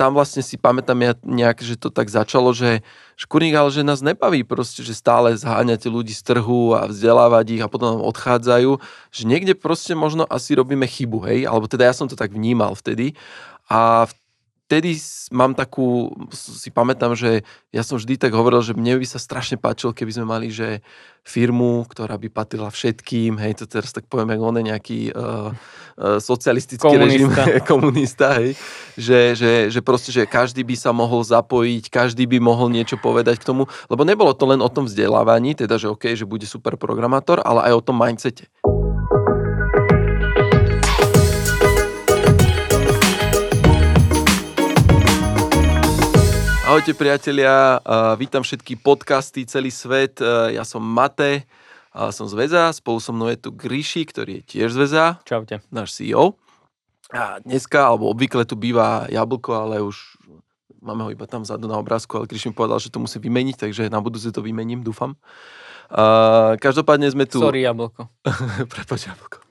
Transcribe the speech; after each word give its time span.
tam 0.00 0.16
vlastne 0.16 0.40
si 0.40 0.56
pamätám 0.56 0.96
ja 1.04 1.12
nejak, 1.20 1.60
že 1.60 1.76
to 1.76 1.92
tak 1.92 2.08
začalo, 2.08 2.56
že 2.56 2.80
škurník, 3.20 3.52
ale 3.52 3.68
že 3.68 3.84
nás 3.84 4.00
nebaví 4.00 4.48
proste, 4.48 4.80
že 4.80 4.96
stále 4.96 5.36
zháňate 5.36 5.92
ľudí 5.92 6.16
z 6.16 6.24
trhu 6.24 6.72
a 6.72 6.88
vzdelávať 6.88 7.60
ich 7.60 7.62
a 7.62 7.68
potom 7.68 8.00
odchádzajú, 8.00 8.80
že 9.12 9.22
niekde 9.28 9.52
proste 9.52 9.92
možno 9.92 10.24
asi 10.24 10.56
robíme 10.56 10.88
chybu, 10.88 11.28
hej, 11.28 11.40
alebo 11.44 11.68
teda 11.68 11.84
ja 11.84 11.92
som 11.92 12.08
to 12.08 12.16
tak 12.16 12.32
vnímal 12.32 12.72
vtedy. 12.72 13.12
A 13.68 14.08
vtedy 14.70 14.94
mám 15.34 15.58
takú, 15.58 16.14
si 16.30 16.70
pamätám, 16.70 17.18
že 17.18 17.42
ja 17.74 17.82
som 17.82 17.98
vždy 17.98 18.14
tak 18.14 18.30
hovoril, 18.30 18.62
že 18.62 18.78
mne 18.78 19.02
by 19.02 19.06
sa 19.10 19.18
strašne 19.18 19.58
páčilo, 19.58 19.90
keby 19.90 20.14
sme 20.14 20.30
mali, 20.30 20.46
že 20.54 20.78
firmu, 21.26 21.82
ktorá 21.90 22.14
by 22.14 22.30
patrila 22.30 22.70
všetkým, 22.70 23.34
hej, 23.42 23.58
to 23.58 23.66
teraz 23.66 23.90
tak 23.90 24.06
poviem, 24.06 24.38
ako 24.38 24.46
on 24.46 24.58
je 24.62 24.64
nejaký 24.70 25.00
uh, 25.10 25.50
uh, 25.50 26.22
socialistický 26.22 26.86
komunista. 26.86 27.42
režim, 27.42 27.66
komunista, 27.74 28.26
hej, 28.38 28.54
že, 28.94 29.34
že, 29.34 29.52
že 29.74 29.80
proste, 29.82 30.14
že 30.14 30.22
každý 30.22 30.62
by 30.62 30.78
sa 30.78 30.94
mohol 30.94 31.26
zapojiť, 31.26 31.90
každý 31.90 32.30
by 32.30 32.38
mohol 32.38 32.70
niečo 32.70 32.94
povedať 32.94 33.42
k 33.42 33.50
tomu, 33.50 33.66
lebo 33.90 34.06
nebolo 34.06 34.30
to 34.38 34.46
len 34.46 34.62
o 34.62 34.70
tom 34.70 34.86
vzdelávaní, 34.86 35.58
teda, 35.58 35.82
že 35.82 35.90
OK, 35.90 36.14
že 36.14 36.22
bude 36.22 36.46
super 36.46 36.78
programátor, 36.78 37.42
ale 37.42 37.66
aj 37.66 37.72
o 37.74 37.82
tom 37.82 37.98
mindsete. 37.98 38.46
Ahojte 46.80 46.96
priatelia, 46.96 47.76
vítam 48.16 48.40
všetky 48.40 48.80
podcasty, 48.80 49.44
celý 49.44 49.68
svet. 49.68 50.16
Ja 50.48 50.64
som 50.64 50.80
Mate, 50.80 51.44
som 51.92 52.24
z 52.24 52.32
Veza, 52.32 52.72
spolu 52.72 52.96
so 53.04 53.12
mnou 53.12 53.28
je 53.28 53.36
tu 53.36 53.52
Gríši, 53.52 54.08
ktorý 54.08 54.40
je 54.40 54.42
tiež 54.48 54.72
z 54.72 54.88
Veza. 54.88 55.20
Čaute. 55.28 55.60
Náš 55.68 55.92
CEO. 55.92 56.40
A 57.12 57.36
dneska, 57.44 57.84
alebo 57.84 58.08
obvykle 58.08 58.48
tu 58.48 58.56
býva 58.56 59.04
Jablko, 59.12 59.60
ale 59.60 59.84
už 59.84 60.16
máme 60.80 61.04
ho 61.04 61.12
iba 61.12 61.28
tam 61.28 61.44
vzadu 61.44 61.68
na 61.68 61.76
obrázku, 61.76 62.16
ale 62.16 62.24
Gríši 62.24 62.48
mi 62.48 62.56
povedal, 62.56 62.80
že 62.80 62.88
to 62.88 62.96
musí 62.96 63.20
vymeniť, 63.20 63.60
takže 63.60 63.92
na 63.92 64.00
budúce 64.00 64.32
to 64.32 64.40
vymením, 64.40 64.80
dúfam. 64.80 65.20
každopádne 66.64 67.12
sme 67.12 67.28
tu... 67.28 67.44
Sorry, 67.44 67.60
Jablko. 67.60 68.08
Prepač, 68.72 69.04
Jablko. 69.04 69.44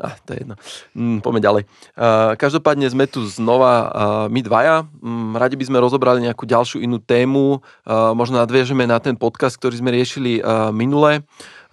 Ah, 0.00 0.16
to 0.24 0.32
je 0.32 0.38
jedno. 0.40 0.56
Mm, 0.96 1.20
poďme 1.20 1.40
ďalej. 1.44 1.62
Uh, 1.92 2.32
každopádne 2.40 2.88
sme 2.88 3.04
tu 3.04 3.20
znova 3.28 3.72
uh, 3.76 3.88
my 4.32 4.40
dvaja. 4.40 4.88
Um, 5.04 5.36
radi 5.36 5.60
by 5.60 5.68
sme 5.68 5.76
rozobrali 5.76 6.24
nejakú 6.24 6.48
ďalšiu 6.48 6.80
inú 6.80 6.96
tému. 7.04 7.60
Uh, 7.84 8.16
možno 8.16 8.40
nadviežeme 8.40 8.88
na 8.88 8.96
ten 8.96 9.12
podcast, 9.12 9.60
ktorý 9.60 9.76
sme 9.76 9.92
riešili 9.92 10.40
uh, 10.40 10.72
minule, 10.72 11.20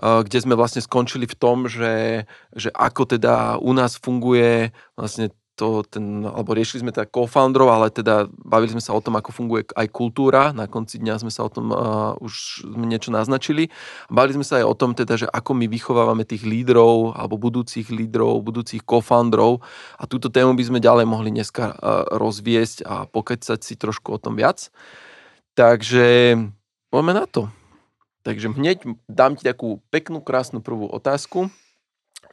uh, 0.04 0.28
kde 0.28 0.44
sme 0.44 0.60
vlastne 0.60 0.84
skončili 0.84 1.24
v 1.24 1.40
tom, 1.40 1.72
že, 1.72 2.28
že 2.52 2.68
ako 2.76 3.16
teda 3.16 3.64
u 3.64 3.72
nás 3.72 3.96
funguje 3.96 4.76
vlastne 5.00 5.32
to, 5.58 5.82
ten, 5.82 6.22
alebo 6.22 6.54
riešili 6.54 6.86
sme 6.86 6.94
teda 6.94 7.10
co-founderov, 7.10 7.74
ale 7.74 7.90
teda 7.90 8.30
bavili 8.30 8.78
sme 8.78 8.84
sa 8.86 8.94
o 8.94 9.02
tom, 9.02 9.18
ako 9.18 9.34
funguje 9.34 9.66
aj 9.74 9.90
kultúra. 9.90 10.54
Na 10.54 10.70
konci 10.70 11.02
dňa 11.02 11.26
sme 11.26 11.34
sa 11.34 11.50
o 11.50 11.52
tom 11.52 11.74
uh, 11.74 12.14
už 12.22 12.62
niečo 12.78 13.10
naznačili. 13.10 13.74
Bavili 14.14 14.38
sme 14.38 14.46
sa 14.46 14.62
aj 14.62 14.66
o 14.70 14.78
tom, 14.78 14.94
teda, 14.94 15.18
že 15.18 15.26
ako 15.26 15.58
my 15.58 15.66
vychovávame 15.66 16.30
tých 16.30 16.46
lídrov, 16.46 17.18
alebo 17.18 17.42
budúcich 17.42 17.90
lídrov, 17.90 18.46
budúcich 18.46 18.86
co-founderov. 18.86 19.66
A 19.98 20.06
túto 20.06 20.30
tému 20.30 20.54
by 20.54 20.64
sme 20.64 20.80
ďalej 20.80 21.10
mohli 21.10 21.34
dneska 21.34 21.74
uh, 21.74 22.06
rozviesť 22.14 22.86
a 22.86 23.10
pokecať 23.10 23.60
si 23.66 23.74
trošku 23.74 24.14
o 24.14 24.22
tom 24.22 24.38
viac. 24.38 24.70
Takže 25.58 26.38
poďme 26.94 27.14
na 27.18 27.26
to. 27.26 27.50
Takže 28.22 28.54
hneď 28.54 28.86
dám 29.10 29.34
ti 29.34 29.48
takú 29.48 29.82
peknú, 29.90 30.22
krásnu 30.22 30.62
prvú 30.62 30.86
otázku, 30.86 31.50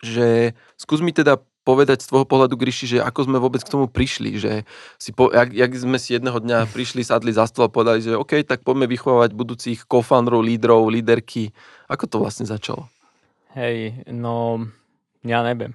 že 0.04 0.52
skús 0.76 1.00
mi 1.00 1.14
teda 1.14 1.40
povedať 1.64 2.04
z 2.04 2.08
tvojho 2.12 2.28
pohľadu, 2.28 2.60
Gryši, 2.60 2.86
že 2.86 2.98
ako 3.00 3.26
sme 3.26 3.40
vôbec 3.40 3.64
k 3.64 3.72
tomu 3.72 3.88
prišli, 3.88 4.36
že 4.36 4.68
si 5.00 5.16
po, 5.16 5.32
jak, 5.32 5.50
jak 5.50 5.72
sme 5.72 5.96
si 5.96 6.12
jedného 6.12 6.36
dňa 6.36 6.68
prišli, 6.68 7.00
sadli 7.00 7.32
za 7.32 7.48
stôl 7.48 7.66
a 7.66 7.72
povedali, 7.72 8.04
že 8.04 8.20
OK, 8.20 8.44
tak 8.44 8.60
poďme 8.62 8.84
vychovávať 8.84 9.32
budúcich 9.32 9.88
co-founderov, 9.88 10.44
lídrov, 10.44 10.92
líderky. 10.92 11.56
Ako 11.88 12.04
to 12.04 12.20
vlastne 12.20 12.44
začalo? 12.44 12.92
Hej, 13.56 14.04
no 14.12 14.68
ja 15.24 15.40
neviem. 15.40 15.72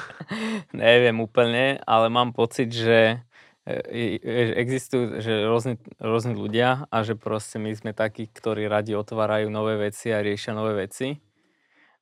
neviem 0.70 1.18
úplne, 1.18 1.82
ale 1.82 2.06
mám 2.06 2.30
pocit, 2.30 2.70
že 2.70 3.18
e, 3.66 3.74
e, 4.22 4.54
existujú 4.54 5.18
že 5.18 5.50
rôzni, 5.50 5.82
rôzni 5.98 6.38
ľudia 6.38 6.86
a 6.86 6.96
že 7.02 7.18
proste 7.18 7.58
my 7.58 7.74
sme 7.74 7.90
takí, 7.90 8.30
ktorí 8.30 8.70
radi 8.70 8.94
otvárajú 8.94 9.50
nové 9.50 9.74
veci 9.82 10.14
a 10.14 10.22
riešia 10.22 10.54
nové 10.54 10.78
veci. 10.78 11.18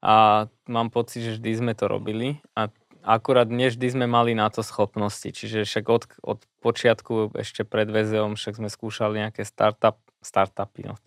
A 0.04 0.44
mám 0.68 0.92
pocit, 0.92 1.24
že 1.24 1.40
vždy 1.40 1.50
sme 1.64 1.72
to 1.72 1.88
robili 1.88 2.44
a 2.52 2.68
akurát 3.06 3.46
nevždy 3.46 3.94
sme 3.94 4.06
mali 4.10 4.34
na 4.34 4.50
to 4.50 4.66
schopnosti. 4.66 5.30
Čiže 5.30 5.62
však 5.62 5.84
od, 5.86 6.02
od 6.26 6.38
počiatku 6.58 7.38
ešte 7.38 7.62
pred 7.62 7.86
VZom 7.86 8.34
však 8.34 8.58
sme 8.58 8.66
skúšali 8.68 9.22
nejaké 9.22 9.46
startup, 9.46 9.96
startupy, 10.18 10.90
no, 10.90 10.98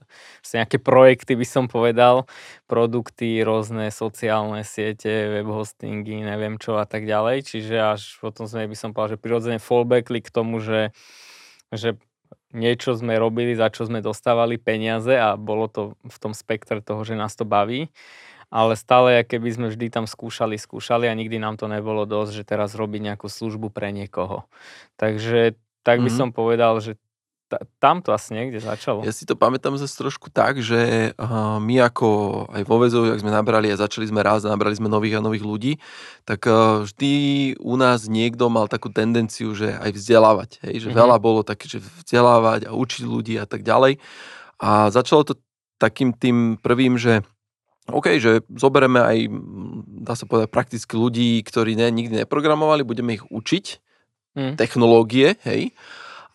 nejaké 0.56 0.80
projekty 0.80 1.36
by 1.36 1.44
som 1.44 1.68
povedal, 1.68 2.24
produkty, 2.72 3.44
rôzne 3.44 3.92
sociálne 3.92 4.64
siete, 4.64 5.28
web 5.28 5.52
hostingy, 5.52 6.24
neviem 6.24 6.56
čo 6.56 6.80
a 6.80 6.88
tak 6.88 7.04
ďalej. 7.04 7.44
Čiže 7.44 7.76
až 7.76 8.02
potom 8.24 8.48
sme, 8.48 8.72
by 8.72 8.78
som 8.80 8.96
povedal, 8.96 9.20
že 9.20 9.24
prirodzene 9.24 9.60
fallbackli 9.60 10.24
k 10.24 10.32
tomu, 10.32 10.64
že, 10.64 10.96
že 11.76 12.00
niečo 12.56 12.96
sme 12.96 13.20
robili, 13.20 13.54
za 13.60 13.68
čo 13.70 13.86
sme 13.86 14.00
dostávali 14.00 14.56
peniaze 14.56 15.14
a 15.14 15.36
bolo 15.36 15.68
to 15.68 16.00
v 16.08 16.18
tom 16.18 16.32
spektre 16.32 16.80
toho, 16.80 17.04
že 17.04 17.20
nás 17.20 17.36
to 17.36 17.44
baví 17.44 17.92
ale 18.50 18.74
stále, 18.74 19.22
keby 19.22 19.50
sme 19.54 19.68
vždy 19.70 19.94
tam 19.94 20.06
skúšali, 20.10 20.58
skúšali 20.58 21.06
a 21.06 21.14
nikdy 21.14 21.38
nám 21.38 21.62
to 21.62 21.70
nebolo 21.70 22.10
dosť, 22.10 22.42
že 22.42 22.44
teraz 22.50 22.74
robiť 22.74 23.14
nejakú 23.14 23.30
službu 23.30 23.70
pre 23.70 23.94
niekoho. 23.94 24.50
Takže 24.98 25.54
tak 25.86 26.02
by 26.02 26.10
mm-hmm. 26.10 26.18
som 26.18 26.30
povedal, 26.34 26.82
že 26.82 26.98
t- 27.54 27.62
tam 27.78 28.02
to 28.02 28.10
asi 28.10 28.34
niekde 28.34 28.58
začalo. 28.58 29.06
Ja 29.06 29.14
si 29.14 29.30
to 29.30 29.38
pamätám 29.38 29.78
zase 29.78 29.94
trošku 29.94 30.34
tak, 30.34 30.66
že 30.66 31.14
uh, 31.14 31.62
my 31.62 31.94
ako 31.94 32.08
aj 32.50 32.64
vo 32.66 32.78
väzov, 32.82 33.14
ak 33.14 33.22
sme 33.22 33.30
nabrali 33.30 33.70
a 33.70 33.78
začali 33.78 34.10
sme 34.10 34.26
raz 34.26 34.42
a 34.46 34.54
nabrali 34.54 34.74
sme 34.74 34.90
nových 34.90 35.22
a 35.22 35.26
nových 35.26 35.46
ľudí, 35.46 35.74
tak 36.26 36.50
uh, 36.50 36.82
vždy 36.90 37.14
u 37.62 37.74
nás 37.78 38.10
niekto 38.10 38.50
mal 38.50 38.66
takú 38.66 38.90
tendenciu, 38.90 39.54
že 39.54 39.78
aj 39.78 39.94
vzdelávať. 39.94 40.50
Hej? 40.66 40.86
Že 40.86 40.90
mm-hmm. 40.90 41.02
veľa 41.06 41.18
bolo 41.22 41.42
také, 41.46 41.70
že 41.70 41.78
vzdelávať 41.82 42.66
a 42.66 42.74
učiť 42.74 43.06
ľudí 43.06 43.38
a 43.38 43.46
tak 43.46 43.62
ďalej. 43.62 44.02
A 44.58 44.90
začalo 44.90 45.22
to 45.22 45.38
takým 45.80 46.12
tým 46.12 46.60
prvým, 46.60 47.00
že 47.00 47.24
OK, 47.92 48.22
že 48.22 48.46
zoberieme 48.50 49.02
aj, 49.02 49.18
dá 50.06 50.14
sa 50.16 50.30
povedať, 50.30 50.50
prakticky 50.54 50.94
ľudí, 50.96 51.42
ktorí 51.44 51.76
ne, 51.76 51.90
nikdy 51.90 52.24
neprogramovali, 52.26 52.88
budeme 52.88 53.18
ich 53.18 53.26
učiť 53.28 53.66
mm. 54.36 54.54
technológie, 54.56 55.36
hej, 55.46 55.74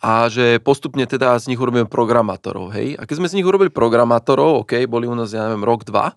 a 0.04 0.28
že 0.28 0.60
postupne 0.60 1.08
teda 1.08 1.32
z 1.40 1.48
nich 1.48 1.60
urobíme 1.60 1.88
programátorov, 1.88 2.76
hej. 2.76 3.00
A 3.00 3.08
keď 3.08 3.24
sme 3.24 3.30
z 3.32 3.36
nich 3.40 3.46
urobili 3.48 3.72
programátorov, 3.72 4.68
OK, 4.68 4.84
boli 4.84 5.08
u 5.08 5.16
nás, 5.16 5.32
ja 5.32 5.48
neviem, 5.48 5.64
rok, 5.64 5.88
dva, 5.88 6.12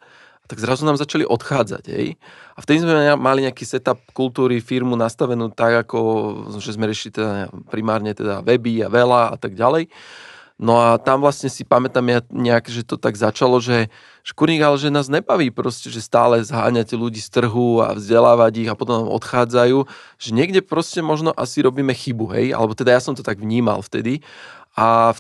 tak 0.47 0.63
zrazu 0.63 0.87
nám 0.87 0.99
začali 0.99 1.27
odchádzať, 1.27 1.83
hej. 1.91 2.19
A 2.55 2.63
vtedy 2.63 2.83
sme 2.83 3.15
mali 3.19 3.47
nejaký 3.47 3.63
setup 3.67 3.99
kultúry, 4.11 4.59
firmu 4.59 4.95
nastavenú 4.95 5.51
tak, 5.51 5.87
ako, 5.87 5.99
že 6.59 6.75
sme 6.75 6.87
riešili 6.87 7.15
teda 7.15 7.51
primárne 7.71 8.11
teda 8.11 8.43
weby 8.43 8.83
a 8.83 8.89
veľa 8.91 9.35
a 9.35 9.37
tak 9.39 9.55
ďalej. 9.55 9.91
No 10.57 10.81
a 10.81 10.97
tam 10.97 11.21
vlastne 11.21 11.53
si 11.53 11.61
pamätám 11.61 12.01
ja 12.09 12.19
nejak, 12.33 12.65
že 12.65 12.81
to 12.81 12.97
tak 12.97 13.13
začalo, 13.13 13.61
že 13.61 13.93
škurník, 14.25 14.65
ale 14.65 14.81
že 14.81 14.89
nás 14.89 15.05
nebaví 15.05 15.53
proste, 15.53 15.93
že 15.93 16.01
stále 16.01 16.41
zháňate 16.41 16.97
ľudí 16.97 17.21
z 17.21 17.29
trhu 17.29 17.85
a 17.85 17.93
vzdelávať 17.93 18.65
ich 18.65 18.69
a 18.69 18.73
potom 18.73 19.05
odchádzajú, 19.05 19.85
že 20.17 20.29
niekde 20.33 20.65
proste 20.65 21.05
možno 21.05 21.29
asi 21.29 21.61
robíme 21.61 21.93
chybu, 21.93 22.25
hej, 22.33 22.57
alebo 22.57 22.73
teda 22.73 22.97
ja 22.97 23.01
som 23.05 23.13
to 23.13 23.21
tak 23.21 23.37
vnímal 23.37 23.85
vtedy. 23.85 24.25
A 24.73 25.13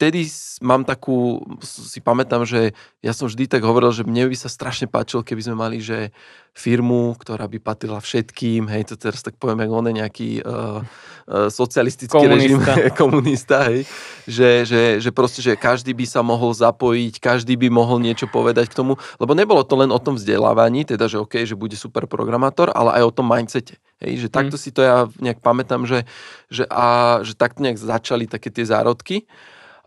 vtedy 0.00 0.24
mám 0.64 0.80
takú, 0.88 1.44
si 1.60 2.00
pamätám, 2.00 2.48
že 2.48 2.72
ja 3.04 3.12
som 3.12 3.28
vždy 3.28 3.44
tak 3.44 3.60
hovoril, 3.60 3.92
že 3.92 4.08
mne 4.08 4.32
by 4.32 4.36
sa 4.40 4.48
strašne 4.48 4.88
páčilo, 4.88 5.20
keby 5.20 5.44
sme 5.44 5.60
mali, 5.60 5.76
že 5.84 6.08
firmu, 6.56 7.12
ktorá 7.20 7.44
by 7.44 7.60
patrila 7.60 8.00
všetkým, 8.00 8.64
hej, 8.72 8.88
to 8.88 8.96
teraz 8.96 9.20
tak 9.20 9.36
poviem, 9.36 9.68
ako 9.68 9.76
on 9.76 9.88
je 9.92 9.94
nejaký 10.00 10.30
uh, 10.40 10.80
uh, 10.80 11.52
socialistický 11.52 12.16
komunista. 12.16 12.72
režim, 12.72 12.96
komunista, 13.04 13.56
hej, 13.68 13.84
že, 14.24 14.64
že, 14.64 14.82
že 15.04 15.10
proste, 15.12 15.44
že 15.44 15.52
každý 15.52 15.92
by 15.92 16.08
sa 16.08 16.24
mohol 16.24 16.56
zapojiť, 16.56 17.20
každý 17.20 17.60
by 17.60 17.68
mohol 17.68 18.00
niečo 18.00 18.24
povedať 18.24 18.72
k 18.72 18.80
tomu, 18.80 18.96
lebo 19.20 19.36
nebolo 19.36 19.60
to 19.68 19.76
len 19.76 19.92
o 19.92 20.00
tom 20.00 20.16
vzdelávaní, 20.16 20.88
teda, 20.88 21.12
že 21.12 21.20
OK, 21.20 21.44
že 21.44 21.60
bude 21.60 21.76
super 21.76 22.08
programátor, 22.08 22.72
ale 22.72 23.04
aj 23.04 23.04
o 23.04 23.14
tom 23.20 23.28
mindsete, 23.28 23.76
hej, 24.00 24.24
že 24.24 24.28
takto 24.32 24.56
mm. 24.56 24.62
si 24.64 24.72
to 24.72 24.80
ja 24.80 25.12
nejak 25.20 25.44
pamätám, 25.44 25.84
že, 25.84 26.08
že, 26.48 26.64
a, 26.72 27.20
že 27.20 27.36
takto 27.36 27.60
nejak 27.60 27.76
začali 27.76 28.24
také 28.24 28.48
tie 28.48 28.64
zárodky. 28.64 29.28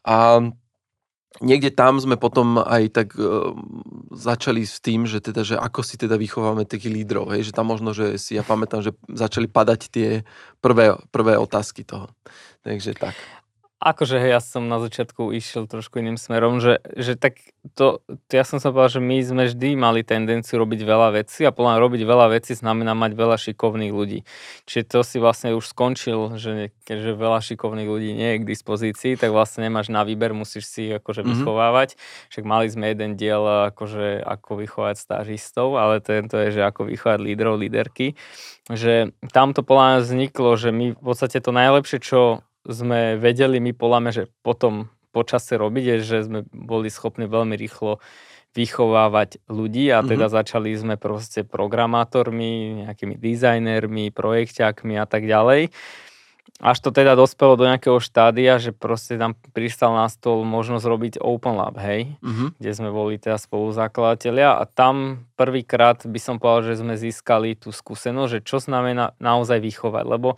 A 0.03 0.43
niekde 1.41 1.73
tam 1.73 1.97
sme 1.97 2.19
potom 2.19 2.61
aj 2.61 2.83
tak 2.93 3.07
uh, 3.17 3.55
začali 4.13 4.67
s 4.67 4.77
tým, 4.83 5.09
že 5.09 5.23
teda, 5.23 5.41
že 5.41 5.55
ako 5.57 5.81
si 5.81 5.95
teda 5.97 6.19
vychováme 6.19 6.67
tých 6.67 6.85
lídrov, 6.87 7.33
hej, 7.33 7.49
že 7.49 7.55
tam 7.55 7.71
možno, 7.71 7.95
že 7.95 8.19
si 8.21 8.37
ja 8.37 8.45
pamätám, 8.45 8.85
že 8.85 8.93
začali 9.09 9.49
padať 9.49 9.81
tie 9.89 10.09
prvé, 10.61 10.93
prvé 11.09 11.39
otázky 11.39 11.87
toho. 11.87 12.11
Takže 12.61 12.95
tak. 12.95 13.15
Akože 13.83 14.15
hej, 14.15 14.31
ja 14.31 14.39
som 14.39 14.71
na 14.71 14.79
začiatku 14.79 15.35
išiel 15.35 15.67
trošku 15.67 15.99
iným 15.99 16.15
smerom, 16.15 16.63
že, 16.63 16.79
že 16.95 17.19
tak 17.19 17.43
to, 17.75 17.99
ja 18.31 18.47
som 18.47 18.63
sa 18.63 18.71
povedal, 18.71 18.95
že 18.95 19.01
my 19.03 19.17
sme 19.19 19.43
vždy 19.51 19.75
mali 19.75 20.07
tendenciu 20.07 20.63
robiť 20.63 20.87
veľa 20.87 21.19
vecí 21.19 21.43
a 21.43 21.51
podľa 21.51 21.83
robiť 21.83 22.07
veľa 22.07 22.31
vecí 22.31 22.55
znamená 22.55 22.95
mať 22.95 23.11
veľa 23.11 23.35
šikovných 23.35 23.91
ľudí. 23.91 24.23
Čiže 24.71 24.83
to 24.87 24.99
si 25.03 25.19
vlastne 25.19 25.51
už 25.51 25.67
skončil, 25.67 26.39
že 26.39 26.71
keďže 26.87 27.11
veľa 27.11 27.43
šikovných 27.43 27.89
ľudí 27.91 28.15
nie 28.15 28.29
je 28.35 28.39
k 28.39 28.49
dispozícii, 28.55 29.19
tak 29.19 29.35
vlastne 29.35 29.67
nemáš 29.67 29.91
na 29.91 30.07
výber, 30.07 30.31
musíš 30.31 30.63
si 30.71 30.87
akože 30.87 31.27
mm-hmm. 31.27 31.43
vychovávať. 31.43 31.99
Však 32.31 32.43
mali 32.47 32.71
sme 32.71 32.95
jeden 32.95 33.19
diel 33.19 33.43
akože 33.75 34.23
ako 34.23 34.63
vychovať 34.63 34.95
stážistov, 34.95 35.75
ale 35.75 35.99
tento 35.99 36.39
je, 36.39 36.55
že 36.55 36.61
ako 36.63 36.87
vychovať 36.87 37.19
lídrov, 37.19 37.59
líderky. 37.59 38.15
Že 38.71 39.11
tam 39.35 39.51
to 39.51 39.59
podľa 39.59 39.99
nás 39.99 40.07
vzniklo, 40.07 40.55
že 40.55 40.71
my 40.71 40.95
v 40.95 41.03
podstate 41.03 41.43
to 41.43 41.51
najlepšie, 41.51 41.99
čo 41.99 42.47
sme 42.67 43.19
vedeli 43.19 43.59
my 43.59 43.75
poláme, 43.75 44.15
že 44.15 44.31
potom 44.41 44.87
počase 45.13 45.59
robiť, 45.59 45.83
je, 45.83 45.95
že 46.01 46.17
sme 46.25 46.39
boli 46.49 46.89
schopní 46.89 47.29
veľmi 47.29 47.53
rýchlo 47.53 48.01
vychovávať 48.53 49.41
ľudí 49.49 49.89
a 49.89 50.05
teda 50.05 50.29
mm-hmm. 50.29 50.37
začali 50.37 50.69
sme 50.77 50.95
proste 51.01 51.41
programátormi, 51.41 52.85
nejakými 52.85 53.17
dizajnermi, 53.17 54.13
projekťákmi 54.13 54.93
a 55.01 55.05
tak 55.09 55.25
ďalej. 55.25 55.73
Až 56.61 56.85
to 56.85 56.93
teda 56.93 57.17
dospelo 57.17 57.57
do 57.57 57.65
nejakého 57.65 57.97
štádia, 57.97 58.61
že 58.61 58.77
proste 58.77 59.17
tam 59.17 59.33
pristal 59.57 59.97
na 59.97 60.05
stôl 60.05 60.45
možnosť 60.45 60.85
robiť 60.85 61.13
Open 61.17 61.57
Lab, 61.57 61.81
hej, 61.81 62.13
mm-hmm. 62.21 62.61
kde 62.61 62.71
sme 62.77 62.93
boli 62.93 63.17
teda 63.17 63.41
spoluzakladateľia 63.41 64.61
a 64.61 64.63
tam 64.69 65.25
prvýkrát 65.33 66.05
by 66.05 66.19
som 66.21 66.37
povedal, 66.37 66.71
že 66.71 66.85
sme 66.85 66.93
získali 66.93 67.57
tú 67.57 67.73
skúsenosť, 67.73 68.29
že 68.37 68.39
čo 68.45 68.61
znamená 68.61 69.17
naozaj 69.17 69.65
vychovať, 69.65 70.05
lebo 70.05 70.37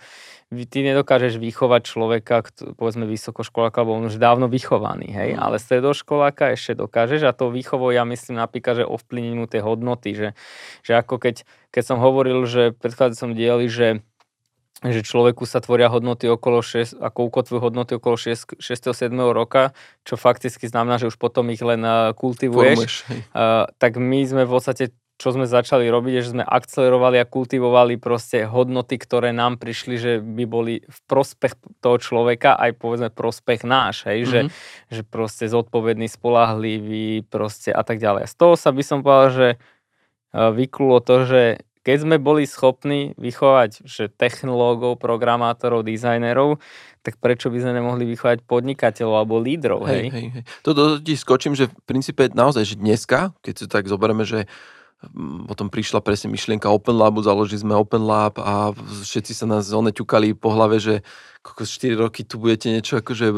ty 0.55 0.87
nedokážeš 0.87 1.35
vychovať 1.35 1.81
človeka, 1.83 2.47
povedzme 2.79 3.03
vysokoškoláka, 3.03 3.83
lebo 3.83 3.99
on 3.99 4.07
už 4.07 4.15
dávno 4.15 4.47
vychovaný, 4.47 5.11
hej, 5.11 5.35
mm. 5.35 5.43
ale 5.43 5.59
stredoškoláka 5.59 6.55
ešte 6.55 6.79
dokážeš 6.79 7.27
a 7.27 7.35
to 7.35 7.51
výchovou 7.51 7.91
ja 7.91 8.07
myslím 8.07 8.39
napríklad, 8.39 8.81
že 8.81 8.85
ovplyvniť 8.87 9.33
mu 9.35 9.51
tie 9.51 9.59
hodnoty, 9.59 10.15
že, 10.15 10.29
že 10.79 10.95
ako 10.95 11.19
keď, 11.19 11.43
keď 11.75 11.83
som 11.83 11.99
hovoril, 11.99 12.47
že 12.47 12.71
predchádzajúcom 12.71 13.35
dieli, 13.35 13.67
že 13.67 13.99
že 14.83 15.07
človeku 15.07 15.47
sa 15.47 15.63
tvoria 15.63 15.87
hodnoty 15.87 16.27
okolo 16.27 16.59
6, 16.59 16.99
ako 16.99 17.19
ukotvujú 17.31 17.59
hodnoty 17.63 17.95
okolo 17.95 18.19
6, 18.19 18.59
6. 18.59 18.91
7. 18.91 19.15
roka, 19.31 19.71
čo 20.03 20.19
fakticky 20.19 20.67
znamená, 20.67 20.99
že 20.99 21.07
už 21.07 21.15
potom 21.15 21.47
ich 21.47 21.63
len 21.63 21.79
kultivuješ. 22.11 23.07
uh, 23.31 23.71
tak 23.79 23.95
my 23.95 24.19
sme 24.27 24.43
v 24.43 24.51
podstate 24.51 24.91
čo 25.15 25.31
sme 25.31 25.47
začali 25.47 25.87
robiť, 25.87 26.11
je, 26.19 26.25
že 26.27 26.33
sme 26.35 26.43
akcelerovali 26.43 27.23
a 27.23 27.29
kultivovali 27.29 27.95
proste 27.95 28.43
hodnoty, 28.43 28.99
ktoré 28.99 29.31
nám 29.31 29.55
prišli, 29.55 29.95
že 29.95 30.13
by 30.19 30.43
boli 30.43 30.83
v 30.83 30.99
prospech 31.07 31.55
toho 31.79 31.97
človeka, 32.03 32.59
aj 32.59 32.75
povedzme 32.75 33.07
prospech 33.15 33.63
náš, 33.63 34.03
hej, 34.11 34.27
mm-hmm. 34.27 34.51
že, 34.91 34.99
že 34.99 35.01
proste 35.07 35.47
zodpovedný, 35.47 36.11
spolahlivý, 36.11 37.23
proste 37.31 37.71
a 37.71 37.79
tak 37.87 38.03
ďalej. 38.03 38.27
Z 38.27 38.35
toho 38.35 38.59
sa 38.59 38.75
by 38.75 38.83
som 38.83 38.99
povedal, 39.07 39.29
že 39.31 39.47
e, 39.55 39.57
vyklulo 40.35 40.99
to, 40.99 41.23
že 41.23 41.41
keď 41.85 41.97
sme 42.01 42.17
boli 42.17 42.49
schopní 42.49 43.13
vychovať 43.15 43.85
že 43.85 44.09
technológov, 44.09 44.97
programátorov, 44.97 45.85
dizajnerov, 45.85 46.57
tak 47.05 47.21
prečo 47.21 47.53
by 47.53 47.61
sme 47.61 47.77
nemohli 47.77 48.09
vychovať 48.09 48.41
podnikateľov 48.49 49.13
alebo 49.13 49.37
lídrov, 49.37 49.85
hej? 49.85 50.09
hej, 50.09 50.27
hej. 50.33 50.43
Toto 50.65 50.97
ti 50.97 51.13
skočím, 51.13 51.53
že 51.53 51.69
v 51.69 51.77
princípe 51.85 52.25
naozaj, 52.33 52.65
že 52.65 52.75
dneska, 52.81 53.37
keď 53.45 53.53
si 53.53 53.65
tak 53.69 53.85
zoberieme, 53.85 54.25
že 54.25 54.49
potom 55.45 55.69
prišla 55.69 56.01
presne 56.01 56.33
myšlienka 56.33 56.65
Open 56.65 56.97
Labu, 56.97 57.21
založili 57.21 57.61
sme 57.61 57.77
Open 57.77 58.01
Lab 58.09 58.41
a 58.41 58.73
všetci 59.05 59.37
sa 59.37 59.45
nás 59.45 59.69
zóne 59.69 59.93
ťukali 59.93 60.33
po 60.33 60.49
hlave, 60.49 60.81
že 60.81 61.05
4 61.53 61.93
roky 61.93 62.25
tu 62.25 62.41
budete 62.41 62.73
niečo 62.73 62.97
akože 62.97 63.29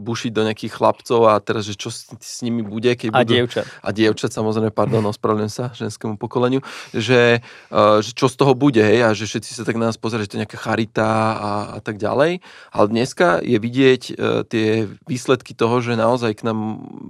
bušiť 0.00 0.30
do 0.32 0.42
nejakých 0.48 0.72
chlapcov 0.72 1.20
a 1.28 1.36
teraz, 1.44 1.68
že 1.68 1.76
čo 1.76 1.92
s, 1.92 2.08
s 2.16 2.40
nimi 2.40 2.64
bude, 2.64 2.88
keď 2.96 3.12
a 3.12 3.20
budú... 3.20 3.32
dievčat. 3.36 3.66
A 3.84 3.88
dievčat, 3.92 4.32
samozrejme, 4.32 4.72
pardon, 4.72 5.04
ospravedlňujem 5.12 5.52
sa 5.52 5.68
ženskému 5.76 6.16
pokoleniu, 6.16 6.64
že, 6.96 7.44
uh, 7.68 8.00
že 8.00 8.16
čo 8.16 8.32
z 8.32 8.34
toho 8.40 8.56
bude, 8.56 8.80
hej, 8.80 9.04
a 9.04 9.12
že 9.12 9.28
všetci 9.28 9.60
sa 9.60 9.62
tak 9.68 9.76
na 9.76 9.92
nás 9.92 10.00
pozerajú, 10.00 10.24
že 10.24 10.30
to 10.32 10.36
je 10.40 10.42
nejaká 10.48 10.58
charita 10.58 11.08
a, 11.36 11.50
a 11.76 11.78
tak 11.84 12.00
ďalej. 12.00 12.40
Ale 12.72 12.86
dneska 12.88 13.44
je 13.44 13.58
vidieť 13.60 14.02
uh, 14.08 14.42
tie 14.48 14.88
výsledky 15.04 15.52
toho, 15.52 15.84
že 15.84 16.00
naozaj 16.00 16.40
k 16.40 16.48
nám 16.48 16.58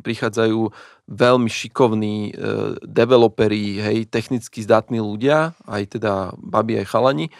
prichádzajú 0.03 0.75
veľmi 1.09 1.49
šikovní 1.49 2.17
uh, 2.35 2.75
developeri, 2.83 3.79
hej, 3.79 3.99
technicky 4.11 4.67
zdatní 4.67 4.99
ľudia, 4.99 5.55
aj 5.71 5.95
teda 5.95 6.35
babi, 6.37 6.83
aj 6.83 6.91
chalani. 6.91 7.31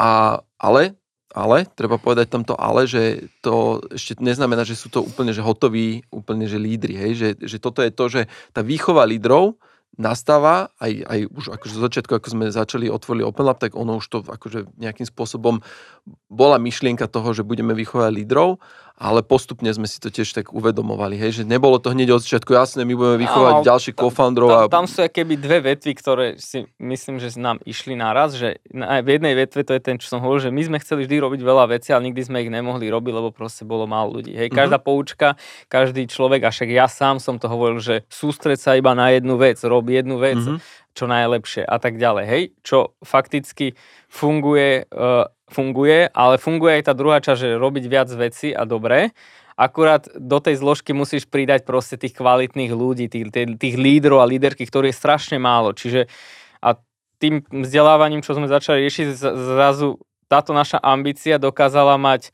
A, 0.00 0.40
ale 0.56 0.99
ale, 1.30 1.66
treba 1.78 1.96
povedať 1.96 2.26
tamto 2.30 2.58
ale, 2.58 2.90
že 2.90 3.30
to 3.38 3.78
ešte 3.94 4.18
neznamená, 4.18 4.66
že 4.66 4.74
sú 4.74 4.90
to 4.90 5.06
úplne 5.06 5.30
že 5.30 5.44
hotoví, 5.44 6.02
úplne 6.10 6.50
že 6.50 6.58
lídry, 6.58 6.94
hej? 6.98 7.12
Že, 7.14 7.28
že 7.46 7.56
toto 7.62 7.80
je 7.86 7.92
to, 7.94 8.04
že 8.10 8.22
tá 8.50 8.66
výchova 8.66 9.06
lídrov 9.06 9.54
nastáva, 10.00 10.72
aj, 10.80 10.92
aj 11.04 11.20
už 11.28 11.44
akože 11.60 11.74
z 11.76 11.84
začiatku, 11.84 12.12
ako 12.16 12.28
sme 12.32 12.44
začali, 12.48 12.88
otvorili 12.88 13.26
Open 13.26 13.44
Lab, 13.44 13.60
tak 13.60 13.76
ono 13.76 14.00
už 14.00 14.06
to 14.08 14.18
akože 14.24 14.72
nejakým 14.80 15.04
spôsobom 15.04 15.60
bola 16.30 16.56
myšlienka 16.56 17.10
toho, 17.10 17.36
že 17.36 17.44
budeme 17.44 17.76
vychovať 17.76 18.10
lídrov 18.14 18.62
ale 19.00 19.24
postupne 19.24 19.72
sme 19.72 19.88
si 19.88 19.96
to 19.96 20.12
tiež 20.12 20.28
tak 20.36 20.52
uvedomovali, 20.52 21.16
hej, 21.16 21.40
že 21.40 21.44
nebolo 21.48 21.80
to 21.80 21.96
hneď 21.96 22.20
od 22.20 22.20
začiatku 22.20 22.52
jasné, 22.52 22.84
my 22.84 22.92
budeme 22.92 23.24
vychovať 23.24 23.54
no, 23.56 23.64
ďalších 23.64 23.96
co-founderov. 23.96 24.48
A... 24.52 24.56
Tam, 24.68 24.84
tam 24.84 24.86
sú 24.86 25.08
keby 25.08 25.40
dve 25.40 25.58
vetvy, 25.72 25.92
ktoré 25.96 26.26
si 26.36 26.68
myslím, 26.76 27.16
že 27.16 27.32
nám 27.40 27.64
išli 27.64 27.96
naraz, 27.96 28.36
že 28.36 28.60
v 28.76 29.08
jednej 29.08 29.32
vetve 29.32 29.64
to 29.64 29.72
je 29.72 29.80
ten, 29.80 29.96
čo 29.96 30.12
som 30.12 30.20
hovoril, 30.20 30.52
že 30.52 30.52
my 30.52 30.62
sme 30.68 30.78
chceli 30.84 31.08
vždy 31.08 31.16
robiť 31.16 31.40
veľa 31.40 31.64
vecí, 31.72 31.96
ale 31.96 32.12
nikdy 32.12 32.20
sme 32.28 32.44
ich 32.44 32.52
nemohli 32.52 32.92
robiť, 32.92 33.12
lebo 33.16 33.32
proste 33.32 33.64
bolo 33.64 33.88
málo 33.88 34.20
ľudí. 34.20 34.36
Hej, 34.36 34.52
každá 34.52 34.76
mm-hmm. 34.76 34.92
poučka, 34.92 35.40
každý 35.72 36.04
človek, 36.04 36.44
a 36.44 36.52
však 36.52 36.68
ja 36.68 36.84
sám 36.84 37.24
som 37.24 37.40
to 37.40 37.48
hovoril, 37.48 37.80
že 37.80 38.04
sústreť 38.12 38.60
sa 38.60 38.76
iba 38.76 38.92
na 38.92 39.08
jednu 39.16 39.40
vec, 39.40 39.56
rob 39.64 39.88
jednu 39.88 40.20
vec, 40.20 40.36
mm-hmm. 40.36 40.60
čo 40.92 41.08
najlepšie 41.08 41.64
a 41.64 41.76
tak 41.80 41.96
ďalej. 41.96 42.24
Hej, 42.28 42.42
čo 42.60 42.92
fakticky 43.00 43.72
funguje 44.12 44.84
uh, 44.92 45.24
funguje, 45.50 46.08
ale 46.14 46.38
funguje 46.38 46.80
aj 46.80 46.84
tá 46.88 46.94
druhá 46.94 47.18
časť, 47.18 47.38
že 47.38 47.60
robiť 47.60 47.84
viac 47.90 48.08
veci 48.14 48.54
a 48.54 48.62
dobre. 48.64 49.10
Akurát 49.60 50.08
do 50.16 50.40
tej 50.40 50.56
zložky 50.56 50.96
musíš 50.96 51.28
pridať 51.28 51.68
proste 51.68 52.00
tých 52.00 52.16
kvalitných 52.16 52.72
ľudí, 52.72 53.12
tých, 53.12 53.28
tých, 53.60 53.76
lídrov 53.76 54.24
a 54.24 54.30
líderky, 54.30 54.64
ktorých 54.64 54.96
je 54.96 55.00
strašne 55.04 55.36
málo. 55.36 55.76
Čiže 55.76 56.08
a 56.64 56.80
tým 57.20 57.44
vzdelávaním, 57.44 58.24
čo 58.24 58.32
sme 58.32 58.48
začali 58.48 58.88
riešiť, 58.88 59.06
zrazu 59.20 60.00
táto 60.32 60.56
naša 60.56 60.80
ambícia 60.80 61.36
dokázala 61.36 62.00
mať 62.00 62.32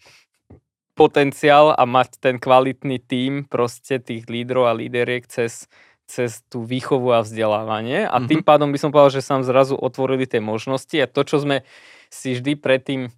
potenciál 0.96 1.76
a 1.76 1.84
mať 1.84 2.20
ten 2.20 2.36
kvalitný 2.40 3.02
tím 3.02 3.44
proste 3.44 4.00
tých 4.00 4.28
lídrov 4.30 4.68
a 4.68 4.76
líderiek 4.76 5.28
cez, 5.28 5.68
cez 6.08 6.40
tú 6.48 6.64
výchovu 6.64 7.12
a 7.12 7.20
vzdelávanie. 7.20 8.08
A 8.08 8.16
tým 8.24 8.40
mm-hmm. 8.40 8.48
pádom 8.48 8.72
by 8.72 8.78
som 8.80 8.90
povedal, 8.94 9.20
že 9.20 9.26
sa 9.26 9.36
zrazu 9.44 9.76
otvorili 9.76 10.24
tie 10.24 10.40
možnosti 10.40 10.96
a 10.96 11.10
to, 11.10 11.26
čo 11.26 11.42
sme 11.42 11.66
si 12.10 12.36
vždy 12.36 12.58
predtým 12.58 13.08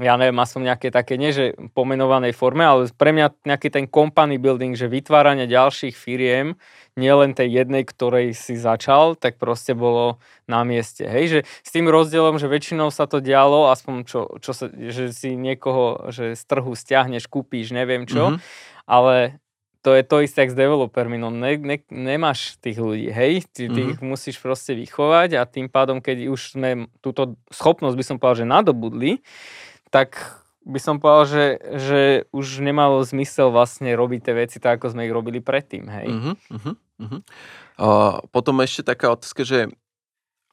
ja 0.00 0.16
neviem, 0.16 0.40
som 0.48 0.64
nejaké 0.64 0.88
také, 0.88 1.20
nie 1.20 1.34
že 1.34 1.52
pomenovanej 1.76 2.32
forme, 2.32 2.64
ale 2.64 2.88
pre 2.94 3.12
mňa 3.12 3.44
nejaký 3.44 3.68
ten 3.68 3.84
company 3.84 4.40
building, 4.40 4.72
že 4.72 4.88
vytváranie 4.88 5.44
ďalších 5.44 5.92
firiem, 5.92 6.56
nielen 6.96 7.36
tej 7.36 7.60
jednej, 7.60 7.84
ktorej 7.84 8.32
si 8.32 8.56
začal, 8.56 9.18
tak 9.18 9.36
proste 9.36 9.76
bolo 9.76 10.16
na 10.48 10.64
mieste. 10.64 11.04
Hej, 11.04 11.24
že 11.28 11.40
s 11.44 11.70
tým 11.74 11.90
rozdielom, 11.90 12.40
že 12.40 12.48
väčšinou 12.48 12.88
sa 12.88 13.04
to 13.04 13.20
dialo, 13.20 13.68
aspoň 13.68 13.94
čo, 14.08 14.20
čo 14.40 14.56
sa, 14.56 14.72
že 14.72 15.12
si 15.12 15.36
niekoho, 15.36 16.08
že 16.08 16.32
z 16.32 16.42
trhu 16.48 16.72
stiahneš, 16.72 17.28
kúpíš, 17.28 17.76
neviem 17.76 18.08
čo, 18.08 18.32
mm-hmm. 18.32 18.40
ale 18.88 19.42
to 19.80 19.96
je 19.96 20.02
to 20.04 20.16
isté, 20.20 20.44
s 20.44 20.56
developermi, 20.56 21.16
no 21.16 21.32
ne, 21.32 21.56
ne, 21.56 21.80
nemáš 21.88 22.60
tých 22.60 22.76
ľudí, 22.76 23.08
hej, 23.08 23.48
ty, 23.48 23.66
ty 23.66 23.72
mm-hmm. 23.72 23.92
ich 23.96 24.00
musíš 24.04 24.36
proste 24.36 24.76
vychovať 24.76 25.40
a 25.40 25.48
tým 25.48 25.72
pádom, 25.72 26.04
keď 26.04 26.28
už 26.28 26.56
sme 26.58 26.92
túto 27.00 27.40
schopnosť, 27.48 27.96
by 27.96 28.04
som 28.04 28.16
povedal, 28.20 28.44
že 28.44 28.52
nadobudli, 28.52 29.12
tak 29.88 30.40
by 30.68 30.76
som 30.76 31.00
povedal, 31.00 31.24
že, 31.24 31.46
že 31.80 32.00
už 32.36 32.60
nemalo 32.60 33.00
zmysel 33.00 33.48
vlastne 33.48 33.96
robiť 33.96 34.20
tie 34.20 34.34
veci 34.36 34.56
tak, 34.60 34.78
ako 34.80 34.92
sme 34.92 35.08
ich 35.08 35.16
robili 35.16 35.40
predtým, 35.40 35.88
hej. 35.88 36.08
Mm-hmm, 36.12 36.34
mm-hmm. 37.00 37.20
Uh, 37.80 38.20
potom 38.28 38.60
ešte 38.60 38.84
taká 38.84 39.16
otázka, 39.16 39.40
že 39.48 39.72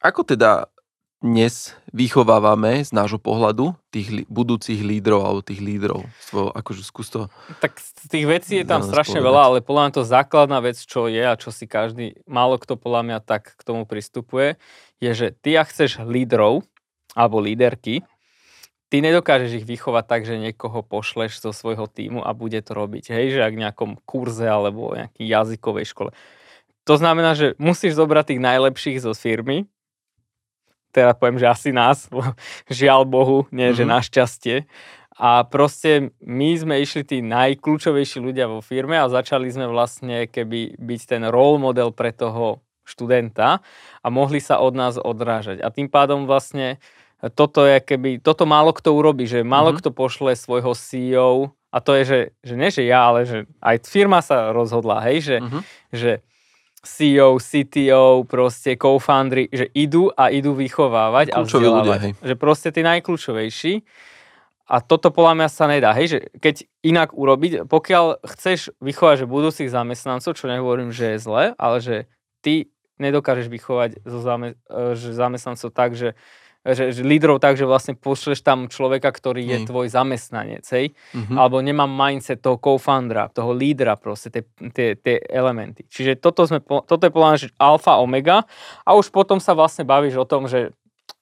ako 0.00 0.24
teda 0.24 0.72
dnes 1.18 1.74
vychovávame 1.90 2.86
z 2.86 2.94
nášho 2.94 3.18
pohľadu 3.18 3.74
tých 3.90 4.30
budúcich 4.30 4.78
lídrov 4.78 5.26
alebo 5.26 5.42
tých 5.42 5.58
lídrov? 5.58 6.06
Svo, 6.22 6.54
akože 6.54 6.86
skús 6.86 7.10
to... 7.10 7.26
Tak 7.58 7.74
tých 8.06 8.26
vecí 8.26 8.62
je 8.62 8.66
tam 8.66 8.86
strašne 8.86 9.18
povedať. 9.18 9.26
veľa, 9.26 9.42
ale 9.42 9.58
podľa 9.58 9.82
mňa 9.82 9.96
to 9.98 10.02
základná 10.06 10.58
vec, 10.62 10.78
čo 10.78 11.10
je 11.10 11.18
a 11.18 11.34
čo 11.34 11.50
si 11.50 11.66
každý, 11.66 12.22
málo 12.30 12.54
kto 12.54 12.78
podľa 12.78 13.02
mňa 13.02 13.18
tak 13.26 13.58
k 13.58 13.62
tomu 13.66 13.82
pristupuje, 13.82 14.62
je, 15.02 15.10
že 15.10 15.26
ty 15.34 15.58
ak 15.58 15.74
chceš 15.74 15.98
lídrov 16.06 16.62
alebo 17.18 17.42
líderky, 17.42 18.06
ty 18.86 18.96
nedokážeš 19.02 19.58
ich 19.58 19.66
vychovať 19.66 20.04
tak, 20.06 20.22
že 20.22 20.38
niekoho 20.38 20.86
pošleš 20.86 21.42
zo 21.42 21.50
svojho 21.50 21.90
týmu 21.90 22.22
a 22.22 22.30
bude 22.30 22.62
to 22.62 22.78
robiť. 22.78 23.10
Hej, 23.10 23.34
že 23.34 23.40
ak 23.42 23.52
v 23.58 23.62
nejakom 23.66 23.90
kurze 24.06 24.46
alebo 24.46 24.94
nejaký 24.94 25.26
jazykovej 25.26 25.86
škole. 25.90 26.10
To 26.86 26.94
znamená, 26.94 27.34
že 27.34 27.58
musíš 27.58 27.98
zobrať 27.98 28.32
tých 28.32 28.40
najlepších 28.40 29.02
zo 29.02 29.12
firmy, 29.12 29.66
teda 30.98 31.14
poviem, 31.14 31.38
že 31.38 31.46
asi 31.46 31.70
nás, 31.70 32.10
žiaľ 32.66 33.06
Bohu, 33.06 33.46
nie, 33.54 33.70
mm-hmm. 33.70 33.78
že 33.78 33.84
mhm. 33.86 33.92
našťastie. 33.94 34.56
A 35.18 35.42
proste 35.42 36.14
my 36.22 36.54
sme 36.54 36.78
išli 36.78 37.02
tí 37.02 37.18
najkľúčovejší 37.26 38.22
ľudia 38.22 38.46
vo 38.46 38.62
firme 38.62 38.94
a 38.94 39.10
začali 39.10 39.50
sme 39.50 39.66
vlastne 39.66 40.30
keby 40.30 40.78
byť 40.78 41.00
ten 41.10 41.22
role 41.26 41.58
model 41.58 41.90
pre 41.90 42.14
toho 42.14 42.62
študenta 42.86 43.58
a 43.98 44.06
mohli 44.08 44.38
sa 44.38 44.62
od 44.62 44.78
nás 44.78 44.94
odrážať. 44.94 45.58
A 45.58 45.74
tým 45.74 45.90
pádom 45.90 46.24
vlastne 46.24 46.78
toto 47.34 47.66
je 47.66 47.82
keby, 47.82 48.22
toto 48.22 48.46
málo 48.46 48.70
kto 48.70 48.94
urobí, 48.94 49.26
že 49.26 49.42
málo 49.42 49.74
mm-hmm. 49.74 49.82
kto 49.82 49.90
pošle 49.90 50.38
svojho 50.38 50.70
CEO 50.78 51.50
a 51.74 51.82
to 51.82 51.98
je, 51.98 52.02
že, 52.06 52.20
že 52.46 52.54
nie 52.54 52.70
že 52.70 52.86
ja, 52.86 53.10
ale 53.10 53.26
že 53.26 53.38
aj 53.58 53.90
firma 53.90 54.22
sa 54.22 54.54
rozhodla, 54.54 55.02
hej, 55.10 55.26
že, 55.26 55.36
mm-hmm. 55.42 55.62
že 55.92 56.10
CEO, 56.82 57.42
CTO, 57.42 58.22
proste 58.28 58.78
co-foundry, 58.78 59.50
že 59.50 59.66
idú 59.74 60.14
a 60.14 60.30
idú 60.30 60.54
vychovávať 60.54 61.34
Kľúčoví 61.34 61.38
a 61.38 61.46
vzdelávať. 61.46 61.86
Ľudia, 61.86 62.04
hej. 62.04 62.12
Že 62.22 62.34
proste 62.38 62.68
tí 62.70 62.80
najkľúčovejší. 62.86 63.74
A 64.68 64.84
toto 64.84 65.08
podľa 65.08 65.34
mňa 65.40 65.48
sa 65.48 65.64
nedá. 65.64 65.96
Hej, 65.96 66.06
že 66.12 66.18
keď 66.44 66.54
inak 66.84 67.16
urobiť, 67.16 67.64
pokiaľ 67.72 68.20
chceš 68.20 68.68
vychovať 68.84 69.24
že 69.24 69.26
budúcich 69.26 69.72
zamestnancov, 69.72 70.36
čo 70.36 70.44
nehovorím, 70.44 70.92
že 70.92 71.16
je 71.16 71.18
zle, 71.24 71.44
ale 71.56 71.76
že 71.80 71.96
ty 72.44 72.68
nedokážeš 73.00 73.48
vychovať 73.48 74.04
zo 74.04 74.20
zame, 74.20 74.60
e, 74.68 74.92
že 74.92 75.16
zamestnancov 75.16 75.72
tak, 75.72 75.96
že 75.96 76.12
že, 76.74 76.92
že 76.92 77.02
lídrov 77.04 77.40
tak, 77.40 77.56
že 77.56 77.64
vlastne 77.64 77.94
pošleš 77.96 78.44
tam 78.44 78.68
človeka, 78.68 79.08
ktorý 79.08 79.44
je 79.44 79.58
tvoj 79.68 79.88
zamestnanec, 79.88 80.64
hej? 80.68 80.92
Mm-hmm. 81.14 81.36
Alebo 81.36 81.62
nemám 81.64 81.88
mindset 81.88 82.44
toho 82.44 82.60
co-foundera, 82.60 83.32
toho 83.32 83.54
lídra 83.54 83.96
proste, 83.96 84.28
tie, 84.28 84.42
tie, 84.72 84.98
tie 84.98 85.16
elementy. 85.28 85.88
Čiže 85.88 86.20
toto, 86.20 86.44
sme, 86.44 86.60
toto 86.60 87.02
je 87.04 87.12
podľa 87.12 87.38
že 87.38 87.48
alfa, 87.56 88.00
omega 88.00 88.44
a 88.82 88.90
už 88.96 89.08
potom 89.14 89.38
sa 89.38 89.54
vlastne 89.54 89.86
bavíš 89.86 90.18
o 90.18 90.26
tom, 90.28 90.50
že 90.50 90.74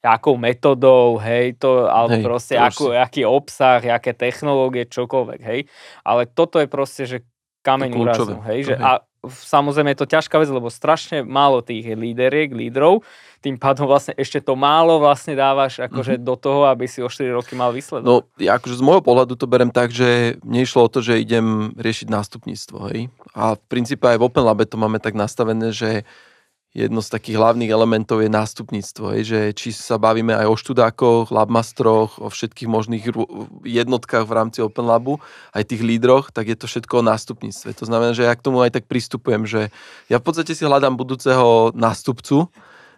akou 0.07 0.38
metodou, 0.38 1.19
hej, 1.19 1.59
to, 1.59 1.91
alebo 1.91 2.19
hej, 2.19 2.25
proste 2.25 2.55
akú, 2.55 2.95
aký 2.95 3.26
obsah, 3.26 3.83
aké 3.83 4.15
technológie, 4.15 4.87
čokoľvek, 4.87 5.41
hej. 5.43 5.61
Ale 6.07 6.31
toto 6.31 6.62
je 6.62 6.69
proste, 6.71 7.03
že 7.11 7.19
kameň 7.67 7.91
úrazu, 7.99 8.38
hej, 8.47 8.71
že, 8.71 8.75
hej. 8.79 8.83
a 8.87 9.03
samozrejme 9.30 9.95
je 9.95 10.00
to 10.02 10.12
ťažká 10.12 10.37
vec, 10.40 10.50
lebo 10.50 10.71
strašne 10.73 11.23
málo 11.23 11.62
tých 11.62 11.95
líderiek, 11.95 12.50
lídrov, 12.54 13.02
tým 13.45 13.61
pádom 13.61 13.87
vlastne 13.87 14.16
ešte 14.18 14.42
to 14.42 14.59
málo 14.59 14.99
vlastne 14.99 15.38
dávaš 15.38 15.78
akože 15.78 16.18
mm-hmm. 16.18 16.28
do 16.28 16.35
toho, 16.35 16.66
aby 16.66 16.90
si 16.90 16.99
o 16.99 17.06
4 17.06 17.30
roky 17.30 17.54
mal 17.54 17.71
výsledok. 17.71 18.06
No, 18.06 18.26
ja 18.42 18.59
akože 18.59 18.80
z 18.80 18.83
môjho 18.83 19.02
pohľadu 19.06 19.38
to 19.38 19.47
berem 19.47 19.71
tak, 19.71 19.95
že 19.95 20.40
nešlo 20.42 20.87
o 20.87 20.92
to, 20.92 21.04
že 21.04 21.23
idem 21.23 21.71
riešiť 21.78 22.11
nástupníctvo, 22.11 22.78
hej. 22.90 23.00
A 23.37 23.54
v 23.54 23.62
princípe 23.71 24.02
aj 24.09 24.18
v 24.18 24.26
Open 24.26 24.42
Labe 24.42 24.66
to 24.66 24.80
máme 24.80 24.99
tak 24.99 25.14
nastavené, 25.14 25.71
že 25.71 26.02
jedno 26.76 27.00
z 27.00 27.09
takých 27.09 27.40
hlavných 27.40 27.73
elementov 27.73 28.21
je 28.21 28.28
nástupníctvo. 28.28 29.16
Je, 29.16 29.23
že 29.25 29.40
či 29.56 29.73
sa 29.73 29.97
bavíme 29.97 30.37
aj 30.37 30.45
o 30.45 30.61
študákoch, 30.61 31.33
labmastroch, 31.33 32.21
o 32.21 32.28
všetkých 32.28 32.68
možných 32.68 33.04
jednotkách 33.64 34.28
v 34.28 34.37
rámci 34.37 34.61
Open 34.61 34.85
Labu, 34.85 35.16
aj 35.56 35.73
tých 35.73 35.80
lídroch, 35.80 36.28
tak 36.28 36.52
je 36.52 36.56
to 36.61 36.68
všetko 36.68 37.00
o 37.00 37.06
nástupníctve. 37.09 37.73
To 37.80 37.85
znamená, 37.88 38.12
že 38.12 38.28
ja 38.28 38.37
k 38.37 38.45
tomu 38.45 38.61
aj 38.61 38.76
tak 38.76 38.85
pristupujem, 38.85 39.49
že 39.49 39.73
ja 40.12 40.21
v 40.21 40.25
podstate 40.28 40.52
si 40.52 40.68
hľadám 40.68 41.00
budúceho 41.00 41.73
nástupcu, 41.73 42.52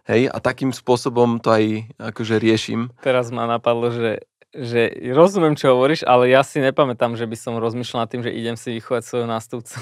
hej, 0.08 0.26
a 0.26 0.36
takým 0.40 0.72
spôsobom 0.74 1.38
to 1.38 1.52
aj 1.52 1.64
akože 2.00 2.40
riešim. 2.40 2.90
Teraz 3.04 3.28
ma 3.30 3.44
napadlo, 3.44 3.92
že 3.92 4.26
že 4.56 5.12
rozumiem, 5.12 5.52
čo 5.60 5.76
hovoríš, 5.76 6.08
ale 6.08 6.32
ja 6.32 6.40
si 6.40 6.64
nepamätám, 6.64 7.20
že 7.20 7.28
by 7.28 7.36
som 7.36 7.60
rozmýšľal 7.60 8.08
nad 8.08 8.10
tým, 8.10 8.24
že 8.24 8.32
idem 8.32 8.56
si 8.56 8.72
vychovať 8.80 9.02
svojho 9.04 9.28
nástupcu. 9.28 9.76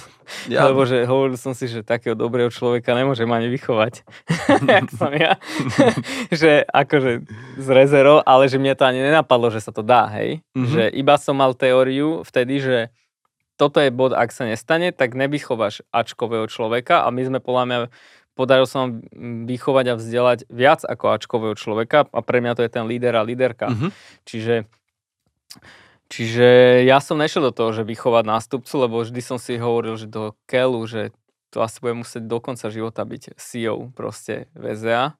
Ja. 0.51 0.63
Lebo 0.71 0.83
že 0.83 1.07
hovoril 1.07 1.39
som 1.39 1.55
si, 1.55 1.71
že 1.71 1.87
takého 1.87 2.19
dobrého 2.19 2.51
človeka 2.51 2.91
nemôžem 2.99 3.31
ani 3.31 3.47
vychovať, 3.47 4.03
jak 4.75 4.91
som 4.91 5.15
ja. 5.15 5.39
že 6.43 6.67
akože 6.67 7.23
z 7.63 7.69
rezervou, 7.71 8.27
ale 8.27 8.51
že 8.51 8.59
mne 8.59 8.75
to 8.75 8.83
ani 8.83 9.07
nenapadlo, 9.07 9.55
že 9.55 9.63
sa 9.63 9.71
to 9.71 9.87
dá, 9.87 10.11
hej. 10.19 10.43
Mm-hmm. 10.59 10.67
Že 10.67 10.83
iba 10.99 11.15
som 11.15 11.39
mal 11.39 11.55
teóriu 11.55 12.27
vtedy, 12.27 12.59
že 12.59 12.77
toto 13.55 13.79
je 13.81 13.95
bod, 13.95 14.13
ak 14.13 14.35
sa 14.35 14.45
nestane, 14.45 14.93
tak 14.93 15.17
nevychováš 15.17 15.87
Ačkového 15.89 16.45
človeka 16.51 17.07
a 17.07 17.15
my 17.15 17.23
sme 17.23 17.39
podľa 17.41 17.65
mňa 17.65 17.79
podarilo 18.37 18.69
sa 18.69 18.85
vám 18.85 19.03
vychovať 19.49 19.85
a 19.91 19.99
vzdelať 19.99 20.39
viac 20.53 20.85
ako 20.85 21.17
Ačkového 21.17 21.57
človeka 21.57 22.05
a 22.13 22.21
pre 22.21 22.45
mňa 22.45 22.53
to 22.55 22.63
je 22.63 22.71
ten 22.71 22.85
líder 22.85 23.17
a 23.17 23.25
líderka. 23.25 23.73
Mm-hmm. 23.73 23.91
Čiže, 24.29 24.55
čiže 26.13 26.49
ja 26.85 27.01
som 27.01 27.17
nešiel 27.17 27.49
do 27.49 27.57
toho, 27.57 27.73
že 27.73 27.89
vychovať 27.89 28.25
nástupcu, 28.29 28.75
lebo 28.77 29.01
vždy 29.01 29.21
som 29.25 29.41
si 29.41 29.57
hovoril, 29.57 29.97
že 29.97 30.07
do 30.07 30.37
Kelu, 30.45 30.85
že 30.85 31.17
to 31.49 31.65
asi 31.65 31.81
bude 31.81 32.05
musieť 32.05 32.29
do 32.29 32.39
konca 32.39 32.69
života 32.69 33.01
byť 33.09 33.41
CEO 33.41 33.89
proste 33.97 34.53
VZA 34.53 35.17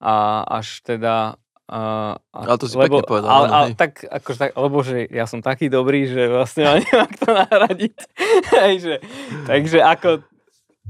a 0.00 0.14
až 0.48 0.80
teda 0.82 1.36
Uh, 1.68 2.16
ale 2.32 2.56
to 2.56 2.64
si 2.64 2.80
lebo, 2.80 3.04
pekne 3.04 3.04
povedal. 3.04 3.28
Ale, 3.28 3.46
ale 3.52 3.66
tak, 3.76 4.00
akože 4.00 4.38
tak, 4.40 4.50
lebo 4.56 4.80
že 4.80 5.04
ja 5.12 5.28
som 5.28 5.44
taký 5.44 5.68
dobrý, 5.68 6.08
že 6.08 6.24
vlastne 6.24 6.64
ma 6.64 6.80
nemám 6.80 7.12
to 7.12 7.28
nahradiť. 7.28 7.96
Hej, 8.56 8.74
že, 8.80 8.94
takže 9.44 9.84
ako 9.84 10.24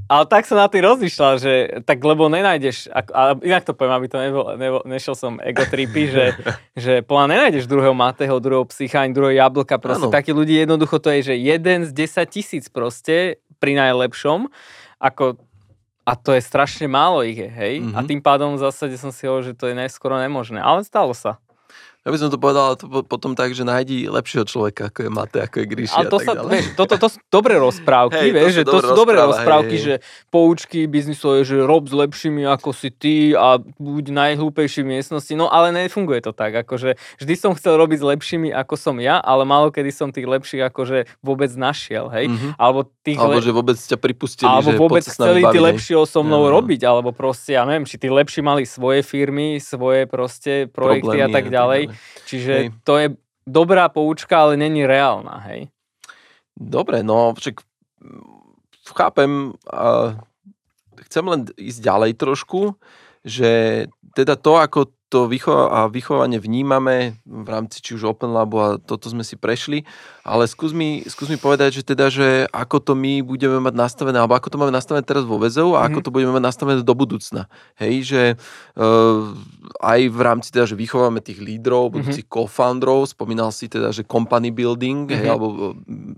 ale 0.09 0.25
tak 0.25 0.49
som 0.49 0.57
na 0.57 0.65
tým 0.65 0.81
rozmýšľal, 0.81 1.33
že 1.37 1.53
tak 1.85 2.01
lebo 2.01 2.25
nenájdeš, 2.33 2.89
a 2.89 3.37
inak 3.45 3.61
to 3.61 3.77
poviem, 3.77 3.93
aby 3.93 4.07
to 4.09 4.17
nebol, 4.17 4.45
nebol 4.57 4.81
nešiel 4.89 5.13
som 5.13 5.37
ego 5.37 5.61
tripy, 5.69 6.09
že, 6.09 6.25
že 6.89 6.93
plán 7.05 7.29
nenájdeš 7.29 7.69
druhého 7.69 7.93
Matého, 7.93 8.41
druhého 8.41 8.65
Psycha, 8.65 9.05
ani 9.05 9.13
druhého 9.13 9.37
Jablka, 9.37 9.77
proste 9.77 10.09
ano. 10.09 10.15
takí 10.17 10.33
ľudí 10.33 10.57
jednoducho 10.57 10.97
to 10.97 11.13
je, 11.13 11.29
že 11.29 11.35
jeden 11.37 11.85
z 11.85 11.93
10 11.93 12.25
tisíc 12.25 12.65
proste 12.73 13.37
pri 13.61 13.77
najlepšom, 13.77 14.49
ako 14.97 15.37
a 16.09 16.17
to 16.17 16.33
je 16.33 16.41
strašne 16.41 16.89
málo 16.89 17.21
ich 17.21 17.37
je, 17.37 17.45
hej? 17.45 17.73
Mm-hmm. 17.85 17.93
A 17.93 17.99
mhm. 18.01 18.07
tým 18.09 18.21
pádom 18.25 18.57
v 18.57 18.65
zásade 18.65 18.97
som 18.97 19.13
si 19.13 19.29
hovoril, 19.29 19.53
že 19.53 19.57
to 19.61 19.69
je 19.69 19.77
skoro 19.93 20.17
nemožné, 20.17 20.57
ale 20.57 20.81
stalo 20.81 21.13
sa. 21.13 21.37
Ja 22.07 22.15
by 22.15 22.17
som 22.17 22.31
to 22.31 22.39
povedal 22.39 22.79
to 22.79 23.03
potom 23.03 23.35
tak, 23.35 23.51
že 23.51 23.67
nájdi 23.67 24.07
lepšieho 24.07 24.47
človeka, 24.47 24.87
ako 24.87 24.99
je 25.03 25.09
Mate, 25.11 25.39
ako 25.43 25.55
je 25.59 25.65
Gríši 25.67 25.99
a, 25.99 26.07
to 26.07 26.23
sa, 26.23 26.31
vieš, 26.47 26.71
toto 26.79 26.95
to 26.95 27.11
sú 27.11 27.19
dobré 27.27 27.59
rozprávky, 27.59 28.23
hej, 28.23 28.31
vieš, 28.31 28.47
to 28.47 28.55
že 28.55 28.63
to 28.63 28.79
sú 28.79 28.91
dobré 28.95 29.19
rozprávky, 29.19 29.75
hej, 29.75 29.83
že 29.83 29.95
poučky 30.31 30.87
biznisové, 30.87 31.43
že 31.43 31.59
rob 31.59 31.91
s 31.91 31.91
lepšími 31.91 32.47
ako 32.47 32.71
si 32.71 32.87
ty 32.95 33.35
a 33.35 33.59
buď 33.59 34.15
najhlúpejší 34.15 34.87
v 34.87 34.95
miestnosti, 34.95 35.35
no 35.35 35.51
ale 35.51 35.75
nefunguje 35.75 36.23
to 36.23 36.31
tak, 36.31 36.55
akože 36.63 36.95
vždy 37.19 37.33
som 37.35 37.51
chcel 37.51 37.75
robiť 37.75 37.99
s 37.99 38.05
lepšími 38.15 38.47
ako 38.55 38.79
som 38.79 38.95
ja, 39.03 39.19
ale 39.19 39.43
málo 39.43 39.67
kedy 39.67 39.91
som 39.91 40.07
tých 40.15 40.23
lepších 40.23 40.71
akože 40.71 41.03
vôbec 41.19 41.51
našiel, 41.59 42.07
hej, 42.15 42.31
mm-hmm. 42.31 42.55
alebo 42.55 42.87
tých 43.03 43.19
alebo 43.19 43.43
le... 43.43 43.43
že 43.43 43.51
vôbec 43.51 43.75
ťa 43.75 43.97
pripustili, 43.99 44.47
alebo 44.47 44.71
že 44.71 44.79
vôbec 44.79 45.03
chceli 45.03 45.43
tí 45.43 45.59
lepšieho 45.59 46.07
so 46.07 46.23
mnou 46.23 46.47
ja, 46.47 46.55
robiť, 46.55 46.81
alebo 46.87 47.11
proste, 47.11 47.59
ja 47.59 47.67
neviem, 47.67 47.83
či 47.83 47.99
tí 47.99 48.07
lepší 48.07 48.39
mali 48.39 48.63
svoje 48.63 49.03
firmy, 49.03 49.59
svoje 49.59 50.07
proste 50.07 50.71
projekty 50.71 51.19
Problémy, 51.19 51.27
a 51.27 51.27
tak 51.27 51.51
ďalej. 51.51 51.88
Čiže 52.25 52.53
hej. 52.53 52.67
to 52.83 52.93
je 52.97 53.07
dobrá 53.47 53.89
poučka, 53.89 54.45
ale 54.45 54.59
není 54.59 54.85
reálna, 54.85 55.41
hej? 55.49 55.69
Dobre, 56.53 57.01
no 57.01 57.33
však 57.33 57.63
chápem, 58.93 59.55
uh, 59.71 60.17
chcem 61.07 61.25
len 61.25 61.41
ísť 61.55 61.79
ďalej 61.79 62.11
trošku, 62.19 62.75
že 63.23 63.85
teda 64.15 64.35
to, 64.35 64.59
ako 64.59 64.91
to 65.09 65.25
a 65.49 65.89
vychovanie 65.89 66.37
vnímame 66.37 67.17
v 67.25 67.47
rámci 67.49 67.81
či 67.81 67.97
už 67.97 68.13
Open 68.13 68.29
Labu 68.29 68.61
a 68.61 68.69
toto 68.77 69.09
sme 69.09 69.25
si 69.25 69.33
prešli, 69.33 69.81
ale 70.21 70.45
skús 70.45 70.69
mi, 70.69 71.01
skús 71.09 71.33
mi 71.33 71.41
povedať, 71.41 71.81
že 71.81 71.83
teda, 71.83 72.13
že 72.13 72.45
ako 72.53 72.77
to 72.77 72.93
my 72.93 73.25
budeme 73.25 73.57
mať 73.57 73.73
nastavené, 73.73 74.21
alebo 74.21 74.37
ako 74.37 74.53
to 74.53 74.59
máme 74.61 74.69
nastavené 74.69 75.01
teraz 75.01 75.25
vo 75.25 75.41
väzov 75.41 75.73
a 75.73 75.81
mm-hmm. 75.81 75.87
ako 75.89 75.99
to 76.05 76.13
budeme 76.13 76.37
mať 76.37 76.43
nastavené 76.45 76.79
do 76.85 76.93
budúcna. 76.93 77.49
Hej, 77.81 77.95
že 78.05 78.23
uh, 78.77 79.33
aj 79.81 79.99
v 80.13 80.19
rámci 80.21 80.53
teda, 80.53 80.69
že 80.69 80.77
vychováme 80.77 81.25
tých 81.25 81.41
lídrov, 81.41 81.89
mhm. 81.89 81.93
budúcich 81.97 82.25
mm-hmm. 82.29 82.45
co-founderov, 82.45 83.09
spomínal 83.09 83.49
si 83.49 83.65
teda, 83.65 83.89
že 83.89 84.05
company 84.05 84.53
building, 84.53 85.09
mm-hmm. 85.09 85.19
hej, 85.25 85.27
alebo 85.27 85.45
e, 85.49 85.57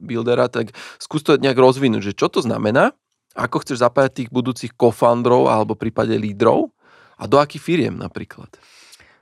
buildera, 0.04 0.52
tak 0.52 0.76
skús 1.00 1.24
to 1.24 1.40
nejak 1.40 1.56
rozvinúť, 1.56 2.12
že 2.12 2.14
čo 2.14 2.28
to 2.28 2.44
znamená, 2.44 2.92
ako 3.40 3.64
chceš 3.64 3.80
zapájať 3.80 4.12
tých 4.12 4.30
budúcich 4.36 4.76
co-founderov 4.76 5.48
alebo 5.48 5.80
prípade 5.80 6.12
lídrov 6.20 6.76
a 7.16 7.24
do 7.24 7.40
akých 7.40 7.64
firiem 7.64 7.96
napríklad. 7.96 8.52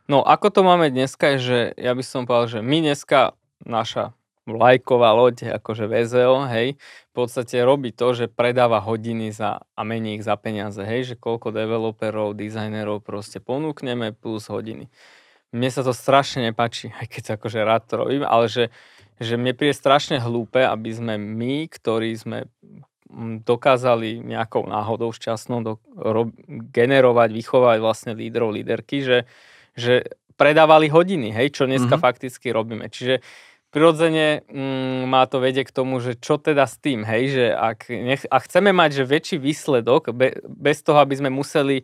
No 0.10 0.26
ako 0.26 0.50
to 0.50 0.62
máme 0.66 0.90
dneska, 0.90 1.38
že 1.38 1.78
ja 1.78 1.94
by 1.94 2.02
som 2.02 2.26
povedal, 2.26 2.60
že 2.60 2.62
my 2.66 2.82
dneska, 2.82 3.38
naša 3.62 4.18
lajková 4.50 5.14
loď, 5.14 5.54
akože 5.62 5.86
VZO, 5.86 6.50
hej, 6.50 6.82
v 6.82 7.14
podstate 7.14 7.62
robí 7.62 7.94
to, 7.94 8.18
že 8.18 8.26
predáva 8.26 8.82
hodiny 8.82 9.30
za, 9.30 9.62
a 9.62 9.82
mení 9.86 10.18
ich 10.18 10.26
za 10.26 10.34
peniaze, 10.34 10.82
hej, 10.82 11.14
že 11.14 11.16
koľko 11.16 11.54
developerov, 11.54 12.34
dizajnerov 12.34 13.06
proste 13.06 13.38
ponúkneme 13.38 14.18
plus 14.18 14.50
hodiny. 14.50 14.90
Mne 15.54 15.70
sa 15.70 15.86
to 15.86 15.94
strašne 15.94 16.50
nepáči, 16.50 16.90
aj 16.90 17.06
keď 17.06 17.24
akože 17.38 17.60
rád 17.62 17.86
to 17.86 18.02
robím, 18.02 18.26
ale 18.26 18.50
že, 18.50 18.74
že 19.22 19.38
mne 19.38 19.54
príde 19.54 19.78
strašne 19.78 20.18
hlúpe, 20.18 20.66
aby 20.66 20.90
sme 20.90 21.22
my, 21.22 21.70
ktorí 21.70 22.18
sme 22.18 22.50
dokázali 23.46 24.26
nejakou 24.26 24.66
náhodou 24.66 25.14
šťastnou 25.14 25.60
do, 25.62 25.74
ro, 25.98 26.30
generovať, 26.74 27.30
vychovať 27.34 27.78
vlastne 27.82 28.14
lídrov, 28.14 28.54
líderky, 28.54 29.02
že, 29.02 29.18
že 29.80 29.96
predávali 30.40 30.88
hodiny, 30.88 31.36
hej, 31.36 31.52
čo 31.52 31.68
dneska 31.68 32.00
mm-hmm. 32.00 32.06
fakticky 32.06 32.48
robíme. 32.56 32.88
Čiže 32.88 33.20
prirodzene 33.76 34.48
mm, 34.48 35.04
má 35.12 35.28
to 35.28 35.44
vedie 35.44 35.68
k 35.68 35.76
tomu, 35.76 36.00
že 36.00 36.16
čo 36.16 36.40
teda 36.40 36.64
s 36.64 36.80
tým, 36.80 37.04
hej, 37.04 37.24
že 37.36 37.46
ak, 37.54 37.80
nech, 37.92 38.24
a 38.24 38.38
chceme 38.40 38.72
mať 38.72 39.04
že 39.04 39.04
väčší 39.04 39.38
výsledok, 39.38 40.16
be, 40.16 40.40
bez 40.48 40.82
toho, 40.82 41.04
aby 41.04 41.14
sme 41.20 41.30
museli 41.30 41.84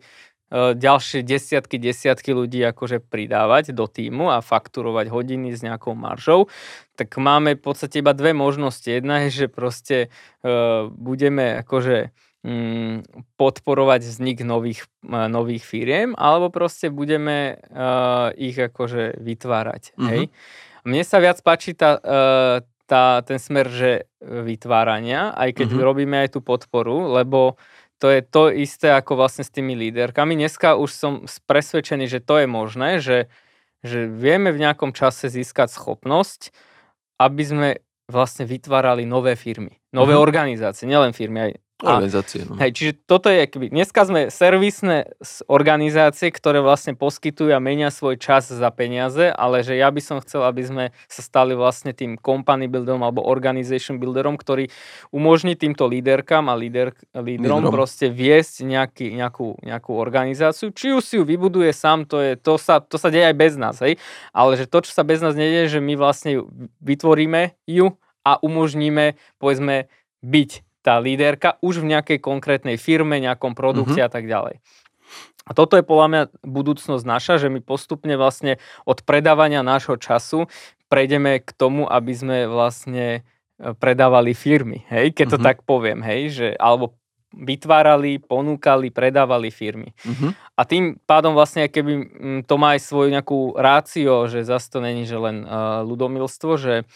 ďalšie 0.74 1.22
desiatky, 1.22 1.78
desiatky 1.78 2.34
ľudí 2.34 2.64
akože 2.64 3.04
pridávať 3.06 3.70
do 3.70 3.86
týmu 3.86 4.34
a 4.34 4.42
fakturovať 4.42 5.12
hodiny 5.12 5.54
s 5.54 5.62
nejakou 5.62 5.94
maržou, 5.94 6.50
tak 6.98 7.12
máme 7.20 7.54
v 7.54 7.62
podstate 7.62 8.02
iba 8.02 8.16
dve 8.16 8.34
možnosti. 8.34 8.88
Jedna 8.88 9.28
je, 9.28 9.44
že 9.44 9.46
proste 9.52 10.08
uh, 10.40 10.88
budeme 10.88 11.60
akože 11.60 12.08
podporovať 13.34 14.00
vznik 14.06 14.46
nových, 14.46 14.86
uh, 15.02 15.26
nových 15.26 15.66
firiem, 15.66 16.14
alebo 16.14 16.48
proste 16.54 16.94
budeme 16.94 17.58
uh, 17.74 18.30
ich 18.38 18.54
akože 18.54 19.18
vytvárať. 19.18 19.96
Mm-hmm. 19.96 20.08
Hej? 20.10 20.22
Mne 20.86 21.02
sa 21.02 21.18
viac 21.18 21.42
páči 21.42 21.74
tá, 21.74 21.98
uh, 21.98 22.62
tá, 22.86 23.26
ten 23.26 23.42
smer, 23.42 23.66
že 23.66 23.90
vytvárania, 24.22 25.34
aj 25.34 25.58
keď 25.58 25.68
mm-hmm. 25.74 25.88
robíme 25.90 26.16
aj 26.22 26.38
tú 26.38 26.40
podporu, 26.40 27.10
lebo 27.18 27.58
to 27.98 28.12
je 28.12 28.20
to 28.22 28.52
isté 28.52 28.92
ako 28.92 29.18
vlastne 29.18 29.42
s 29.42 29.50
tými 29.50 29.74
líderkami. 29.74 30.36
Dneska 30.36 30.78
už 30.78 30.90
som 30.92 31.12
presvedčený, 31.48 32.06
že 32.06 32.20
to 32.22 32.44
je 32.44 32.46
možné, 32.46 33.02
že, 33.02 33.26
že 33.82 34.06
vieme 34.06 34.52
v 34.52 34.62
nejakom 34.62 34.92
čase 34.94 35.32
získať 35.32 35.72
schopnosť, 35.74 36.54
aby 37.18 37.42
sme 37.42 37.68
vlastne 38.06 38.46
vytvárali 38.46 39.02
nové 39.02 39.34
firmy, 39.34 39.82
nové 39.90 40.14
mm-hmm. 40.14 40.26
organizácie, 40.30 40.86
nielen 40.86 41.10
firmy, 41.10 41.50
aj 41.50 41.65
Organizácie. 41.76 42.48
No. 42.48 42.56
Hej, 42.56 42.72
čiže 42.72 42.92
toto 43.04 43.28
je, 43.28 43.44
keby, 43.44 43.68
dneska 43.68 44.08
sme 44.08 44.32
servisné 44.32 45.12
organizácie, 45.44 46.32
ktoré 46.32 46.64
vlastne 46.64 46.96
poskytujú 46.96 47.52
a 47.52 47.60
menia 47.60 47.92
svoj 47.92 48.16
čas 48.16 48.48
za 48.48 48.70
peniaze, 48.72 49.28
ale 49.28 49.60
že 49.60 49.76
ja 49.76 49.92
by 49.92 50.00
som 50.00 50.16
chcel, 50.24 50.48
aby 50.48 50.64
sme 50.64 50.84
sa 51.04 51.20
stali 51.20 51.52
vlastne 51.52 51.92
tým 51.92 52.16
company 52.16 52.64
builderom 52.64 53.04
alebo 53.04 53.28
organization 53.28 54.00
builderom, 54.00 54.40
ktorý 54.40 54.72
umožní 55.12 55.52
týmto 55.52 55.84
líderkám 55.84 56.48
a 56.48 56.56
líder, 56.56 56.96
lídrom, 57.12 57.60
lídrom 57.60 57.68
proste 57.68 58.08
viesť 58.08 58.64
nejaký, 58.64 59.12
nejakú, 59.12 59.60
nejakú 59.60 59.92
organizáciu. 59.92 60.72
Či 60.72 60.96
už 60.96 61.04
si 61.04 61.14
ju 61.20 61.28
vybuduje 61.28 61.76
sám, 61.76 62.08
to, 62.08 62.24
je, 62.24 62.40
to, 62.40 62.56
sa, 62.56 62.80
to 62.80 62.96
sa 62.96 63.12
deje 63.12 63.28
aj 63.28 63.36
bez 63.36 63.52
nás, 63.60 63.76
hej? 63.84 64.00
ale 64.32 64.56
že 64.56 64.64
to, 64.64 64.80
čo 64.80 64.96
sa 64.96 65.04
bez 65.04 65.20
nás 65.20 65.36
nedieje, 65.36 65.76
že 65.76 65.80
my 65.84 65.92
vlastne 65.92 66.40
vytvoríme 66.80 67.52
ju 67.68 68.00
a 68.24 68.40
umožníme, 68.40 69.20
povedzme, 69.36 69.92
byť 70.24 70.65
tá 70.86 71.02
líderka 71.02 71.58
už 71.58 71.82
v 71.82 71.98
nejakej 71.98 72.22
konkrétnej 72.22 72.78
firme, 72.78 73.18
nejakom 73.18 73.58
produkte 73.58 73.98
mm-hmm. 73.98 74.06
a 74.06 74.14
tak 74.14 74.30
ďalej. 74.30 74.62
A 75.46 75.50
toto 75.54 75.74
je 75.74 75.82
podľa 75.82 76.06
mňa 76.06 76.22
budúcnosť 76.46 77.02
naša, 77.02 77.34
že 77.42 77.50
my 77.50 77.58
postupne 77.62 78.14
vlastne 78.14 78.62
od 78.86 79.02
predávania 79.02 79.66
nášho 79.66 79.98
času 79.98 80.46
prejdeme 80.86 81.42
k 81.42 81.50
tomu, 81.54 81.86
aby 81.86 82.12
sme 82.14 82.38
vlastne 82.46 83.22
e, 83.58 83.70
predávali 83.74 84.34
firmy, 84.34 84.86
hej, 84.86 85.10
keď 85.14 85.26
to 85.26 85.38
mm-hmm. 85.38 85.48
tak 85.50 85.58
poviem, 85.66 86.02
hej, 86.06 86.22
že 86.30 86.48
alebo 86.58 86.94
vytvárali, 87.36 88.22
ponúkali, 88.22 88.88
predávali 88.88 89.50
firmy. 89.50 89.92
Mm-hmm. 89.92 90.30
A 90.56 90.62
tým 90.64 90.96
pádom 91.04 91.36
vlastne, 91.36 91.68
keby 91.68 91.92
mm, 91.92 92.40
to 92.48 92.54
má 92.56 92.78
aj 92.78 92.86
svoju 92.86 93.12
nejakú 93.12 93.58
rácio, 93.58 94.24
že 94.30 94.46
zase 94.46 94.72
to 94.72 94.78
není, 94.80 95.04
že 95.04 95.20
len 95.20 95.44
uh, 95.44 95.84
ľudomilstvo, 95.84 96.56
že, 96.56 96.88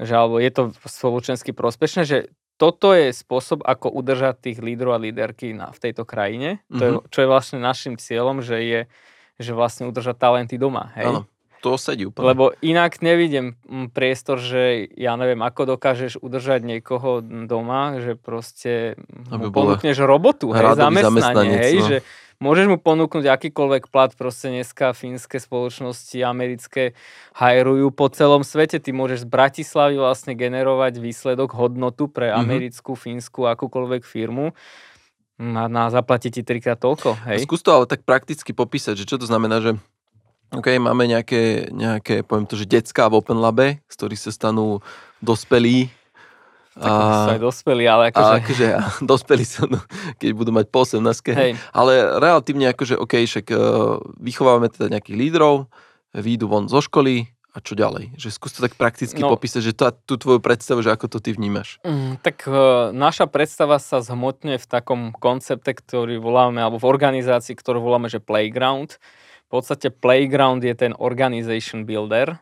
že 0.00 0.12
alebo 0.16 0.40
je 0.40 0.48
to 0.48 0.62
spoločensky 0.86 1.52
prospešné, 1.52 2.02
že 2.08 2.18
toto 2.56 2.96
je 2.96 3.12
spôsob, 3.12 3.64
ako 3.64 3.92
udržať 3.92 4.40
tých 4.50 4.58
lídrov 4.64 4.96
a 4.96 5.02
líderky 5.02 5.52
na, 5.52 5.72
v 5.72 5.78
tejto 5.78 6.08
krajine, 6.08 6.64
mm-hmm. 6.66 6.78
to 6.78 6.82
je, 6.82 6.90
mhm. 6.92 7.00
čo 7.12 7.18
je 7.20 7.28
vlastne 7.28 7.58
našim 7.60 7.94
cieľom, 8.00 8.40
že 8.40 8.58
je 8.64 8.80
že 9.36 9.52
vlastne 9.52 9.84
udržať 9.88 10.16
talenty 10.16 10.56
doma. 10.56 10.96
Hej? 10.96 11.12
Áno, 11.12 11.20
to 11.60 11.76
sedí 11.76 12.08
úplne. 12.08 12.32
Lebo 12.32 12.44
inak 12.64 13.04
nevidím 13.04 13.56
mm, 13.68 13.92
priestor, 13.92 14.40
že 14.40 14.88
ja 14.96 15.16
neviem, 15.20 15.40
ako 15.44 15.76
dokážeš 15.76 16.20
udržať 16.20 16.64
niekoho 16.64 17.20
doma, 17.24 18.00
že 18.00 18.16
proste 18.16 18.96
mu 19.28 19.52
ponúkneš 19.52 20.00
robotu, 20.04 20.52
hej, 20.56 20.76
zamestnanie, 20.76 21.58
hej, 21.58 21.76
no. 21.76 21.86
že 21.88 21.96
Môžeš 22.36 22.68
mu 22.68 22.76
ponúknuť 22.76 23.24
akýkoľvek 23.24 23.88
plat, 23.88 24.12
proste 24.12 24.52
dneska 24.52 24.92
fínske 24.92 25.40
spoločnosti 25.40 26.20
americké 26.20 26.92
hajrujú 27.32 27.88
po 27.96 28.12
celom 28.12 28.44
svete. 28.44 28.76
Ty 28.76 28.92
môžeš 28.92 29.24
z 29.24 29.28
Bratislavy 29.28 29.96
vlastne 29.96 30.36
generovať 30.36 31.00
výsledok, 31.00 31.56
hodnotu 31.56 32.12
pre 32.12 32.28
mm-hmm. 32.28 32.42
americkú, 32.44 32.92
fínsku, 32.92 33.48
akúkoľvek 33.48 34.04
firmu 34.04 34.52
a 35.36 35.68
na 35.68 35.92
zaplatí 35.92 36.32
ti 36.32 36.40
trikrát 36.40 36.80
toľko. 36.80 37.12
Hej? 37.28 37.44
Skús 37.44 37.60
to 37.60 37.72
ale 37.72 37.84
tak 37.84 38.08
prakticky 38.08 38.56
popísať, 38.56 38.96
že 38.96 39.04
čo 39.04 39.20
to 39.20 39.28
znamená, 39.28 39.60
že 39.60 39.76
OK, 40.54 40.78
máme 40.80 41.04
nejaké, 41.10 41.68
nejaké 41.74 42.24
poviem 42.24 42.46
to, 42.48 42.56
že 42.56 42.70
decka 42.70 43.10
v 43.10 43.18
Open 43.20 43.42
Labe, 43.42 43.82
z 43.90 43.94
ktorých 43.98 44.22
sa 44.22 44.32
stanú 44.32 44.80
dospelí 45.20 45.92
tak 46.76 46.92
a, 46.92 47.32
aj 47.32 47.40
dospelí, 47.40 47.84
ale 47.88 48.12
akože... 48.12 48.32
A 48.32 48.36
akože 48.44 48.66
ja, 48.68 48.80
dospelí 49.00 49.44
sa, 49.48 49.64
no, 49.64 49.80
keď 50.20 50.30
budú 50.36 50.52
mať 50.52 50.68
po 50.68 50.84
18 50.84 51.00
Hej. 51.32 51.52
Ale 51.72 51.92
relatívne 52.20 52.68
akože, 52.76 53.00
OK, 53.00 53.24
však 53.24 53.46
uh, 53.48 53.96
vychovávame 54.20 54.68
teda 54.68 54.92
nejakých 54.92 55.16
lídrov, 55.16 55.72
výjdu 56.12 56.46
von 56.48 56.68
zo 56.68 56.84
školy, 56.84 57.32
a 57.56 57.64
čo 57.64 57.72
ďalej? 57.72 58.12
Že 58.20 58.28
skús 58.36 58.52
to 58.52 58.60
tak 58.60 58.76
prakticky 58.76 59.16
no, 59.16 59.32
popísať, 59.32 59.64
že 59.64 59.72
tá, 59.72 59.88
tú 59.88 60.20
tvoju 60.20 60.44
predstavu, 60.44 60.84
že 60.84 60.92
ako 60.92 61.08
to 61.08 61.18
ty 61.24 61.32
vnímaš. 61.32 61.80
Mm, 61.88 62.20
tak 62.20 62.44
uh, 62.44 62.92
naša 62.92 63.24
predstava 63.24 63.80
sa 63.80 64.04
zhmotňuje 64.04 64.60
v 64.60 64.68
takom 64.68 65.16
koncepte, 65.16 65.72
ktorý 65.72 66.20
voláme, 66.20 66.60
alebo 66.60 66.76
v 66.76 66.84
organizácii, 66.92 67.56
ktorú 67.56 67.80
voláme, 67.80 68.12
že 68.12 68.20
playground. 68.20 69.00
V 69.48 69.48
podstate 69.48 69.88
playground 69.88 70.68
je 70.68 70.76
ten 70.76 70.92
organization 71.00 71.88
builder 71.88 72.36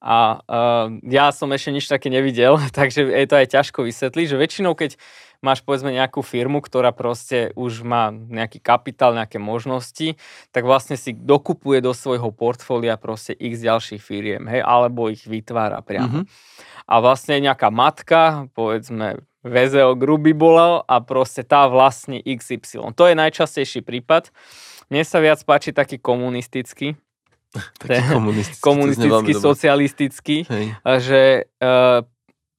a 0.00 0.44
uh, 0.44 0.86
ja 1.08 1.32
som 1.32 1.48
ešte 1.50 1.72
nič 1.72 1.86
také 1.88 2.12
nevidel, 2.12 2.60
takže 2.78 3.04
je 3.06 3.26
to 3.28 3.36
aj 3.36 3.46
ťažko 3.52 3.86
vysvetliť, 3.86 4.26
že 4.28 4.36
väčšinou 4.36 4.72
keď 4.76 5.00
máš 5.44 5.60
povedzme 5.62 5.92
nejakú 5.92 6.24
firmu, 6.24 6.64
ktorá 6.64 6.90
proste 6.90 7.52
už 7.54 7.84
má 7.84 8.08
nejaký 8.10 8.58
kapitál, 8.58 9.16
nejaké 9.16 9.36
možnosti, 9.36 10.16
tak 10.52 10.64
vlastne 10.64 10.96
si 10.96 11.12
dokupuje 11.12 11.84
do 11.84 11.92
svojho 11.92 12.32
portfólia 12.32 12.96
proste 12.96 13.36
x 13.36 13.60
ďalších 13.62 14.02
firiem, 14.02 14.48
hej, 14.48 14.64
alebo 14.64 15.12
ich 15.12 15.24
vytvára 15.28 15.80
priamo. 15.84 16.24
Mm-hmm. 16.24 16.86
A 16.86 16.94
vlastne 17.02 17.42
nejaká 17.42 17.68
matka, 17.68 18.46
povedzme 18.54 19.22
VZO 19.46 19.94
Gruby 19.94 20.34
bola 20.34 20.82
a 20.86 20.98
proste 20.98 21.46
tá 21.46 21.70
vlastní 21.70 22.18
XY. 22.18 22.94
To 22.98 23.06
je 23.06 23.14
najčastejší 23.14 23.86
prípad. 23.86 24.34
Mne 24.90 25.02
sa 25.02 25.18
viac 25.22 25.42
páči 25.42 25.74
taký 25.74 25.98
komunistický, 25.98 26.98
taký 27.80 28.02
komunistický, 28.16 28.62
komunistický 28.62 29.32
socialistický, 29.34 30.36
Hej. 30.46 30.66
že 31.02 31.20
uh, 31.60 32.04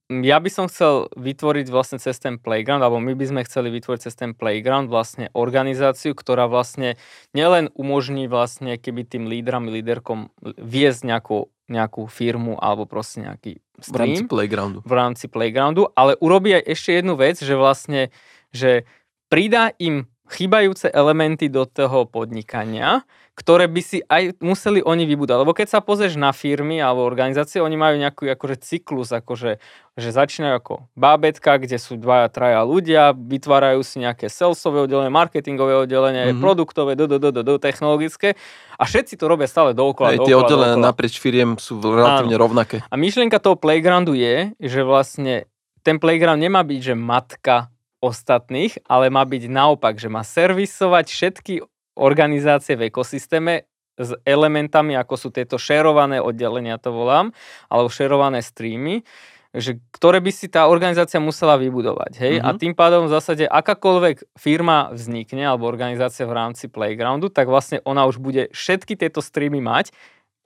ja 0.08 0.40
by 0.40 0.48
som 0.48 0.64
chcel 0.72 1.12
vytvoriť 1.20 1.68
vlastne 1.68 2.00
cez 2.00 2.16
ten 2.16 2.40
playground, 2.40 2.80
alebo 2.80 2.96
my 2.96 3.12
by 3.12 3.28
sme 3.28 3.40
chceli 3.44 3.68
vytvoriť 3.76 4.00
cez 4.08 4.16
ten 4.16 4.32
playground 4.32 4.88
vlastne 4.88 5.28
organizáciu, 5.36 6.16
ktorá 6.16 6.48
vlastne 6.48 6.96
nielen 7.36 7.68
umožní 7.76 8.24
vlastne 8.24 8.80
keby 8.80 9.04
tým 9.04 9.28
lídram, 9.28 9.68
líderkom 9.68 10.32
viesť 10.56 11.04
nejakú, 11.04 11.52
nejakú 11.68 12.08
firmu 12.08 12.56
alebo 12.56 12.88
proste 12.88 13.20
nejaký 13.20 13.60
stream. 13.84 13.92
V 13.92 13.96
rámci 14.00 14.24
playgroundu. 14.24 14.78
V 14.80 14.92
rámci 14.96 15.26
playgroundu, 15.28 15.92
ale 15.92 16.16
urobí 16.24 16.56
aj 16.56 16.64
ešte 16.64 16.90
jednu 16.96 17.14
vec, 17.20 17.36
že 17.36 17.52
vlastne, 17.52 18.08
že 18.48 18.88
pridá 19.28 19.76
im 19.76 20.08
chýbajúce 20.28 20.88
elementy 20.88 21.52
do 21.52 21.68
toho 21.68 22.08
podnikania, 22.08 23.04
ktoré 23.38 23.70
by 23.70 23.82
si 23.86 24.02
aj 24.02 24.42
museli 24.42 24.82
oni 24.82 25.06
vybudať. 25.06 25.46
Lebo 25.46 25.54
keď 25.54 25.70
sa 25.70 25.78
pozrieš 25.78 26.18
na 26.18 26.34
firmy 26.34 26.82
alebo 26.82 27.06
organizácie, 27.06 27.62
oni 27.62 27.78
majú 27.78 27.94
nejaký 27.94 28.34
akože 28.34 28.58
cyklus, 28.58 29.14
akože, 29.14 29.62
že 29.94 30.08
začínajú 30.10 30.54
ako 30.58 30.74
bábetka, 30.98 31.62
kde 31.62 31.78
sú 31.78 31.94
dvaja, 31.94 32.26
traja 32.34 32.66
ľudia, 32.66 33.14
vytvárajú 33.14 33.86
si 33.86 34.02
nejaké 34.02 34.26
salesové 34.26 34.90
oddelenie, 34.90 35.14
marketingové 35.14 35.86
oddelenie, 35.86 36.34
mm-hmm. 36.34 36.42
produktové, 36.42 36.98
do, 36.98 37.06
do, 37.06 37.22
do, 37.22 37.30
do, 37.30 37.42
do, 37.46 37.54
technologické 37.62 38.34
a 38.74 38.82
všetci 38.82 39.14
to 39.14 39.30
robia 39.30 39.46
stále 39.46 39.70
dookola. 39.70 40.18
Aj 40.18 40.18
tie 40.18 40.34
oddelenia 40.34 40.74
naprieč 40.74 41.22
firiem 41.22 41.54
sú 41.62 41.78
relatívne 41.78 42.34
Áno. 42.34 42.42
rovnaké. 42.42 42.82
A 42.90 42.98
myšlienka 42.98 43.38
toho 43.38 43.54
playgroundu 43.54 44.18
je, 44.18 44.50
že 44.58 44.82
vlastne 44.82 45.46
ten 45.86 46.02
playground 46.02 46.42
nemá 46.42 46.66
byť, 46.66 46.80
že 46.90 46.94
matka 46.98 47.70
ostatných, 48.02 48.82
ale 48.90 49.14
má 49.14 49.22
byť 49.22 49.46
naopak, 49.46 49.94
že 49.98 50.10
má 50.10 50.26
servisovať 50.26 51.06
všetky 51.06 51.54
organizácie 51.98 52.78
v 52.78 52.88
ekosystéme 52.88 53.66
s 53.98 54.14
elementami, 54.22 54.94
ako 54.94 55.14
sú 55.18 55.28
tieto 55.34 55.58
šerované 55.58 56.22
oddelenia, 56.22 56.78
to 56.78 56.94
volám, 56.94 57.34
alebo 57.66 57.90
šerované 57.90 58.40
streamy, 58.46 59.02
že, 59.50 59.82
ktoré 59.90 60.22
by 60.22 60.30
si 60.30 60.46
tá 60.46 60.70
organizácia 60.70 61.18
musela 61.18 61.58
vybudovať. 61.58 62.12
Hej? 62.20 62.34
Mm-hmm. 62.38 62.46
A 62.46 62.50
mhm. 62.54 62.58
tým 62.62 62.74
pádom 62.78 63.02
v 63.08 63.14
zásade 63.18 63.44
akákoľvek 63.48 64.38
firma 64.38 64.94
vznikne, 64.94 65.50
alebo 65.50 65.66
organizácia 65.66 66.28
v 66.28 66.36
rámci 66.36 66.70
Playgroundu, 66.70 67.32
tak 67.32 67.50
vlastne 67.50 67.82
ona 67.82 68.06
už 68.06 68.22
bude 68.22 68.52
všetky 68.54 68.94
tieto 68.94 69.18
streamy 69.18 69.58
mať 69.58 69.90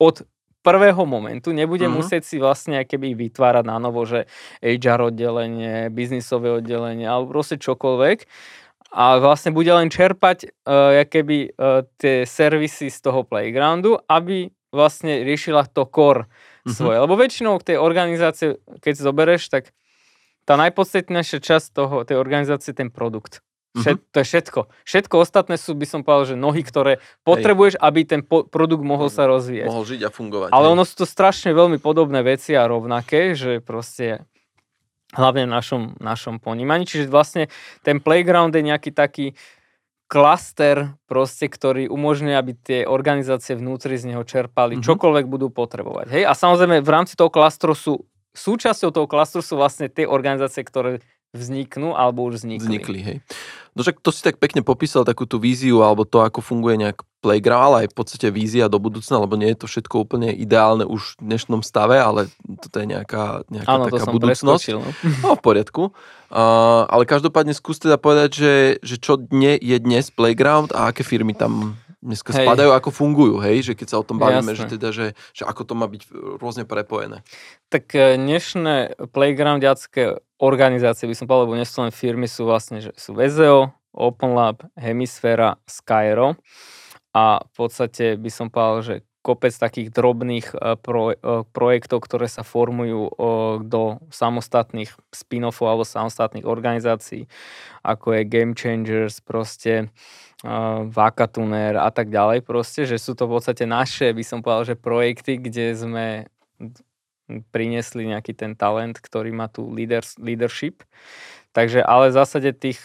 od 0.00 0.24
prvého 0.62 1.02
momentu, 1.02 1.50
nebude 1.50 1.90
uh-huh. 1.90 1.98
musieť 1.98 2.22
si 2.22 2.38
vlastne 2.38 2.86
keby 2.86 3.18
vytvárať 3.18 3.66
na 3.66 3.82
novo, 3.82 4.06
že 4.06 4.30
HR 4.62 5.10
oddelenie, 5.10 5.90
biznisové 5.90 6.62
oddelenie 6.62 7.02
alebo 7.02 7.34
proste 7.34 7.58
čokoľvek 7.58 8.18
a 8.92 9.16
vlastne 9.16 9.56
bude 9.56 9.72
len 9.72 9.88
čerpať 9.88 10.52
uh, 10.68 11.00
keby 11.08 11.56
uh, 11.56 11.88
tie 11.96 12.28
servisy 12.28 12.92
z 12.92 12.98
toho 13.00 13.24
playgroundu, 13.24 13.96
aby 14.04 14.52
vlastne 14.68 15.24
riešila 15.24 15.64
to 15.72 15.88
core 15.88 16.28
uh-huh. 16.28 16.72
svoje. 16.72 17.00
Lebo 17.00 17.16
väčšinou 17.16 17.56
tej 17.64 17.80
organizácie, 17.80 18.60
keď 18.84 18.94
zoberieš, 19.00 19.48
tak 19.48 19.72
tá 20.44 20.60
najpodstatnejšia 20.60 21.38
časť 21.40 21.66
toho, 21.72 22.04
tej 22.04 22.20
organizácie 22.20 22.76
je 22.76 22.78
ten 22.84 22.90
produkt. 22.92 23.40
Všet, 23.72 24.04
to 24.12 24.20
je 24.20 24.26
všetko. 24.28 24.60
Všetko 24.84 25.14
ostatné 25.16 25.56
sú, 25.56 25.72
by 25.72 25.86
som 25.88 26.00
povedal, 26.04 26.36
že 26.36 26.36
nohy, 26.36 26.60
ktoré 26.60 27.00
potrebuješ, 27.24 27.80
aby 27.80 28.04
ten 28.04 28.20
po, 28.20 28.44
produkt 28.44 28.84
mohol 28.84 29.08
sa 29.08 29.24
rozvíjať. 29.24 29.64
Mohol 29.64 29.86
žiť 29.96 30.00
a 30.04 30.10
fungovať. 30.12 30.48
Ale 30.52 30.66
hej. 30.68 30.72
ono 30.76 30.82
sú 30.84 30.94
to 31.00 31.06
strašne 31.08 31.56
veľmi 31.56 31.80
podobné 31.80 32.20
veci 32.20 32.52
a 32.52 32.68
rovnaké, 32.68 33.32
že 33.32 33.64
proste 33.64 34.28
hlavne 35.12 35.44
v 35.46 35.52
našom, 35.52 35.82
našom 36.00 36.40
ponímaní. 36.40 36.88
Čiže 36.88 37.12
vlastne 37.12 37.52
ten 37.84 38.00
playground 38.00 38.52
je 38.56 38.64
nejaký 38.64 38.90
taký 38.90 39.26
klaster 40.08 40.92
proste, 41.08 41.48
ktorý 41.48 41.88
umožňuje, 41.88 42.36
aby 42.36 42.52
tie 42.52 42.80
organizácie 42.84 43.56
vnútri 43.56 43.96
z 43.96 44.12
neho 44.12 44.20
čerpali 44.28 44.76
Mhm. 44.76 44.84
čokoľvek 44.84 45.24
budú 45.24 45.48
potrebovať. 45.48 46.06
Hej? 46.12 46.22
A 46.28 46.36
samozrejme 46.36 46.84
v 46.84 46.90
rámci 46.92 47.16
toho 47.16 47.32
klastru 47.32 47.72
sú, 47.72 48.04
súčasťou 48.36 48.92
toho 48.92 49.08
klastru 49.08 49.40
sú 49.40 49.56
vlastne 49.56 49.88
tie 49.88 50.04
organizácie, 50.04 50.60
ktoré 50.64 51.00
vzniknú 51.32 51.96
alebo 51.96 52.28
už 52.28 52.44
vznikli. 52.44 52.64
vznikli. 52.68 52.98
Hej. 53.00 53.16
No 53.72 53.80
však 53.80 54.04
to 54.04 54.12
si 54.12 54.20
tak 54.20 54.36
pekne 54.36 54.60
popísal, 54.60 55.08
takú 55.08 55.24
tú 55.24 55.40
víziu, 55.40 55.80
alebo 55.80 56.04
to, 56.04 56.20
ako 56.20 56.44
funguje 56.44 56.76
nejak 56.76 57.00
playground, 57.24 57.64
ale 57.72 57.76
aj 57.84 57.88
v 57.88 57.96
podstate 57.96 58.26
vízia 58.28 58.68
do 58.68 58.76
budúcna, 58.76 59.16
lebo 59.16 59.40
nie 59.40 59.48
je 59.56 59.64
to 59.64 59.66
všetko 59.70 60.04
úplne 60.04 60.28
ideálne 60.28 60.84
už 60.84 61.16
v 61.16 61.32
dnešnom 61.32 61.64
stave, 61.64 61.96
ale 61.96 62.28
toto 62.60 62.76
je 62.84 62.86
nejaká, 62.92 63.48
nejaká 63.48 63.72
Áno, 63.72 63.88
taká 63.88 64.04
budúcnosť. 64.12 64.76
No. 64.76 64.84
No, 65.24 65.28
v 65.38 65.42
poriadku. 65.42 65.82
Uh, 66.28 66.84
ale 66.92 67.08
každopádne 67.08 67.56
skús 67.56 67.80
teda 67.80 67.96
povedať, 67.96 68.30
že, 68.36 68.54
že 68.84 68.96
čo 69.00 69.16
dne 69.16 69.56
je 69.56 69.76
dnes 69.80 70.12
Playground 70.12 70.76
a 70.76 70.92
aké 70.92 71.00
firmy 71.00 71.32
tam 71.32 71.80
dneska 72.02 72.34
Hej. 72.34 72.44
spadajú, 72.44 72.70
ako 72.74 72.90
fungujú, 72.90 73.38
hej, 73.46 73.62
že 73.62 73.72
keď 73.78 73.86
sa 73.88 73.96
o 74.02 74.04
tom 74.04 74.18
bavíme, 74.18 74.50
Jasné. 74.52 74.58
že 74.58 74.72
teda, 74.76 74.88
že, 74.90 75.06
že 75.30 75.46
ako 75.46 75.62
to 75.62 75.74
má 75.78 75.86
byť 75.86 76.02
rôzne 76.42 76.66
prepojené. 76.66 77.22
Tak 77.70 77.94
e, 77.94 78.18
dnešné 78.18 79.06
playgroundiacké 79.14 80.18
organizácie, 80.42 81.06
by 81.06 81.14
som 81.14 81.30
povedal, 81.30 81.46
lebo 81.46 81.62
sú 81.62 81.78
len 81.86 81.94
firmy, 81.94 82.26
sú 82.26 82.42
vlastne, 82.50 82.82
že 82.82 82.90
sú 82.98 83.14
VZO, 83.14 83.70
OpenLab, 83.94 84.66
Hemisféra, 84.74 85.62
Skyro 85.64 86.34
a 87.14 87.44
v 87.44 87.52
podstate 87.54 88.18
by 88.18 88.30
som 88.32 88.50
povedal, 88.50 88.80
že 88.82 88.96
kopec 89.22 89.54
takých 89.54 89.94
drobných 89.94 90.46
e, 90.50 90.74
pro, 90.76 91.14
e, 91.14 91.16
projektov, 91.54 92.02
ktoré 92.02 92.26
sa 92.26 92.42
formujú 92.42 93.06
e, 93.06 93.12
do 93.62 94.02
samostatných 94.10 94.90
spin-offov 95.14 95.70
alebo 95.70 95.86
samostatných 95.86 96.42
organizácií, 96.42 97.30
ako 97.86 98.18
je 98.18 98.22
Game 98.26 98.54
Changers, 98.58 99.22
proste 99.22 99.94
uh, 100.44 100.86
Vakatuner 100.86 101.78
a 101.78 101.90
tak 101.90 102.10
ďalej 102.10 102.42
proste, 102.46 102.86
že 102.86 102.98
sú 102.98 103.14
to 103.14 103.26
v 103.26 103.38
podstate 103.38 103.64
naše, 103.66 104.12
by 104.14 104.24
som 104.26 104.38
povedal, 104.42 104.74
že 104.74 104.76
projekty, 104.78 105.38
kde 105.38 105.74
sme 105.74 106.06
priniesli 107.54 108.04
nejaký 108.12 108.36
ten 108.36 108.52
talent, 108.52 109.00
ktorý 109.00 109.32
má 109.32 109.48
tu 109.48 109.64
leaders, 109.72 110.18
leadership. 110.20 110.84
Takže, 111.56 111.80
ale 111.80 112.12
v 112.12 112.16
zásade 112.18 112.50
tých 112.52 112.80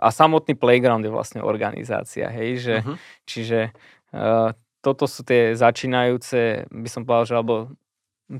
a 0.00 0.08
samotný 0.08 0.56
playground 0.56 1.04
je 1.04 1.12
vlastne 1.12 1.44
organizácia, 1.44 2.32
hej, 2.32 2.64
že, 2.64 2.74
Mhm. 2.80 2.94
čiže 3.28 3.60
uh, 4.16 4.56
toto 4.80 5.04
sú 5.04 5.20
tie 5.22 5.52
začínajúce, 5.52 6.64
by 6.72 6.88
som 6.88 7.04
povedal, 7.04 7.26
že 7.28 7.34
alebo 7.36 7.54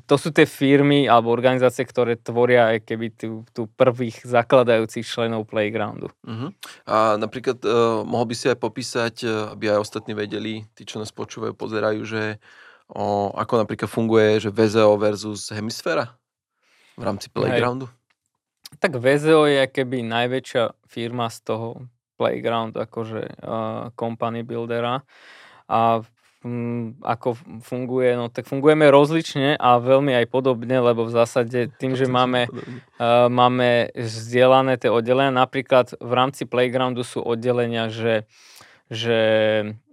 to 0.09 0.17
sú 0.17 0.33
tie 0.33 0.49
firmy 0.49 1.05
alebo 1.05 1.29
organizácie, 1.29 1.85
ktoré 1.85 2.17
tvoria 2.17 2.73
aj 2.73 2.89
keby 2.89 3.07
tú, 3.13 3.45
tú 3.53 3.69
prvých 3.69 4.25
zakladajúcich 4.25 5.05
členov 5.05 5.45
playgroundu. 5.53 6.09
Uh-huh. 6.25 6.49
A 6.89 7.21
napríklad 7.21 7.61
uh, 7.65 8.01
mohol 8.07 8.33
by 8.33 8.35
si 8.37 8.47
aj 8.49 8.59
popísať, 8.59 9.15
uh, 9.29 9.53
aby 9.53 9.69
aj 9.77 9.85
ostatní 9.85 10.17
vedeli, 10.17 10.65
tí, 10.73 10.89
čo 10.89 10.97
nás 10.97 11.13
počúvajú, 11.13 11.53
pozerajú, 11.53 12.01
že 12.09 12.41
o, 12.89 13.33
ako 13.33 13.65
napríklad 13.65 13.89
funguje, 13.89 14.41
že 14.41 14.53
VZO 14.53 14.97
versus 14.97 15.49
Hemisféra 15.53 16.13
v 16.97 17.03
rámci 17.05 17.33
Playgroundu. 17.33 17.89
Tak 18.81 18.97
VZO 18.97 19.49
je 19.49 19.65
keby 19.69 20.05
najväčšia 20.09 20.73
firma 20.89 21.29
z 21.29 21.39
toho 21.45 21.69
playground, 22.17 22.77
akože 22.77 23.43
uh, 23.45 23.93
company 23.97 24.45
buildera. 24.45 25.05
A 25.69 26.05
ako 27.03 27.39
funguje, 27.63 28.19
no 28.19 28.27
tak 28.27 28.51
fungujeme 28.51 28.91
rozlične 28.91 29.55
a 29.55 29.79
veľmi 29.79 30.11
aj 30.19 30.27
podobne, 30.27 30.83
lebo 30.83 31.07
v 31.07 31.15
zásade 31.15 31.71
tým, 31.79 31.95
že 31.95 32.11
máme, 32.11 32.51
uh, 32.51 33.31
máme 33.31 33.95
vzdielané 33.95 34.75
tie 34.83 34.91
oddelenia, 34.91 35.31
napríklad 35.31 35.95
v 36.03 36.13
rámci 36.13 36.43
playgroundu 36.45 37.07
sú 37.07 37.23
oddelenia, 37.23 37.89
že 37.89 38.27
že 38.93 39.21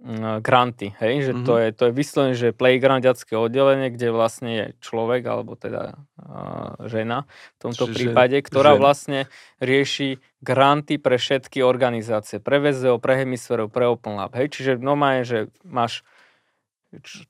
mm, 0.04 0.44
granty, 0.44 0.92
hej, 1.00 1.24
že 1.24 1.32
to 1.40 1.56
Mhm. 1.56 1.60
je, 1.64 1.68
to 1.72 1.82
je 1.88 1.92
vyslovene, 1.96 2.36
že 2.36 2.52
playgroundiacké 2.52 3.32
oddelenie, 3.32 3.88
kde 3.88 4.12
vlastne 4.12 4.50
je 4.52 4.66
človek, 4.84 5.24
alebo 5.24 5.56
teda 5.56 5.96
uh, 6.20 6.76
žena 6.84 7.24
v 7.56 7.58
tomto 7.64 7.88
Čiže 7.88 7.96
prípade, 7.96 8.36
ktorá 8.44 8.76
žena. 8.76 8.82
vlastne 8.84 9.20
rieši 9.56 10.20
granty 10.44 11.00
pre 11.00 11.16
všetky 11.16 11.64
organizácie, 11.64 12.44
pre 12.44 12.60
VZO, 12.60 13.00
pre 13.00 13.24
Hemisférov, 13.24 13.72
pre 13.72 13.88
Open 13.88 14.20
Lab, 14.20 14.36
hej, 14.36 14.52
čiže 14.52 14.76
normálne, 14.76 15.24
že 15.24 15.48
máš 15.64 16.04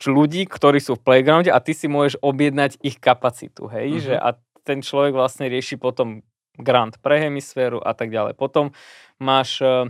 ľudí, 0.08 0.48
ktorí 0.48 0.80
sú 0.80 0.96
v 0.96 1.04
playgrounde 1.04 1.52
a 1.52 1.60
ty 1.60 1.76
si 1.76 1.86
môžeš 1.86 2.20
objednať 2.24 2.80
ich 2.80 2.96
kapacitu, 2.96 3.68
hej, 3.68 3.88
Mhm. 3.96 4.00
že 4.00 4.14
a 4.16 4.28
ten 4.64 4.80
človek 4.80 5.12
vlastne 5.12 5.48
rieši 5.48 5.76
potom 5.76 6.24
grant 6.56 7.00
pre 7.00 7.20
hemisféru 7.20 7.80
a 7.80 7.92
tak 7.96 8.12
ďalej. 8.12 8.36
Potom 8.36 8.72
máš, 9.20 9.60
eh, 9.60 9.88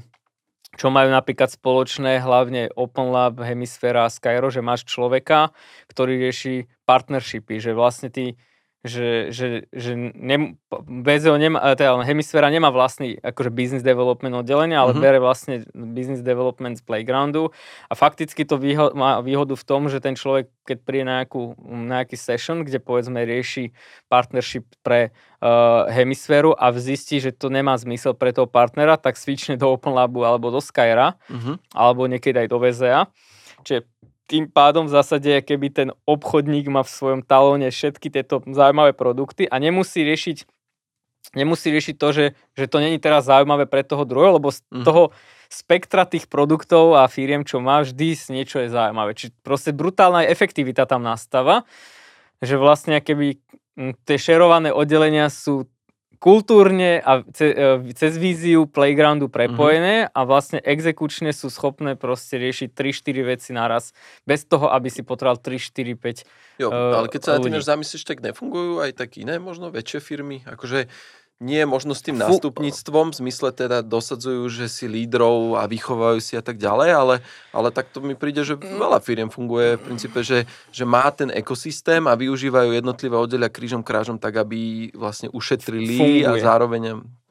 čo 0.79 0.87
majú 0.87 1.11
napríklad 1.11 1.51
spoločné, 1.51 2.23
hlavne 2.23 2.71
Open 2.79 3.11
Lab, 3.11 3.43
Hemisféra 3.43 4.07
a 4.07 4.13
Skyro, 4.13 4.55
že 4.55 4.63
máš 4.63 4.87
človeka, 4.87 5.51
ktorý 5.91 6.15
rieši 6.23 6.71
partnershipy, 6.87 7.59
že 7.59 7.75
vlastne 7.75 8.07
ty 8.07 8.39
že, 8.81 9.29
že, 9.29 9.69
že 9.77 9.93
nem, 10.17 10.57
BZO 10.73 11.37
nemá, 11.37 11.61
eh, 11.61 11.77
teda 11.77 12.01
Hemisféra 12.01 12.49
nemá 12.49 12.73
vlastný 12.73 13.21
akože 13.21 13.53
business 13.53 13.85
development 13.85 14.33
oddelenie, 14.41 14.73
ale 14.73 14.97
Mhm. 14.97 15.01
bere 15.01 15.19
vlastne 15.21 15.61
business 15.77 16.25
development 16.25 16.81
z 16.81 16.83
playgroundu 16.83 17.53
a 17.87 17.93
fakticky 17.93 18.49
to 18.49 18.57
výho- 18.57 18.97
má 18.97 19.21
výhodu 19.21 19.53
v 19.53 19.65
tom, 19.69 19.93
že 19.93 20.01
ten 20.01 20.17
človek, 20.17 20.49
keď 20.65 20.79
príde 20.81 21.05
na 21.05 21.21
nejakú, 21.21 21.53
na 21.61 22.01
nejaký 22.01 22.17
session, 22.17 22.65
kde 22.65 22.81
povedzme 22.81 23.21
rieši 23.21 23.69
partnership 24.09 24.65
pre 24.81 25.13
uh, 25.45 25.85
hemisféru 25.89 26.57
a 26.57 26.73
zistí, 26.73 27.21
že 27.21 27.33
to 27.33 27.49
nemá 27.49 27.77
zmysel 27.77 28.17
pre 28.17 28.33
toho 28.33 28.49
partnera, 28.49 28.97
tak 28.97 29.17
switchne 29.17 29.57
do 29.57 29.69
Open 29.69 29.93
Labu 29.93 30.25
alebo 30.25 30.49
do 30.49 30.61
Skyra, 30.61 31.21
Uh-huh. 31.29 31.61
alebo 31.73 32.09
niekedy 32.09 32.45
aj 32.45 32.49
do 32.49 32.57
VZA. 32.57 33.09
Čiže 33.61 33.85
tým 34.31 34.47
pádom 34.47 34.87
v 34.87 34.95
zásade, 34.95 35.43
keby 35.43 35.75
ten 35.75 35.89
obchodník 36.07 36.71
má 36.71 36.87
v 36.87 36.95
svojom 36.95 37.21
talóne 37.27 37.67
všetky 37.75 38.15
tieto 38.15 38.39
zaujímavé 38.47 38.95
produkty 38.95 39.51
a 39.51 39.59
nemusí 39.59 40.07
riešiť 40.07 40.47
nemusí 41.37 41.69
riešiť 41.71 41.95
to, 42.01 42.09
že, 42.11 42.27
že 42.57 42.67
to 42.67 42.81
není 42.81 42.97
teraz 42.99 43.29
zaujímavé 43.29 43.69
pre 43.69 43.85
toho 43.85 44.09
druhého, 44.09 44.41
lebo 44.41 44.51
z 44.51 44.65
Mhm. 44.73 44.85
toho 44.87 45.03
spektra 45.51 46.07
tých 46.07 46.31
produktov 46.31 46.95
a 46.95 47.11
firiem, 47.11 47.43
čo 47.43 47.59
má, 47.59 47.83
vždy 47.83 48.15
niečo 48.31 48.63
je 48.63 48.71
zaujímavé. 48.71 49.19
Čiže 49.19 49.35
proste 49.43 49.71
brutálna 49.75 50.27
efektivita 50.27 50.87
tam 50.87 51.03
nastáva, 51.03 51.67
že 52.41 52.55
vlastne 52.55 53.03
keby 53.03 53.37
mm, 53.77 53.95
tie 54.07 54.17
šerované 54.17 54.71
oddelenia 54.71 55.27
sú 55.27 55.67
kultúrne 56.21 57.01
a 57.01 57.25
ce, 57.33 57.49
e, 57.49 57.97
cez 57.97 58.21
víziu 58.21 58.69
playgroundu 58.69 59.33
prepojené 59.33 60.05
a 60.13 60.21
vlastne 60.29 60.61
exekučne 60.61 61.33
sú 61.33 61.49
schopné 61.49 61.97
proste 61.97 62.37
riešiť 62.37 62.77
3-4 62.77 63.25
veci 63.25 63.51
naraz, 63.57 63.97
bez 64.29 64.45
toho, 64.45 64.69
aby 64.69 64.93
si 64.93 65.01
potreboval 65.01 65.41
3, 65.41 65.57
4, 65.57 65.97
5 65.97 66.29
Jo, 66.61 66.69
eh, 66.69 66.97
ale 67.01 67.09
keď 67.09 67.21
sa 67.25 67.31
na 67.37 67.41
tým 67.41 67.57
zamyslíš, 67.57 68.05
tak 68.05 68.21
nefungujú 68.21 68.85
aj 68.85 68.93
tak 69.01 69.17
iné, 69.17 69.41
možno 69.41 69.73
väčšie 69.73 70.05
firmy? 70.05 70.45
Akože 70.45 70.93
nie 71.41 71.65
možno 71.65 71.97
s 71.97 72.05
tým 72.05 72.21
Fu- 72.21 72.29
nástupníctvom, 72.29 73.11
v 73.11 73.19
zmysle 73.25 73.49
teda 73.51 73.81
dosadzujú, 73.81 74.45
že 74.47 74.69
si 74.69 74.85
lídrov 74.85 75.57
a 75.57 75.65
vychovajú 75.65 76.21
si 76.21 76.37
a 76.37 76.45
tak 76.45 76.61
ďalej, 76.61 76.91
ale, 76.93 77.15
ale 77.51 77.69
tak 77.73 77.89
to 77.89 78.05
mi 78.05 78.13
príde, 78.13 78.45
že 78.45 78.61
Mm. 78.61 78.77
veľa 78.77 79.01
firiem 79.01 79.33
funguje 79.33 79.81
v 79.81 79.83
princípe, 79.83 80.21
že, 80.21 80.45
že 80.69 80.85
má 80.85 81.09
ten 81.09 81.33
ekosystém 81.33 82.05
a 82.05 82.13
využívajú 82.13 82.77
jednotlivé 82.77 83.17
oddelia 83.17 83.49
krížom 83.49 83.81
krážom 83.81 84.21
tak, 84.21 84.37
aby 84.37 84.93
vlastne 84.93 85.33
ušetrili 85.33 85.97
a 86.23 86.37
Funguje. 86.37 86.45
zároveň... 86.45 86.83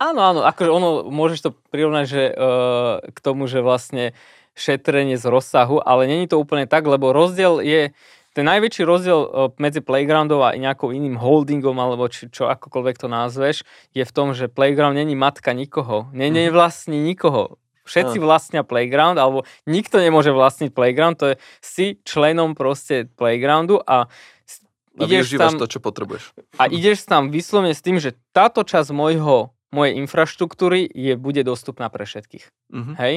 Áno, 0.02 0.22
áno, 0.26 0.42
akože 0.42 0.70
ono, 0.74 0.90
môžeš 1.06 1.40
to 1.46 1.50
prirovnať, 1.70 2.06
že 2.10 2.22
uh, 2.34 3.06
k 3.14 3.20
tomu, 3.22 3.46
že 3.46 3.62
vlastne 3.62 4.18
šetrenie 4.58 5.16
z 5.16 5.30
rozsahu, 5.30 5.80
ale 5.80 6.10
není 6.10 6.26
to 6.26 6.36
úplne 6.36 6.66
tak, 6.66 6.84
lebo 6.84 7.14
rozdiel 7.14 7.62
je, 7.62 7.94
ten 8.40 8.48
najväčší 8.48 8.88
rozdiel 8.88 9.20
uh, 9.20 9.30
medzi 9.60 9.84
playgroundom 9.84 10.40
a 10.40 10.56
nejakou 10.56 10.96
iným 10.96 11.20
holdingom, 11.20 11.76
alebo 11.76 12.08
či, 12.08 12.32
čo 12.32 12.48
akokoľvek 12.48 12.96
to 12.96 13.12
nazveš, 13.12 13.68
je 13.92 14.08
v 14.08 14.12
tom, 14.16 14.32
že 14.32 14.48
playground 14.48 14.96
není 14.96 15.12
matka 15.14 15.52
nikoho, 15.52 16.08
ne, 16.16 16.32
Mhm. 16.32 16.48
nevlastní 16.48 17.04
nikoho. 17.04 17.60
Všetci 17.84 18.22
vlastnia 18.22 18.62
playground, 18.62 19.18
alebo 19.18 19.50
nikto 19.66 19.98
nemôže 19.98 20.30
vlastniť 20.30 20.70
playground, 20.72 21.18
to 21.18 21.26
je 21.34 21.36
si 21.60 21.86
členom 22.06 22.54
proste 22.54 23.10
playgroundu 23.18 23.82
a 23.82 24.06
A 24.06 25.04
ideš 25.04 25.34
tam, 25.34 25.58
to, 25.58 25.66
čo 25.66 25.82
potrebuješ. 25.82 26.32
a 26.62 26.70
ideš 26.70 27.10
tam 27.10 27.34
vyslovene 27.34 27.74
s 27.74 27.82
tým, 27.82 27.98
že 27.98 28.14
táto 28.30 28.62
časť 28.62 28.94
mojho, 28.94 29.52
mojej 29.74 29.98
infraštruktúry 29.98 30.86
je, 30.86 31.18
bude 31.18 31.42
dostupná 31.42 31.90
pre 31.90 32.06
všetkých. 32.06 32.46
Mhm. 32.70 32.94
Hej? 33.02 33.14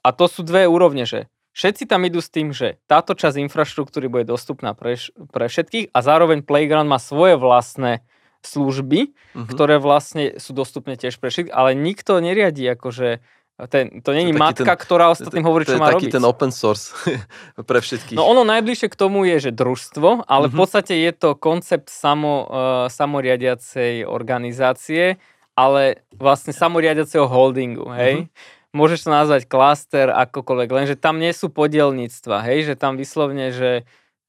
A 0.00 0.08
to 0.10 0.24
sú 0.24 0.40
dve 0.40 0.64
úrovne, 0.64 1.04
že 1.04 1.28
všetci 1.56 1.88
tam 1.88 2.04
idú 2.04 2.20
s 2.20 2.28
tým, 2.28 2.52
že 2.52 2.76
táto 2.84 3.12
časť 3.12 3.40
infraštruktúry 3.40 4.06
bude 4.06 4.24
dostupná 4.24 4.70
pre, 4.70 5.00
pre 5.26 5.48
všetkých 5.48 5.88
a 5.88 5.98
zároveň 5.98 6.44
Playground 6.44 6.86
má 6.86 7.00
svoje 7.00 7.34
vlastné 7.34 8.04
služby, 8.42 9.16
Mhm. 9.34 9.48
ktoré 9.48 9.76
vlastne 9.78 10.36
sú 10.36 10.52
dostupné 10.52 10.94
tiež 10.94 11.16
pre 11.16 11.28
všetkých, 11.28 11.50
ale 11.50 11.72
nikto 11.72 12.20
neriadi 12.20 12.62
akože 12.70 13.24
ten, 13.64 14.04
to 14.04 14.12
není 14.12 14.30
taký 14.30 14.38
matka, 14.38 14.68
ten- 14.68 14.78
ktorá 14.78 15.08
ostatným 15.08 15.40
hovorí, 15.42 15.64
to 15.64 15.72
čo 15.72 15.76
je 15.76 15.80
má 15.80 15.88
taký 15.88 16.06
robiť. 16.06 16.12
ten 16.12 16.24
open 16.24 16.52
source 16.52 16.92
pre 17.64 17.80
všetkých. 17.80 18.12
No 18.12 18.28
ono 18.28 18.44
najbližšie 18.44 18.86
k 18.86 18.96
tomu 18.98 19.24
je, 19.24 19.48
že 19.48 19.50
družstvo, 19.50 20.28
ale 20.28 20.46
v 20.46 20.54
Mhm. 20.54 20.60
podstate 20.60 20.92
je 20.94 21.10
to 21.10 21.32
koncept 21.34 21.88
samo, 21.88 22.44
uh, 22.44 22.48
samoriadiacej 22.86 24.04
organizácie, 24.04 25.16
ale 25.54 26.04
vlastne 26.12 26.52
samoriadiaceho 26.52 27.24
holdingu, 27.26 27.88
hej. 27.96 28.28
Môžeš 28.74 29.06
to 29.06 29.10
nazvať 29.14 29.42
klaster, 29.46 30.10
akokoľvek, 30.10 30.68
lenže 30.70 30.96
tam 30.98 31.22
nie 31.22 31.30
sú 31.30 31.52
podielníctva, 31.52 32.42
hej, 32.46 32.72
že 32.72 32.74
tam 32.74 32.98
vyslovne, 32.98 33.54
že 33.54 33.70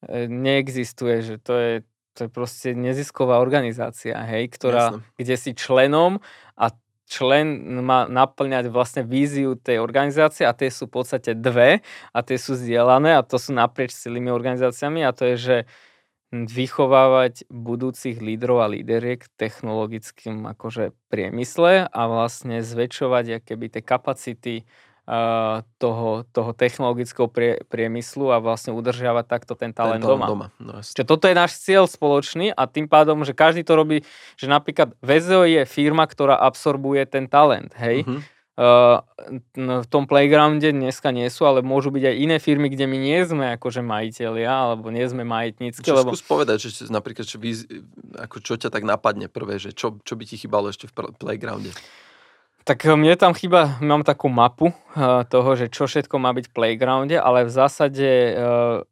e, 0.04 0.26
neexistuje, 0.30 1.20
že 1.22 1.34
to 1.42 1.54
je, 1.58 1.72
to 2.14 2.20
je 2.26 2.30
proste 2.30 2.68
nezisková 2.74 3.42
organizácia, 3.42 4.14
hej, 4.26 4.50
ktorá, 4.50 4.98
Jasné. 4.98 5.00
kde 5.18 5.34
si 5.36 5.50
členom 5.54 6.22
a 6.54 6.70
člen 7.08 7.80
má 7.80 8.04
naplňať 8.04 8.68
vlastne 8.68 9.02
víziu 9.02 9.56
tej 9.56 9.80
organizácie 9.80 10.44
a 10.44 10.52
tie 10.52 10.68
sú 10.68 10.86
v 10.86 11.00
podstate 11.00 11.32
dve 11.32 11.80
a 12.12 12.18
tie 12.20 12.36
sú 12.36 12.52
zdieľané 12.54 13.16
a 13.16 13.24
to 13.24 13.40
sú 13.40 13.56
naprieč 13.56 13.96
celými 13.96 14.28
organizáciami 14.28 15.02
a 15.02 15.16
to 15.16 15.34
je, 15.34 15.36
že 15.40 15.56
vychovávať 16.28 17.48
budúcich 17.48 18.20
lídrov 18.20 18.60
a 18.60 18.68
líderiek 18.68 19.24
v 19.24 19.32
technologickým 19.40 20.44
akože 20.44 20.92
priemysle 21.08 21.88
a 21.88 22.02
vlastne 22.04 22.60
zväčšovať 22.60 23.40
akéby 23.40 23.66
tie 23.72 23.80
kapacity 23.80 24.56
uh, 25.08 25.64
toho, 25.80 26.28
toho 26.28 26.52
technologického 26.52 27.32
prie, 27.32 27.64
priemyslu 27.72 28.28
a 28.28 28.44
vlastne 28.44 28.76
udržiavať 28.76 29.24
takto 29.24 29.56
ten 29.56 29.72
talent 29.72 30.04
Ten 30.04 30.12
doma. 30.12 30.26
doma. 30.28 30.46
No, 30.60 30.84
jasne. 30.84 31.00
Čiže 31.00 31.08
toto 31.08 31.24
je 31.32 31.34
náš 31.34 31.52
cieľ 31.64 31.88
spoločný 31.88 32.52
a 32.52 32.62
tým 32.68 32.92
pádom, 32.92 33.24
že 33.24 33.32
každý 33.32 33.64
to 33.64 33.72
robí, 33.72 34.04
že 34.36 34.52
napríklad 34.52 34.92
VZO 35.00 35.48
je 35.48 35.64
firma, 35.64 36.04
ktorá 36.04 36.36
absorbuje 36.36 37.08
ten 37.08 37.24
talent, 37.24 37.72
hej. 37.80 38.04
Mhm. 38.04 38.20
Uh, 38.58 38.98
v 39.54 39.86
tom 39.86 40.10
playgrounde 40.10 40.74
dneska 40.74 41.14
nie 41.14 41.30
sú, 41.30 41.46
ale 41.46 41.62
môžu 41.62 41.94
byť 41.94 42.10
aj 42.10 42.16
iné 42.18 42.36
firmy, 42.42 42.66
kde 42.66 42.90
my 42.90 42.98
nie 42.98 43.22
sme 43.22 43.54
akože 43.54 43.86
majiteľia, 43.86 44.50
alebo 44.50 44.90
nie 44.90 45.06
sme 45.06 45.22
majetnícky, 45.22 45.86
Čo 45.86 45.94
lebo 45.94 46.10
skús 46.10 46.26
povedať, 46.26 46.66
že 46.66 46.90
napríklad, 46.90 47.22
čo, 47.22 47.38
vy, 47.38 47.54
ako 48.18 48.42
čo 48.42 48.58
ťa 48.58 48.74
tak 48.74 48.82
napadne 48.82 49.30
prvé, 49.30 49.62
že 49.62 49.70
čo, 49.70 50.02
čo 50.02 50.18
by 50.18 50.24
ti 50.26 50.34
chýbalo 50.42 50.74
ešte 50.74 50.90
v 50.90 51.14
playgrounde? 51.14 51.70
tak 52.68 52.84
eh, 52.84 52.92
mne 52.92 53.16
tam 53.16 53.32
chýba, 53.32 53.80
mám 53.80 54.04
takú 54.04 54.28
mapu 54.28 54.76
uh, 54.76 55.24
toho, 55.24 55.56
že 55.56 55.72
čo 55.72 55.88
všetko 55.88 56.20
má 56.20 56.36
byť 56.36 56.52
v 56.52 56.54
playgrounde, 56.54 57.16
ale 57.16 57.48
v 57.48 57.52
zásade 57.54 58.10
uh, 58.36 58.84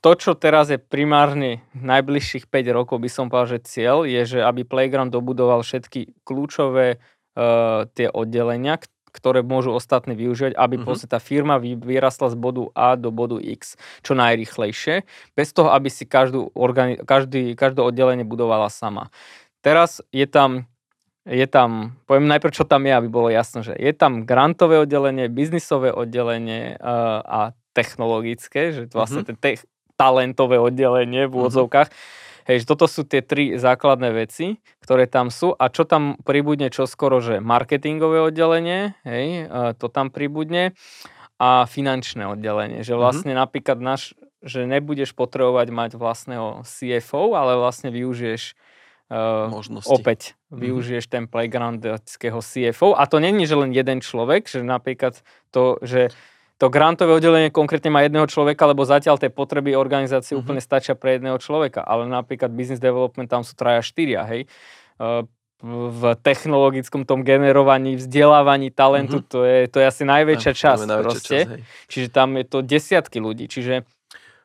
to, 0.00 0.10
čo 0.18 0.32
teraz 0.34 0.72
je 0.72 0.80
primárne 0.80 1.62
najbližších 1.76 2.48
5 2.48 2.72
rokov, 2.74 2.98
by 2.98 3.10
som 3.12 3.28
povedal, 3.30 3.60
že 3.60 3.68
cieľ 3.68 4.02
je, 4.02 4.22
že 4.26 4.38
aby 4.42 4.66
Playground 4.66 5.14
dobudoval 5.14 5.62
všetky 5.62 6.26
kľúčové 6.26 6.98
uh, 7.34 7.84
tie 7.92 8.08
oddelenia, 8.08 8.78
ktoré 9.12 9.44
môžu 9.44 9.76
ostatní 9.76 10.16
využívať, 10.16 10.56
aby 10.56 10.80
Mhm. 10.80 10.84
mm-hmm. 10.88 11.10
tá 11.10 11.18
firma 11.20 11.60
vy- 11.60 11.76
vyrastla 11.76 12.32
z 12.32 12.36
bodu 12.36 12.72
A 12.72 12.96
do 12.96 13.12
bodu 13.12 13.36
X 13.36 13.76
čo 14.00 14.16
najrychlejšie, 14.16 15.04
bez 15.36 15.52
toho, 15.52 15.68
aby 15.68 15.92
si 15.92 16.08
každú 16.08 16.48
organi- 16.56 16.96
každý, 17.04 17.52
každé 17.52 17.84
oddelenie 17.84 18.24
budovala 18.24 18.72
sama. 18.72 19.12
Teraz 19.60 20.00
je 20.10 20.24
tam 20.26 20.64
je 21.22 21.46
tam, 21.46 21.94
poviem 22.10 22.26
najprv, 22.26 22.50
čo 22.50 22.66
tam 22.66 22.82
je, 22.82 22.98
aby 22.98 23.06
bolo 23.06 23.30
jasno, 23.30 23.62
že 23.62 23.78
je 23.78 23.94
tam 23.94 24.26
grantové 24.26 24.82
oddelenie, 24.82 25.30
biznisové 25.30 25.94
oddelenie 25.94 26.74
uh, 26.82 27.22
a 27.22 27.40
technologické, 27.70 28.74
že 28.74 28.90
to 28.90 28.98
vlastne 28.98 29.22
Mhm. 29.22 29.30
mm-hmm. 29.30 29.38
te- 29.38 29.62
talentové 29.94 30.58
oddelenie 30.58 31.28
v 31.28 31.30
Mhm. 31.30 31.38
úvodzovkách. 31.38 31.88
Hej, 32.42 32.64
že 32.64 32.66
toto 32.66 32.86
sú 32.86 33.06
tie 33.06 33.22
tri 33.22 33.54
základné 33.54 34.10
veci, 34.10 34.58
ktoré 34.82 35.06
tam 35.06 35.30
sú 35.30 35.54
a 35.54 35.70
čo 35.70 35.86
tam 35.86 36.18
pribudne 36.22 36.68
čoskoro, 36.68 37.22
že 37.22 37.38
marketingové 37.38 38.18
oddelenie, 38.20 38.98
hej, 39.06 39.46
uh, 39.46 39.72
to 39.78 39.86
tam 39.86 40.10
pribudne 40.10 40.74
a 41.38 41.66
finančné 41.66 42.26
oddelenie, 42.26 42.82
že 42.82 42.94
Mhm. 42.94 43.00
vlastne 43.00 43.32
napríklad 43.34 43.78
náš, 43.78 44.14
že 44.42 44.66
nebudeš 44.66 45.14
potrebovať 45.14 45.68
mať 45.70 45.90
vlastného 45.94 46.66
CFO, 46.66 47.38
ale 47.38 47.54
vlastne 47.58 47.94
využiješ 47.94 48.54
uh, 49.12 49.50
Možnosti. 49.52 49.92
opäť 49.92 50.34
Mhm. 50.50 50.58
využiješ 50.58 51.04
ten 51.06 51.24
playgroundského 51.28 52.40
CFO 52.40 52.96
a 52.96 53.04
to 53.06 53.20
není, 53.20 53.44
že 53.46 53.54
len 53.60 53.70
jeden 53.70 54.00
človek, 54.00 54.48
že 54.48 54.64
napríklad 54.64 55.20
to, 55.52 55.76
že 55.84 56.08
to 56.62 56.70
grantové 56.70 57.10
oddelenie 57.18 57.50
konkrétne 57.50 57.90
má 57.90 58.06
jedného 58.06 58.30
človeka, 58.30 58.70
lebo 58.70 58.86
zatiaľ 58.86 59.18
tie 59.18 59.34
potreby 59.34 59.74
organizácie 59.74 60.38
Mhm. 60.38 60.40
úplne 60.46 60.62
stačia 60.62 60.94
pre 60.94 61.18
jedného 61.18 61.34
človeka, 61.42 61.82
ale 61.82 62.06
napríklad 62.06 62.54
business 62.54 62.78
development 62.78 63.26
tam 63.26 63.42
sú 63.42 63.58
traja 63.58 63.82
štyria, 63.82 64.22
hej. 64.30 64.46
Uh, 65.02 65.26
v 65.62 66.18
technologickom 66.26 67.06
tom 67.06 67.22
generovaní, 67.22 67.94
vzdelávaní 67.94 68.74
talentu, 68.74 69.22
Mhm. 69.22 69.26
to, 69.30 69.38
je, 69.46 69.58
to 69.70 69.76
je 69.78 69.86
asi 69.86 70.02
najväčšia 70.02 70.52
to 70.54 70.58
časť 70.58 70.82
najväčšia 70.86 71.02
proste. 71.06 71.38
hej. 71.50 71.60
Čiže 71.86 72.08
tam 72.10 72.28
je 72.38 72.44
to 72.46 72.58
desiatky 72.62 73.18
ľudí, 73.18 73.50
čiže 73.50 73.82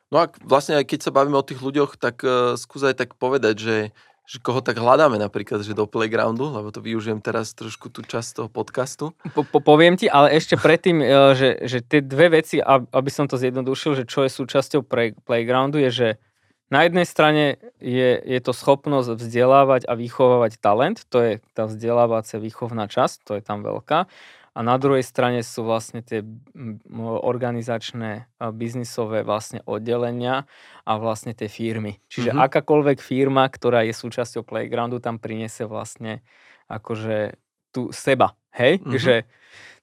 No 0.08 0.24
a 0.24 0.32
vlastne 0.40 0.80
aj 0.80 0.88
keď 0.88 1.00
sa 1.04 1.12
bavíme 1.12 1.36
o 1.36 1.44
tých 1.44 1.60
ľuďoch, 1.60 2.00
tak 2.00 2.24
uh, 2.24 2.56
skús 2.56 2.80
aj 2.80 2.96
tak 2.96 3.12
povedať, 3.20 3.54
že, 3.60 3.76
že 4.28 4.44
koho 4.44 4.60
tak 4.60 4.76
hľadáme 4.76 5.16
napríklad, 5.16 5.64
že 5.64 5.72
do 5.72 5.88
playgroundu, 5.88 6.52
lebo 6.52 6.68
to 6.68 6.84
využijem 6.84 7.24
teraz 7.24 7.56
trošku 7.56 7.88
tú 7.88 8.04
časť 8.04 8.44
toho 8.44 8.48
podcastu. 8.52 9.16
Po, 9.32 9.40
po, 9.40 9.64
poviem 9.64 9.96
ti, 9.96 10.04
ale 10.04 10.36
ešte 10.36 10.60
predtým, 10.60 11.00
e, 11.02 11.06
že, 11.32 11.48
že 11.64 11.80
tie 11.80 12.04
dve 12.04 12.36
veci, 12.36 12.60
ab- 12.60 12.92
aby 12.92 13.08
som 13.08 13.24
to 13.24 13.40
zjednodušil, 13.40 13.96
že 13.96 14.04
čo 14.04 14.28
je 14.28 14.30
súčasťou 14.30 14.84
play, 14.84 15.16
playgroundu, 15.24 15.80
je, 15.80 15.90
že 15.90 16.08
na 16.68 16.84
jednej 16.84 17.08
strane 17.08 17.56
je, 17.80 18.20
je 18.20 18.40
to 18.44 18.52
schopnosť 18.52 19.16
vzdelávať 19.16 19.88
a 19.88 19.96
vychovávať 19.96 20.60
talent, 20.60 21.08
to 21.08 21.24
je 21.24 21.32
tá 21.56 21.64
vzdelávacia 21.64 22.36
výchovná 22.36 22.84
časť, 22.84 23.24
to 23.24 23.32
je 23.40 23.42
tam 23.42 23.64
veľká. 23.64 24.04
A 24.56 24.64
na 24.64 24.76
druhej 24.80 25.04
strane 25.04 25.44
sú 25.44 25.62
vlastne 25.62 26.02
tie 26.02 26.24
organizačné 26.98 28.26
biznisové 28.52 29.22
vlastne 29.22 29.62
oddelenia 29.68 30.48
a 30.82 30.92
vlastne 30.98 31.32
tie 31.36 31.46
firmy. 31.46 32.00
Čiže 32.08 32.32
Mhm. 32.32 32.36
mm-hmm. 32.36 32.46
akákoľvek 32.48 32.98
firma, 32.98 33.44
ktorá 33.46 33.84
je 33.86 33.94
súčasťou 33.94 34.42
playgroundu, 34.42 34.98
tam 34.98 35.20
priniesie 35.20 35.68
vlastne 35.68 36.20
akože 36.68 37.38
tu 37.72 37.92
seba, 37.92 38.36
hej? 38.56 38.80
Mhm. 38.84 38.98
Že, 38.98 39.16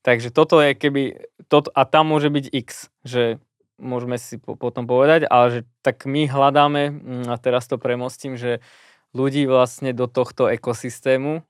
takže 0.02 0.30
toto 0.30 0.62
je 0.62 0.74
keby, 0.74 1.04
toto, 1.50 1.70
a 1.74 1.86
tam 1.86 2.14
môže 2.14 2.30
byť 2.30 2.46
x, 2.54 2.90
že 3.06 3.42
môžeme 3.76 4.16
si 4.16 4.40
po, 4.40 4.56
potom 4.56 4.88
povedať, 4.88 5.28
ale 5.28 5.46
že 5.52 5.60
tak 5.84 6.08
my 6.08 6.32
hľadáme, 6.32 6.84
mm, 6.96 7.26
a 7.28 7.36
teraz 7.36 7.68
to 7.68 7.76
premostím, 7.76 8.40
že 8.40 8.64
ľudí 9.12 9.48
vlastne 9.48 9.92
do 9.92 10.08
tohto 10.08 10.48
ekosystému 10.48 11.44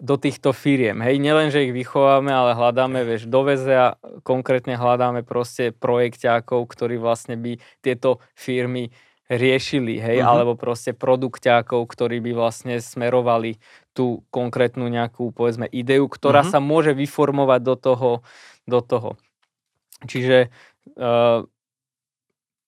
do 0.00 0.16
týchto 0.16 0.56
firiem. 0.56 1.04
Hej, 1.04 1.20
nielen, 1.20 1.52
že 1.52 1.68
ich 1.68 1.76
vychováme, 1.76 2.32
ale 2.32 2.56
hľadáme, 2.56 3.04
vieš, 3.04 3.28
do 3.28 3.44
VZA 3.44 4.00
konkrétne 4.24 4.80
hľadáme 4.80 5.20
proste 5.28 5.76
projekťákov, 5.76 6.64
ktorí 6.72 6.96
vlastne 6.96 7.36
by 7.36 7.60
tieto 7.84 8.16
firmy 8.32 8.88
riešili, 9.28 10.00
hej, 10.00 10.24
Mhm. 10.24 10.28
alebo 10.28 10.52
proste 10.56 10.92
produkťákov, 10.96 11.84
ktorí 11.88 12.20
by 12.20 12.32
vlastne 12.36 12.80
smerovali 12.80 13.56
tú 13.92 14.24
konkrétnu 14.32 14.88
nejakú, 14.88 15.32
povedzme, 15.32 15.68
ideu, 15.68 16.08
ktorá 16.08 16.44
Mhm. 16.44 16.50
sa 16.52 16.58
môže 16.60 16.92
vyformovať 16.96 17.60
do 17.60 17.74
toho, 17.76 18.10
do 18.68 18.80
toho. 18.80 19.10
Čiže 20.08 20.48
uh, 20.98 21.46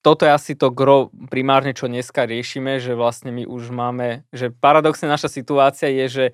toto 0.05 0.21
je 0.25 0.31
asi 0.31 0.53
to 0.53 0.69
gro 0.69 1.09
primárne, 1.33 1.73
čo 1.73 1.89
dneska 1.89 2.29
riešime, 2.29 2.77
že 2.77 2.93
vlastne 2.93 3.33
my 3.33 3.49
už 3.49 3.73
máme, 3.73 4.21
že 4.29 4.53
paradoxne 4.53 5.09
naša 5.09 5.33
situácia 5.33 5.89
je, 5.89 6.05
že 6.07 6.25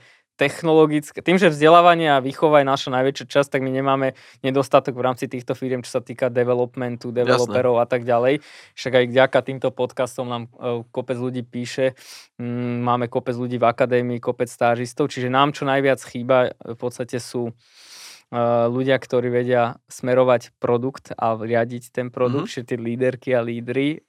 technologické, 0.42 1.22
tým, 1.22 1.38
že 1.38 1.54
vzdelávanie 1.54 2.18
a 2.18 2.18
výchova 2.18 2.66
je 2.66 2.68
naša 2.74 2.90
najväčšia 2.90 3.26
časť, 3.30 3.50
tak 3.54 3.62
my 3.62 3.70
nemáme 3.70 4.18
nedostatok 4.42 4.98
v 4.98 5.06
rámci 5.06 5.30
týchto 5.30 5.54
firiem, 5.54 5.86
čo 5.86 5.94
sa 5.94 6.02
týka 6.02 6.34
developmentu, 6.34 7.14
developerov 7.14 7.78
a 7.78 7.86
tak 7.86 8.02
ďalej. 8.02 8.42
Však 8.74 8.94
aj 8.98 9.06
vďaka 9.14 9.40
týmto 9.46 9.70
podcastom 9.70 10.26
nám 10.26 10.44
uh, 10.58 10.82
kopec 10.90 11.22
ľudí 11.22 11.46
píše, 11.46 11.94
mm, 12.42 12.82
máme 12.82 13.06
kopec 13.06 13.38
ľudí 13.38 13.62
v 13.62 13.70
akadémii, 13.70 14.18
kopec 14.18 14.50
stážistov, 14.50 15.14
čiže 15.14 15.30
nám 15.30 15.54
čo 15.54 15.70
najviac 15.70 16.02
chýba 16.02 16.58
v 16.58 16.78
podstate 16.82 17.22
sú 17.22 17.54
uh, 17.54 18.66
ľudia, 18.66 18.98
ktorí 18.98 19.30
vedia 19.30 19.78
smerovať 19.94 20.58
produkt 20.58 21.14
a 21.14 21.38
riadiť 21.38 21.94
ten 21.94 22.10
produkt, 22.10 22.50
mm-hmm. 22.50 22.66
čiže 22.66 22.70
tie 22.74 22.80
líderky 22.82 23.30
a 23.38 23.46
lídry, 23.46 24.02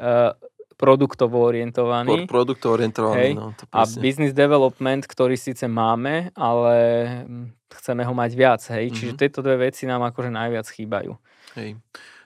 produktovo 0.74 1.42
orientovaní. 1.42 2.26
Pro, 2.26 2.42
produkto 2.42 2.70
Hej. 2.70 2.74
orientovaný, 2.74 3.28
no, 3.37 3.52
to 3.56 3.64
A 3.72 3.85
business 4.00 4.32
development, 4.32 5.06
ktorý 5.06 5.37
síce 5.37 5.68
máme, 5.68 6.32
ale 6.35 6.76
chceme 7.72 8.04
ho 8.04 8.12
mať 8.12 8.30
viac, 8.37 8.62
hej. 8.72 8.90
Mm-hmm. 8.90 8.96
Čiže 8.96 9.12
Mhm. 9.14 9.20
tieto 9.20 9.38
dve 9.40 9.56
veci 9.68 9.88
nám 9.88 10.04
akože 10.08 10.30
najviac 10.32 10.66
chýbajú. 10.68 11.12
Hej. 11.56 11.80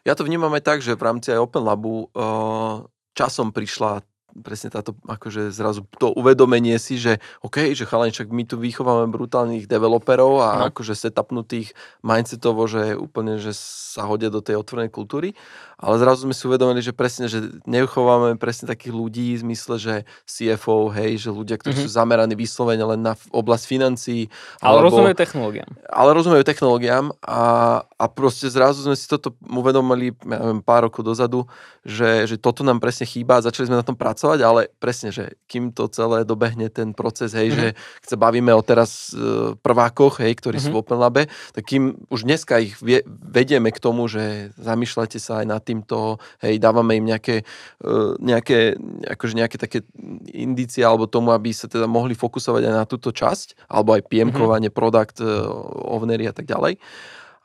Ja 0.07 0.15
to 0.15 0.23
vnímam 0.23 0.55
aj 0.55 0.63
tak, 0.63 0.79
že 0.83 0.95
v 0.95 1.03
rámci 1.03 1.35
aj 1.35 1.43
Open 1.43 1.67
Labu 1.67 2.07
uh, 2.15 2.87
časom 3.15 3.51
prišla 3.51 4.07
presne 4.41 4.69
táto, 4.73 4.97
akože 5.07 5.49
zrazu 5.53 5.85
to 5.97 6.13
uvedomenie 6.13 6.77
si, 6.77 7.01
že 7.01 7.23
OK, 7.41 7.73
že 7.73 7.89
chalani, 7.89 8.13
čak 8.13 8.29
my 8.29 8.45
tu 8.45 8.61
vychovávame 8.61 9.09
brutálnych 9.13 9.69
developerov 9.69 10.43
a 10.43 10.51
no. 10.61 10.63
akože 10.73 10.93
setupnutých 10.97 11.73
mindsetovo, 12.03 12.65
že 12.67 12.99
úplne, 12.99 13.39
že 13.41 13.55
sa 13.57 14.05
hodia 14.05 14.29
do 14.29 14.45
tej 14.45 14.61
otvorenej 14.61 14.93
kultúry, 14.93 15.33
ale 15.77 16.01
zrazu 16.01 16.25
sme 16.25 16.33
si 16.33 16.49
uvedomili, 16.49 16.81
že 16.81 16.97
presne, 16.97 17.29
že 17.29 17.53
neuchováme 17.69 18.41
presne 18.41 18.65
takých 18.65 18.97
ľudí 18.97 19.37
v 19.37 19.45
zmysle, 19.45 19.77
že 19.77 19.95
CFO, 20.25 20.89
hej, 20.89 21.29
že 21.29 21.31
ľudia, 21.33 21.61
ktorí 21.61 21.77
mm-hmm. 21.77 21.93
sú 21.93 21.97
zameraní 22.01 22.33
vyslovene 22.33 22.81
len 22.97 23.01
na 23.05 23.13
oblasť 23.29 23.65
financií. 23.69 24.33
Ale 24.65 24.81
alebo, 24.81 24.89
rozumejú 24.89 25.17
technológiám. 25.21 25.71
Ale 25.93 26.11
rozumejú 26.17 26.45
technológiám 26.49 27.13
a, 27.21 27.43
a 27.85 28.05
proste 28.09 28.49
zrazu 28.49 28.89
sme 28.89 28.97
si 28.97 29.05
toto 29.05 29.37
uvedomili, 29.45 30.17
ja 30.25 30.41
neviem, 30.41 30.65
pár 30.65 30.89
rokov 30.89 31.05
dozadu, 31.05 31.45
že, 31.85 32.25
že 32.25 32.37
toto 32.41 32.65
nám 32.65 32.81
presne 32.81 33.05
chýba 33.05 33.39
a 33.39 33.45
začali 33.45 33.69
sme 33.69 33.77
na 33.77 33.85
tom 33.85 34.01
pracovať, 34.01 34.26
ale 34.35 34.73
presne, 34.83 35.15
že 35.15 35.39
kým 35.47 35.71
to 35.71 35.87
celé 35.87 36.27
dobehne 36.27 36.67
ten 36.73 36.91
proces, 36.91 37.37
hej, 37.37 37.55
mm-hmm. 37.55 37.61
že 37.61 37.69
keď 38.03 38.09
sa 38.09 38.19
bavíme 38.19 38.51
o 38.51 38.63
teraz 38.65 39.15
uh, 39.15 39.55
prvákoch, 39.63 40.25
hej, 40.25 40.35
ktorí 40.39 40.59
mm-hmm. 40.59 40.75
sú 40.75 40.77
v 40.77 40.81
Open 40.83 40.99
Labe, 40.99 41.31
tak 41.55 41.63
kým 41.69 41.95
už 42.11 42.27
dneska 42.27 42.59
ich 42.59 42.75
vie, 42.83 43.07
vedieme 43.07 43.71
k 43.71 43.79
tomu, 43.79 44.11
že 44.11 44.51
zamýšľate 44.59 45.19
sa 45.23 45.43
aj 45.43 45.47
nad 45.47 45.63
týmto, 45.63 46.19
hej, 46.43 46.59
dávame 46.59 46.99
im 46.99 47.07
nejaké, 47.07 47.47
uh, 47.87 48.19
nejaké, 48.19 48.75
akože 49.07 49.35
nejaké 49.39 49.57
také 49.61 49.87
indície 50.35 50.83
alebo 50.83 51.07
tomu, 51.07 51.31
aby 51.31 51.55
sa 51.55 51.71
teda 51.71 51.87
mohli 51.87 52.19
fokusovať 52.19 52.63
aj 52.67 52.75
na 52.75 52.85
túto 52.85 53.15
časť, 53.15 53.69
alebo 53.71 53.95
aj 53.95 54.07
PMkovanie, 54.11 54.69
mm-hmm. 54.73 54.81
product, 54.81 55.23
uh, 55.23 55.47
ownery 55.87 56.27
a 56.27 56.35
tak 56.35 56.51
ďalej 56.51 56.79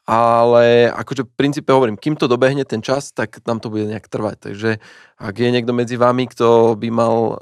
ale 0.06 0.90
akože 0.90 1.24
v 1.24 1.36
princípe 1.38 1.70
hovorím, 1.70 1.98
kým 1.98 2.18
to 2.18 2.26
dobehne 2.26 2.66
ten 2.66 2.82
čas, 2.82 3.14
tak 3.14 3.38
nám 3.46 3.62
to 3.62 3.70
bude 3.70 3.86
nejak 3.86 4.10
trvať. 4.10 4.52
Takže 4.52 4.70
ak 5.22 5.36
je 5.38 5.50
niekto 5.54 5.72
medzi 5.78 5.96
vami, 5.96 6.26
kto 6.26 6.74
by 6.74 6.90
mal 6.90 7.16
uh, 7.16 7.38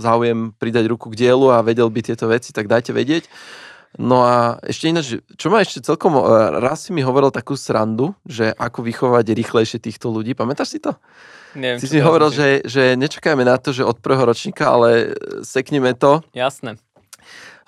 záujem 0.00 0.56
pridať 0.56 0.88
ruku 0.88 1.12
k 1.12 1.28
dielu 1.28 1.52
a 1.52 1.60
vedel 1.60 1.92
by 1.92 2.00
tieto 2.00 2.26
veci, 2.32 2.50
tak 2.56 2.66
dajte 2.66 2.96
vedieť. 2.96 3.28
No 4.00 4.24
a 4.24 4.56
ešte 4.64 4.88
ináč, 4.88 5.20
čo 5.36 5.52
ma 5.52 5.60
ešte 5.60 5.84
celkom, 5.84 6.16
uh, 6.16 6.56
raz 6.64 6.88
si 6.88 6.96
mi 6.96 7.04
hovoril 7.04 7.28
takú 7.28 7.60
srandu, 7.60 8.16
že 8.24 8.48
ako 8.56 8.88
vychovať 8.88 9.36
rýchlejšie 9.36 9.78
týchto 9.84 10.08
ľudí. 10.08 10.32
Pamätáš 10.32 10.74
si 10.74 10.80
to? 10.80 10.96
Neviem, 11.52 11.76
si 11.76 11.92
si 11.92 12.00
hovoril, 12.00 12.32
že, 12.32 12.64
že 12.64 12.96
nečakajme 12.96 13.44
na 13.44 13.60
to, 13.60 13.76
že 13.76 13.84
od 13.84 14.00
prvého 14.00 14.24
ročníka, 14.24 14.72
ale 14.72 15.12
sekneme 15.44 15.92
to. 15.92 16.24
Jasné. 16.32 16.80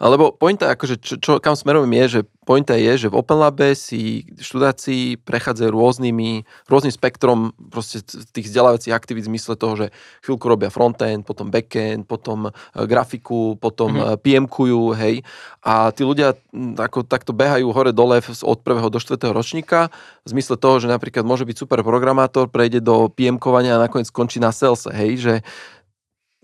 Lebo 0.02 0.34
pointa, 0.34 0.74
akože 0.74 0.98
čo, 0.98 1.14
čo, 1.22 1.30
kam 1.38 1.54
smerujem 1.54 1.92
je, 1.94 2.04
že 2.08 2.20
pointa 2.44 2.74
je, 2.76 3.06
že 3.06 3.08
v 3.08 3.18
Open 3.18 3.40
Labe 3.40 3.72
si 3.78 4.26
študáci 4.36 5.22
prechádzajú 5.22 5.70
rôznymi, 5.70 6.44
rôznym 6.68 6.92
spektrom 6.92 7.54
proste 7.70 8.04
tých 8.04 8.50
vzdelávacích 8.50 8.92
aktivít 8.92 9.24
v 9.26 9.30
zmysle 9.34 9.54
toho, 9.56 9.74
že 9.78 9.86
chvíľku 10.26 10.44
robia 10.50 10.68
frontend, 10.68 11.24
potom 11.24 11.48
backend, 11.48 12.04
potom 12.04 12.50
e, 12.50 12.50
grafiku, 12.84 13.56
potom 13.56 13.96
mm-hmm. 13.96 14.20
PM-kujú, 14.20 14.82
hej. 14.98 15.24
A 15.64 15.94
tí 15.94 16.04
ľudia 16.04 16.36
ako, 16.76 17.06
takto 17.06 17.32
behajú 17.32 17.70
hore-dole 17.72 18.20
od 18.44 18.58
prvého 18.60 18.92
do 18.92 19.00
štvrtého 19.00 19.32
ročníka 19.32 19.88
v 20.26 20.28
zmysle 20.36 20.60
toho, 20.60 20.82
že 20.82 20.90
napríklad 20.90 21.24
môže 21.24 21.48
byť 21.48 21.56
super 21.56 21.80
programátor, 21.80 22.52
prejde 22.52 22.84
do 22.84 23.08
PM-kovania 23.08 23.80
a 23.80 23.84
nakoniec 23.88 24.10
skončí 24.10 24.42
na 24.42 24.52
sales, 24.52 24.84
hej, 24.90 25.16
že 25.16 25.34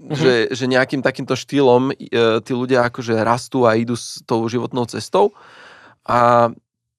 Mm-hmm. 0.01 0.17
Že, 0.17 0.35
že 0.57 0.65
nejakým 0.65 1.05
takýmto 1.05 1.37
štýlom 1.37 1.93
e, 1.93 1.95
tí 2.41 2.53
ľudia 2.57 2.89
akože 2.89 3.21
rastú 3.21 3.69
a 3.69 3.77
idú 3.77 4.01
s 4.01 4.25
tou 4.25 4.41
životnou 4.49 4.89
cestou. 4.89 5.37
A 6.09 6.49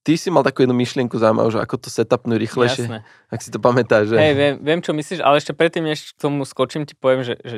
ty 0.01 0.17
si 0.17 0.33
mal 0.33 0.41
takú 0.41 0.65
jednu 0.65 0.73
myšlienku 0.73 1.13
zaujímavú, 1.17 1.53
že 1.53 1.61
ako 1.61 1.75
to 1.77 1.89
setupnú 1.93 2.37
rýchlejšie, 2.37 2.85
Jasné. 2.89 2.99
ak 3.29 3.39
si 3.41 3.49
to 3.53 3.61
pamätáš. 3.61 4.13
Že... 4.13 4.17
Hej, 4.17 4.33
viem, 4.33 4.55
viem, 4.61 4.79
čo 4.81 4.91
myslíš, 4.97 5.21
ale 5.21 5.37
ešte 5.37 5.53
predtým, 5.53 5.85
než 5.85 6.13
k 6.13 6.21
tomu 6.21 6.41
skočím, 6.45 6.89
ti 6.89 6.97
poviem, 6.97 7.21
že, 7.21 7.37
že 7.41 7.57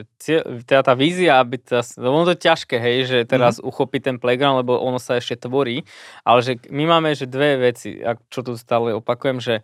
teda 0.67 0.83
tá 0.83 0.93
vízia, 0.95 1.39
aby 1.39 1.59
tá, 1.59 1.79
ono 1.99 2.27
to 2.27 2.35
je 2.35 2.43
ťažké, 2.43 2.75
hej, 2.79 2.97
že 3.07 3.17
teraz 3.23 3.59
mm-hmm. 3.59 3.69
uchopiť 3.71 4.01
ten 4.03 4.17
playground, 4.19 4.63
lebo 4.63 4.75
ono 4.75 4.99
sa 4.99 5.19
ešte 5.19 5.47
tvorí, 5.47 5.87
ale 6.27 6.39
že 6.43 6.59
my 6.67 6.83
máme 6.87 7.15
že 7.15 7.31
dve 7.31 7.59
veci, 7.59 8.03
čo 8.27 8.39
tu 8.43 8.59
stále 8.59 8.91
opakujem, 8.91 9.39
že 9.39 9.63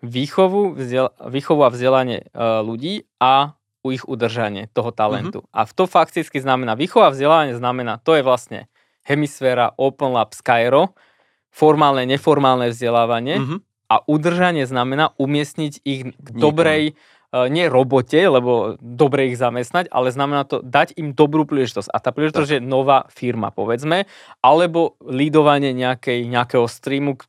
výchovu, 0.00 0.76
vzdiel, 0.76 1.12
výchovu 1.28 1.64
a 1.64 1.72
vzdelanie 1.72 2.28
uh, 2.32 2.60
ľudí 2.60 3.08
a 3.20 3.56
ich 3.92 4.06
udržanie 4.08 4.72
toho 4.72 4.94
talentu. 4.94 5.44
Mm-hmm. 5.44 5.56
A 5.56 5.68
to 5.68 5.84
fakticky 5.84 6.40
znamená, 6.40 6.78
výchova 6.78 7.12
vzdelávanie 7.12 7.58
znamená, 7.58 8.00
to 8.00 8.16
je 8.16 8.22
vlastne 8.24 8.70
hemisféra 9.04 9.76
Open 9.76 10.16
Lab 10.16 10.32
Skyro, 10.32 10.96
formálne, 11.52 12.08
neformálne 12.08 12.72
vzdelávanie 12.72 13.36
mm-hmm. 13.38 13.58
a 13.92 13.96
udržanie 14.08 14.64
znamená 14.64 15.12
umiestniť 15.20 15.72
ich 15.86 16.02
k 16.10 16.28
dobrej, 16.34 16.96
uh, 17.30 17.46
nie 17.46 17.70
robote, 17.70 18.18
lebo 18.18 18.74
dobre 18.82 19.30
ich 19.30 19.38
zamestnať, 19.38 19.92
ale 19.94 20.10
znamená 20.10 20.48
to 20.48 20.64
dať 20.64 20.98
im 20.98 21.14
dobrú 21.14 21.46
príležitosť. 21.46 21.92
A 21.92 21.98
tá 22.02 22.10
príležitosť 22.10 22.50
tak. 22.50 22.56
je 22.58 22.60
nová 22.62 23.06
firma, 23.12 23.54
povedzme, 23.54 24.10
alebo 24.42 24.98
lídovanie 25.04 25.70
nejakej, 25.76 26.26
nejakého 26.26 26.66
streamu, 26.66 27.20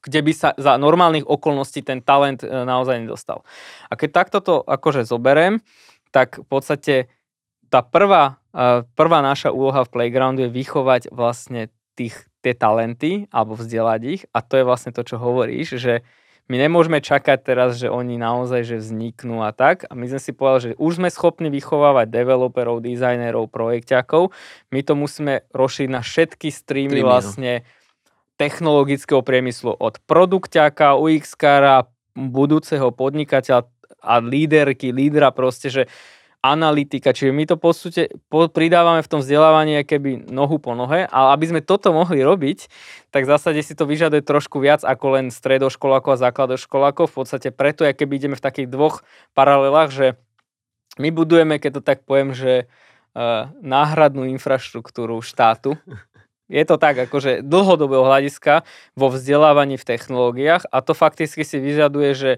kde 0.00 0.20
by 0.24 0.32
sa 0.32 0.48
za 0.56 0.78
normálnych 0.80 1.26
okolností 1.26 1.84
ten 1.84 2.00
talent 2.00 2.40
e, 2.40 2.48
naozaj 2.48 3.04
nedostal. 3.04 3.44
A 3.92 3.98
keď 3.98 4.24
takto 4.24 4.38
to 4.40 4.54
akože 4.64 5.04
zoberiem, 5.04 5.60
tak 6.12 6.44
v 6.44 6.46
podstate 6.46 6.94
tá 7.72 7.80
prvá, 7.80 8.38
prvá 8.94 9.18
naša 9.24 9.50
úloha 9.50 9.82
v 9.88 9.92
Playgroundu 9.96 10.46
je 10.46 10.50
vychovať 10.52 11.08
vlastne 11.08 11.72
tých, 11.96 12.28
tie 12.44 12.52
talenty 12.52 13.26
alebo 13.32 13.56
vzdelať 13.56 14.00
ich 14.04 14.22
a 14.36 14.44
to 14.44 14.60
je 14.60 14.68
vlastne 14.68 14.92
to, 14.92 15.02
čo 15.02 15.16
hovoríš, 15.16 15.80
že 15.80 16.04
my 16.50 16.58
nemôžeme 16.58 16.98
čakať 17.00 17.38
teraz, 17.48 17.78
že 17.78 17.88
oni 17.88 18.18
naozaj 18.18 18.66
že 18.66 18.76
vzniknú 18.82 19.46
a 19.46 19.54
tak. 19.54 19.86
A 19.88 19.94
my 19.94 20.10
sme 20.10 20.20
si 20.20 20.34
povedali, 20.34 20.74
že 20.74 20.76
už 20.76 20.98
sme 20.98 21.08
schopní 21.08 21.48
vychovávať 21.48 22.10
developerov, 22.10 22.82
dizajnerov, 22.82 23.48
projekťakov. 23.48 24.34
My 24.74 24.80
to 24.82 24.92
musíme 24.98 25.46
rozšíriť 25.54 25.90
na 25.94 26.02
všetky 26.02 26.50
streamy 26.50 26.98
Streamy, 26.98 27.08
vlastne 27.08 27.52
technologického 28.36 29.22
priemyslu 29.22 29.78
od 29.78 30.02
produkťaka, 30.02 30.98
UX-kara, 30.98 31.86
budúceho 32.18 32.90
podnikateľa, 32.90 33.70
a 34.02 34.18
líderky, 34.18 34.90
lídra 34.90 35.30
proste, 35.30 35.70
že 35.70 35.82
analytika, 36.42 37.14
čiže 37.14 37.30
my 37.30 37.46
to 37.46 37.54
podstate 37.54 38.10
po, 38.26 38.50
pridávame 38.50 38.98
v 38.98 39.10
tom 39.10 39.22
vzdelávaní 39.22 39.86
keby 39.86 40.26
nohu 40.26 40.58
po 40.58 40.74
nohe, 40.74 41.06
ale 41.06 41.28
aby 41.38 41.54
sme 41.54 41.60
toto 41.62 41.94
mohli 41.94 42.18
robiť, 42.18 42.66
tak 43.14 43.24
v 43.24 43.30
zásade 43.30 43.62
si 43.62 43.78
to 43.78 43.86
vyžaduje 43.86 44.26
trošku 44.26 44.58
viac 44.58 44.82
ako 44.82 45.22
len 45.22 45.30
stredoškolákov 45.30 46.18
a 46.18 46.22
základoškolákov. 46.28 47.14
V 47.14 47.14
podstate 47.14 47.54
preto, 47.54 47.86
keby 47.86 48.18
ideme 48.18 48.34
v 48.34 48.42
takých 48.42 48.66
dvoch 48.66 49.06
paralelách, 49.38 49.90
že 49.94 50.06
my 50.98 51.14
budujeme, 51.14 51.62
keď 51.62 51.78
to 51.78 51.82
tak 51.86 52.02
poviem, 52.02 52.34
že 52.34 52.66
uh, 52.66 53.48
náhradnú 53.62 54.26
infraštruktúru 54.26 55.22
štátu. 55.22 55.78
Je 56.50 56.60
to 56.66 56.76
tak, 56.76 56.98
akože 57.08 57.40
dlhodobého 57.46 58.04
hľadiska 58.04 58.66
vo 58.98 59.08
vzdelávaní 59.08 59.80
v 59.80 59.88
technológiách 59.88 60.68
a 60.68 60.84
to 60.84 60.92
fakticky 60.92 61.46
si 61.46 61.56
vyžaduje, 61.56 62.10
že 62.12 62.30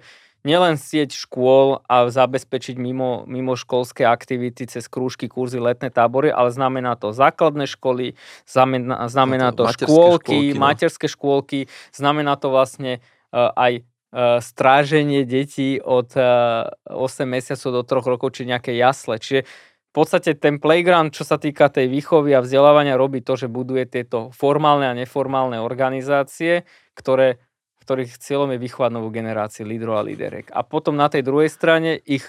nielen 0.45 0.77
sieť 0.77 1.17
škôl 1.17 1.81
a 1.89 2.13
zabezpečiť 2.13 2.77
mimo, 2.77 3.25
mimo 3.25 3.57
školské 3.57 4.05
aktivity 4.05 4.69
cez 4.69 4.87
krúžky, 4.93 5.27
kurzy, 5.27 5.57
letné 5.57 5.89
tábory, 5.89 6.29
ale 6.29 6.53
znamená 6.53 7.01
to 7.01 7.17
základné 7.17 7.65
školy, 7.65 8.13
znamená, 8.45 9.09
znamená 9.09 9.57
to, 9.57 9.65
to 9.65 9.89
škôlky, 9.89 9.89
škôlky, 9.89 10.37
no. 10.53 10.61
materské 10.61 11.07
škôlky, 11.09 11.61
znamená 11.97 12.37
to 12.37 12.53
vlastne 12.53 13.01
uh, 13.33 13.51
aj 13.57 13.73
uh, 13.81 14.39
stráženie 14.45 15.25
detí 15.25 15.81
od 15.81 16.13
uh, 16.15 16.69
e, 16.69 16.93
8 16.93 17.25
mesiacov 17.25 17.81
do 17.81 17.83
3 17.83 18.13
rokov, 18.15 18.29
či 18.37 18.45
nejaké 18.45 18.77
jasle. 18.77 19.17
Čiže 19.17 19.49
v 19.49 19.93
podstate 19.97 20.37
ten 20.37 20.61
playground, 20.61 21.17
čo 21.17 21.25
sa 21.25 21.41
týka 21.41 21.73
tej 21.73 21.89
výchovy 21.89 22.37
a 22.37 22.45
vzdelávania, 22.45 23.01
robí 23.01 23.25
to, 23.25 23.39
že 23.39 23.49
buduje 23.49 23.89
tieto 23.89 24.29
formálne 24.35 24.91
a 24.91 24.99
neformálne 24.99 25.57
organizácie, 25.63 26.67
ktoré 26.99 27.41
ktorých 27.85 28.17
cieľom 28.17 28.57
je 28.57 28.65
vychovať 28.65 28.91
novú 28.97 29.13
generáciu 29.13 29.69
lídrov 29.69 30.01
a 30.01 30.07
líderek. 30.09 30.49
A 30.57 30.65
potom 30.65 30.97
na 30.97 31.13
tej 31.13 31.21
druhej 31.21 31.53
strane 31.53 32.01
ich, 32.09 32.25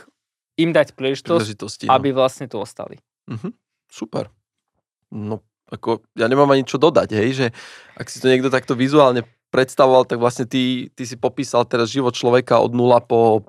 im 0.60 0.76
dať 0.76 1.00
príležitosť, 1.00 1.88
no. 1.88 1.96
aby 1.96 2.12
vlastne 2.12 2.52
tu 2.52 2.60
ostali. 2.60 3.00
Uh-huh. 3.32 3.56
Super. 3.88 4.28
No, 5.16 5.40
ako, 5.72 6.04
ja 6.20 6.28
nemám 6.28 6.52
ani 6.52 6.68
čo 6.68 6.76
dodať, 6.76 7.10
hej, 7.16 7.30
že 7.32 7.48
ak 7.96 8.12
si 8.12 8.20
to 8.20 8.28
niekto 8.28 8.52
takto 8.52 8.76
vizuálne 8.76 9.24
predstavoval, 9.56 10.04
tak 10.04 10.20
vlastne 10.20 10.44
ty, 10.44 10.92
ty 10.92 11.04
si 11.08 11.16
popísal 11.16 11.64
teraz 11.64 11.88
život 11.88 12.12
človeka 12.12 12.60
od 12.60 12.76
0 12.76 13.00
po 13.08 13.48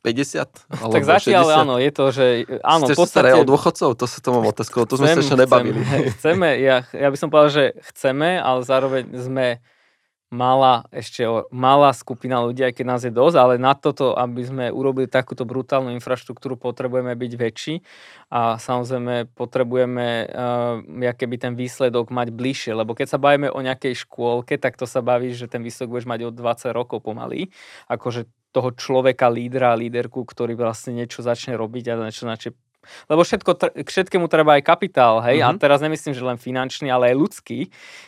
50? 0.00 0.84
Alebo 0.84 0.92
tak 0.92 1.04
zatiaľ 1.04 1.44
60? 1.48 1.60
áno, 1.64 1.74
je 1.80 1.90
to, 1.92 2.04
že 2.12 2.26
áno, 2.60 2.84
Chceš 2.88 2.96
v 2.96 3.00
podstate... 3.00 3.32
od 3.36 3.48
dôchodcov? 3.48 3.88
To 3.96 4.06
sa 4.08 4.18
to 4.20 4.28
mám 4.36 4.44
otázku, 4.48 4.84
to 4.84 4.96
sme 5.00 5.12
sa 5.12 5.20
ešte 5.20 5.36
nebavili. 5.36 5.80
Chceme, 5.80 6.08
chceme 6.16 6.48
ja, 6.60 6.76
ja 6.92 7.08
by 7.08 7.16
som 7.16 7.28
povedal, 7.32 7.50
že 7.52 7.64
chceme, 7.92 8.36
ale 8.36 8.60
zároveň 8.64 9.04
sme 9.16 9.46
malá, 10.34 10.82
ešte 10.90 11.22
malá 11.54 11.94
skupina 11.94 12.42
ľudí, 12.42 12.66
aj 12.66 12.74
keď 12.74 12.86
nás 12.90 13.02
je 13.06 13.14
dosť, 13.14 13.36
ale 13.38 13.54
na 13.54 13.78
toto, 13.78 14.18
aby 14.18 14.42
sme 14.42 14.64
urobili 14.74 15.06
takúto 15.06 15.46
brutálnu 15.46 15.94
infraštruktúru, 15.94 16.58
potrebujeme 16.58 17.14
byť 17.14 17.32
väčší. 17.38 17.74
A 18.34 18.58
samozrejme 18.58 19.30
potrebujeme 19.38 20.26
uh, 20.26 21.22
by 21.30 21.36
ten 21.38 21.54
výsledok 21.54 22.10
mať 22.10 22.34
bližšie, 22.34 22.74
lebo 22.74 22.98
keď 22.98 23.14
sa 23.14 23.22
bavíme 23.22 23.46
o 23.54 23.62
nejakej 23.62 23.94
škôlke, 24.02 24.58
tak 24.58 24.74
to 24.74 24.90
sa 24.90 24.98
baví, 24.98 25.30
že 25.30 25.46
ten 25.46 25.62
výsledok 25.62 25.94
budeš 25.94 26.10
mať 26.10 26.20
od 26.26 26.34
20 26.34 26.74
rokov 26.74 26.98
pomaly, 27.06 27.54
akože 27.86 28.26
toho 28.54 28.70
človeka, 28.70 29.26
lídra, 29.26 29.74
líderku, 29.74 30.22
ktorý 30.22 30.54
vlastne 30.54 30.94
niečo 30.94 31.26
začne 31.26 31.58
robiť 31.58 31.90
a 31.90 31.98
niečo 32.06 32.30
začne 32.30 32.54
lebo 33.06 33.20
všetko, 33.20 33.50
k 33.74 33.88
všetkému 33.88 34.26
treba 34.26 34.56
aj 34.56 34.62
kapitál, 34.62 35.20
hej, 35.22 35.38
mm-hmm. 35.38 35.50
a 35.50 35.56
Mhm. 35.56 35.60
teraz 35.60 35.78
nemyslím, 35.78 36.12
že 36.12 36.22
len 36.22 36.36
finančný, 36.36 36.88
ale 36.88 37.10
aj 37.10 37.16
ľudský 37.16 37.58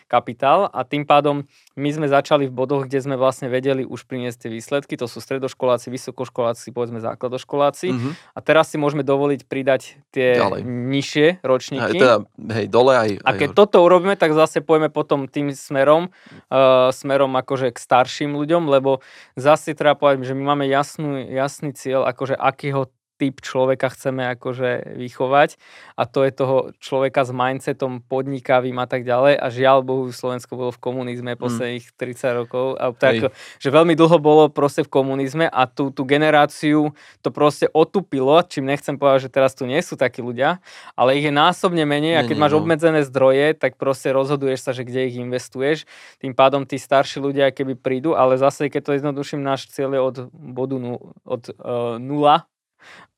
kapitál 0.07 0.71
a 0.71 0.83
tým 0.83 1.03
pádom 1.03 1.43
my 1.75 1.91
sme 1.91 2.07
začali 2.07 2.47
v 2.47 2.55
bodoch, 2.55 2.87
kde 2.87 2.99
sme 2.99 3.15
vlastne 3.15 3.47
vedeli 3.47 3.83
už 3.83 4.07
priniesť 4.07 4.47
tie 4.47 4.51
výsledky, 4.51 4.95
to 4.95 5.05
sú 5.05 5.19
stredoškoláci, 5.19 5.91
vysokoškoláci, 5.91 6.71
povedzme 6.71 7.01
základoškoláci 7.01 7.89
Mhm. 7.91 8.11
a 8.33 8.39
teraz 8.41 8.71
si 8.71 8.77
môžeme 8.77 9.03
dovoliť 9.03 9.45
pridať 9.45 9.99
tie 10.11 10.39
Ďalej. 10.39 10.61
nižšie 10.65 11.27
Aj, 11.29 11.45
ročníky. 11.45 11.99
teda, 11.99 12.25
hej, 12.55 12.67
dole 12.67 12.93
aj... 12.95 13.11
A 13.23 13.35
aj 13.35 13.37
keď 13.37 13.49
toto 13.53 13.83
urobíme, 13.83 14.15
tak 14.15 14.33
zase 14.33 14.63
pôjdeme 14.63 14.89
potom 14.89 15.27
tým 15.27 15.51
smerom, 15.53 16.09
uh, 16.49 16.89
smerom 16.91 17.35
akože 17.35 17.75
k 17.75 17.79
starším 17.79 18.33
ľuďom, 18.33 18.67
lebo 18.67 19.03
zase 19.35 19.75
treba 19.75 19.99
povedať, 19.99 20.23
že 20.23 20.35
my 20.35 20.45
máme 20.47 20.65
jasnú, 20.67 21.19
jasný 21.27 21.75
cieľ, 21.75 22.07
akože 22.07 22.35
akýho 22.35 22.89
typ 23.17 23.41
človeka 23.41 23.89
chceme 23.93 24.29
akože 24.37 24.97
vychovať 24.97 25.57
a 25.97 26.05
to 26.05 26.23
je 26.23 26.31
toho 26.33 26.57
človeka 26.79 27.25
s 27.25 27.33
mindsetom 27.33 28.05
podnikavým 28.05 28.77
a 28.77 28.87
tak 28.87 29.03
ďalej 29.03 29.41
a 29.41 29.47
žiaľ 29.51 29.83
Bohu 29.83 30.09
Slovensko 30.13 30.57
bolo 30.57 30.71
v 30.73 30.81
komunizme 30.81 31.33
posledných 31.37 31.97
30 31.97 32.41
rokov 32.45 32.77
a 32.77 32.93
tak, 32.93 33.15
Hej. 33.19 33.33
že 33.61 33.69
veľmi 33.73 33.97
dlho 33.97 34.17
bolo 34.21 34.53
proste 34.53 34.85
v 34.85 34.93
komunizme 34.93 35.49
a 35.49 35.65
tú, 35.67 35.89
tú 35.91 36.05
generáciu 36.05 36.93
to 37.25 37.29
proste 37.33 37.67
otupilo, 37.73 38.39
čím 38.47 38.69
nechcem 38.69 39.01
povedať, 39.01 39.29
že 39.29 39.35
teraz 39.35 39.57
tu 39.57 39.65
nie 39.65 39.81
sú 39.81 39.99
takí 39.99 40.21
ľudia, 40.21 40.61
ale 40.95 41.17
ich 41.19 41.25
je 41.27 41.35
násobne 41.35 41.89
menej 41.89 42.21
a 42.21 42.23
keď 42.23 42.37
nie, 42.37 42.43
máš 42.45 42.55
no. 42.55 42.61
obmedzené 42.63 43.01
zdroje, 43.03 43.57
tak 43.57 43.81
proste 43.81 44.13
rozhoduješ 44.13 44.61
sa, 44.61 44.71
že 44.77 44.85
kde 44.85 45.09
ich 45.09 45.17
investuješ. 45.19 45.89
Tým 46.21 46.37
pádom 46.37 46.69
tí 46.69 46.77
starší 46.77 47.19
ľudia 47.25 47.51
keby 47.51 47.75
prídu, 47.81 48.13
ale 48.13 48.37
zase, 48.37 48.69
keď 48.69 48.83
to 48.85 48.93
jednoduším, 49.01 49.41
náš 49.41 49.73
cieľ 49.73 49.91
je 49.97 50.01
od 50.01 50.17
bodu 50.31 50.77
od 51.25 51.43
uh, 51.57 51.97
nula 51.97 52.45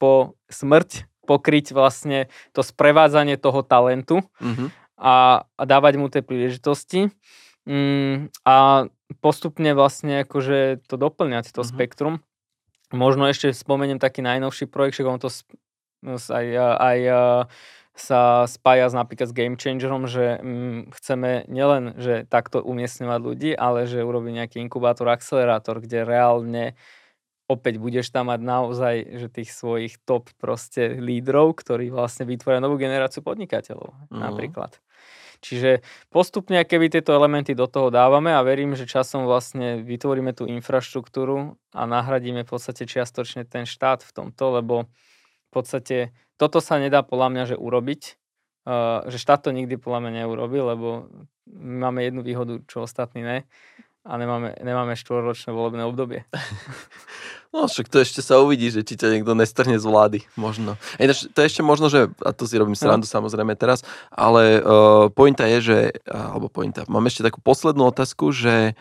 po 0.01 0.39
smrť 0.49 1.05
pokryť 1.29 1.77
vlastne 1.77 2.33
to 2.57 2.65
sprevádzanie 2.65 3.37
toho 3.37 3.61
talentu 3.61 4.25
Mhm. 4.41 4.73
a, 4.97 5.45
a 5.45 5.63
dávať 5.69 5.95
mu 6.01 6.09
tie 6.09 6.25
príležitosti 6.25 7.13
mm, 7.69 8.33
a 8.49 8.89
postupne 9.21 9.71
vlastne 9.77 10.25
akože 10.25 10.85
to 10.89 10.97
doplňať, 10.97 11.53
to 11.53 11.61
Mhm. 11.63 11.69
spektrum. 11.69 12.15
Možno 12.89 13.29
ešte 13.29 13.53
spomeniem 13.53 14.01
taký 14.01 14.25
najnovší 14.25 14.65
projekt, 14.67 14.97
že 14.97 15.05
on 15.05 15.21
to 15.21 15.29
aj, 16.09 16.47
aj 16.81 16.99
sa 17.99 18.47
spája 18.47 18.87
s 18.89 18.95
napríklad 18.95 19.29
s 19.29 19.35
Game 19.35 19.59
Changerom, 19.59 20.07
že 20.07 20.39
mm, 20.39 20.95
chceme 20.95 21.45
nielen, 21.51 21.99
že 21.99 22.25
takto 22.31 22.63
umiestňovať 22.63 23.21
ľudí, 23.21 23.51
ale 23.59 23.91
že 23.91 24.07
urobiť 24.07 24.33
nejaký 24.39 24.57
inkubátor, 24.63 25.11
akcelerátor, 25.11 25.83
kde 25.83 26.07
reálne 26.07 26.79
opäť 27.49 27.81
budeš 27.81 28.13
tam 28.13 28.29
mať 28.29 28.41
naozaj 28.45 28.95
že 29.19 29.29
tých 29.33 29.51
svojich 29.51 29.97
top 30.05 30.29
proste 30.37 31.01
lídrov, 31.01 31.57
ktorí 31.57 31.89
vlastne 31.89 32.29
vytvoria 32.29 32.61
novú 32.61 32.77
generáciu 32.77 33.25
podnikateľov 33.25 34.13
Mhm. 34.13 34.21
napríklad. 34.21 34.77
Čiže 35.41 35.87
postupne, 36.11 36.59
keby 36.67 36.91
tieto 36.91 37.15
elementy 37.15 37.55
do 37.55 37.71
toho 37.71 37.95
dávame 37.95 38.35
a 38.35 38.43
verím, 38.43 38.75
že 38.75 38.91
časom 38.91 39.23
vlastne 39.23 39.81
vytvoríme 39.87 40.35
tú 40.35 40.51
infraštruktúru 40.51 41.55
a 41.73 41.83
nahradíme 41.87 42.43
v 42.43 42.51
podstate 42.51 42.85
čiastočne 42.91 43.47
ten 43.47 43.63
štát 43.63 44.03
v 44.03 44.11
tomto, 44.11 44.45
lebo 44.59 44.91
v 45.49 45.51
podstate 45.55 46.11
toto 46.37 46.59
sa 46.59 46.83
nedá 46.83 47.07
podľa 47.07 47.29
mňa, 47.31 47.43
že 47.55 47.57
urobiť, 47.57 48.03
že 49.09 49.19
štát 49.19 49.47
to 49.47 49.51
nikdy 49.55 49.79
podľa 49.79 50.01
mňa 50.05 50.13
neurobi, 50.27 50.59
lebo 50.61 50.89
my 51.49 51.75
máme 51.89 52.05
jednu 52.05 52.21
výhodu, 52.27 52.61
čo 52.69 52.85
ostatní 52.85 53.23
ne 53.25 53.39
a 54.09 54.13
nemáme, 54.17 54.57
nemáme 54.65 54.97
štvorročné 54.97 55.53
volebné 55.53 55.85
obdobie. 55.85 56.25
No 57.49 57.65
však 57.65 57.89
to 57.89 58.05
ešte 58.05 58.21
sa 58.21 58.45
uvidí, 58.45 58.69
že 58.69 58.85
či 58.85 59.01
ťa 59.01 59.09
niekto 59.09 59.33
nestrhne 59.33 59.81
z 59.81 59.89
vlády, 59.89 60.21
možno. 60.37 60.77
Ináč, 61.01 61.33
to 61.33 61.41
je 61.41 61.49
ešte 61.49 61.65
možno, 61.65 61.89
že, 61.89 62.13
a 62.21 62.37
to 62.37 62.45
si 62.45 62.61
robím 62.61 62.77
srandu 62.77 63.09
samozrejme 63.09 63.57
teraz, 63.57 63.81
ale 64.13 64.61
uh, 64.61 65.09
pointa 65.09 65.49
je, 65.49 65.59
že, 65.65 65.79
alebo 66.13 66.53
pointa, 66.53 66.85
mám 66.93 67.09
ešte 67.09 67.25
takú 67.25 67.41
poslednú 67.41 67.89
otázku, 67.89 68.37
že 68.37 68.77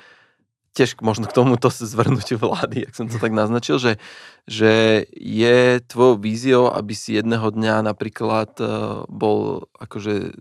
tiež 0.76 1.00
možno 1.00 1.32
k 1.32 1.34
tomuto 1.40 1.72
zvrnutiu 1.72 2.44
vlády, 2.44 2.92
ak 2.92 2.94
som 2.94 3.08
to 3.08 3.16
tak 3.24 3.32
naznačil, 3.32 3.80
že, 3.80 4.04
že 4.52 5.08
je 5.16 5.80
tvojou 5.88 6.20
víziou, 6.20 6.68
aby 6.68 6.92
si 6.92 7.16
jedného 7.16 7.48
dňa 7.48 7.88
napríklad 7.88 8.52
uh, 8.60 9.08
bol 9.08 9.72
akože 9.80 10.36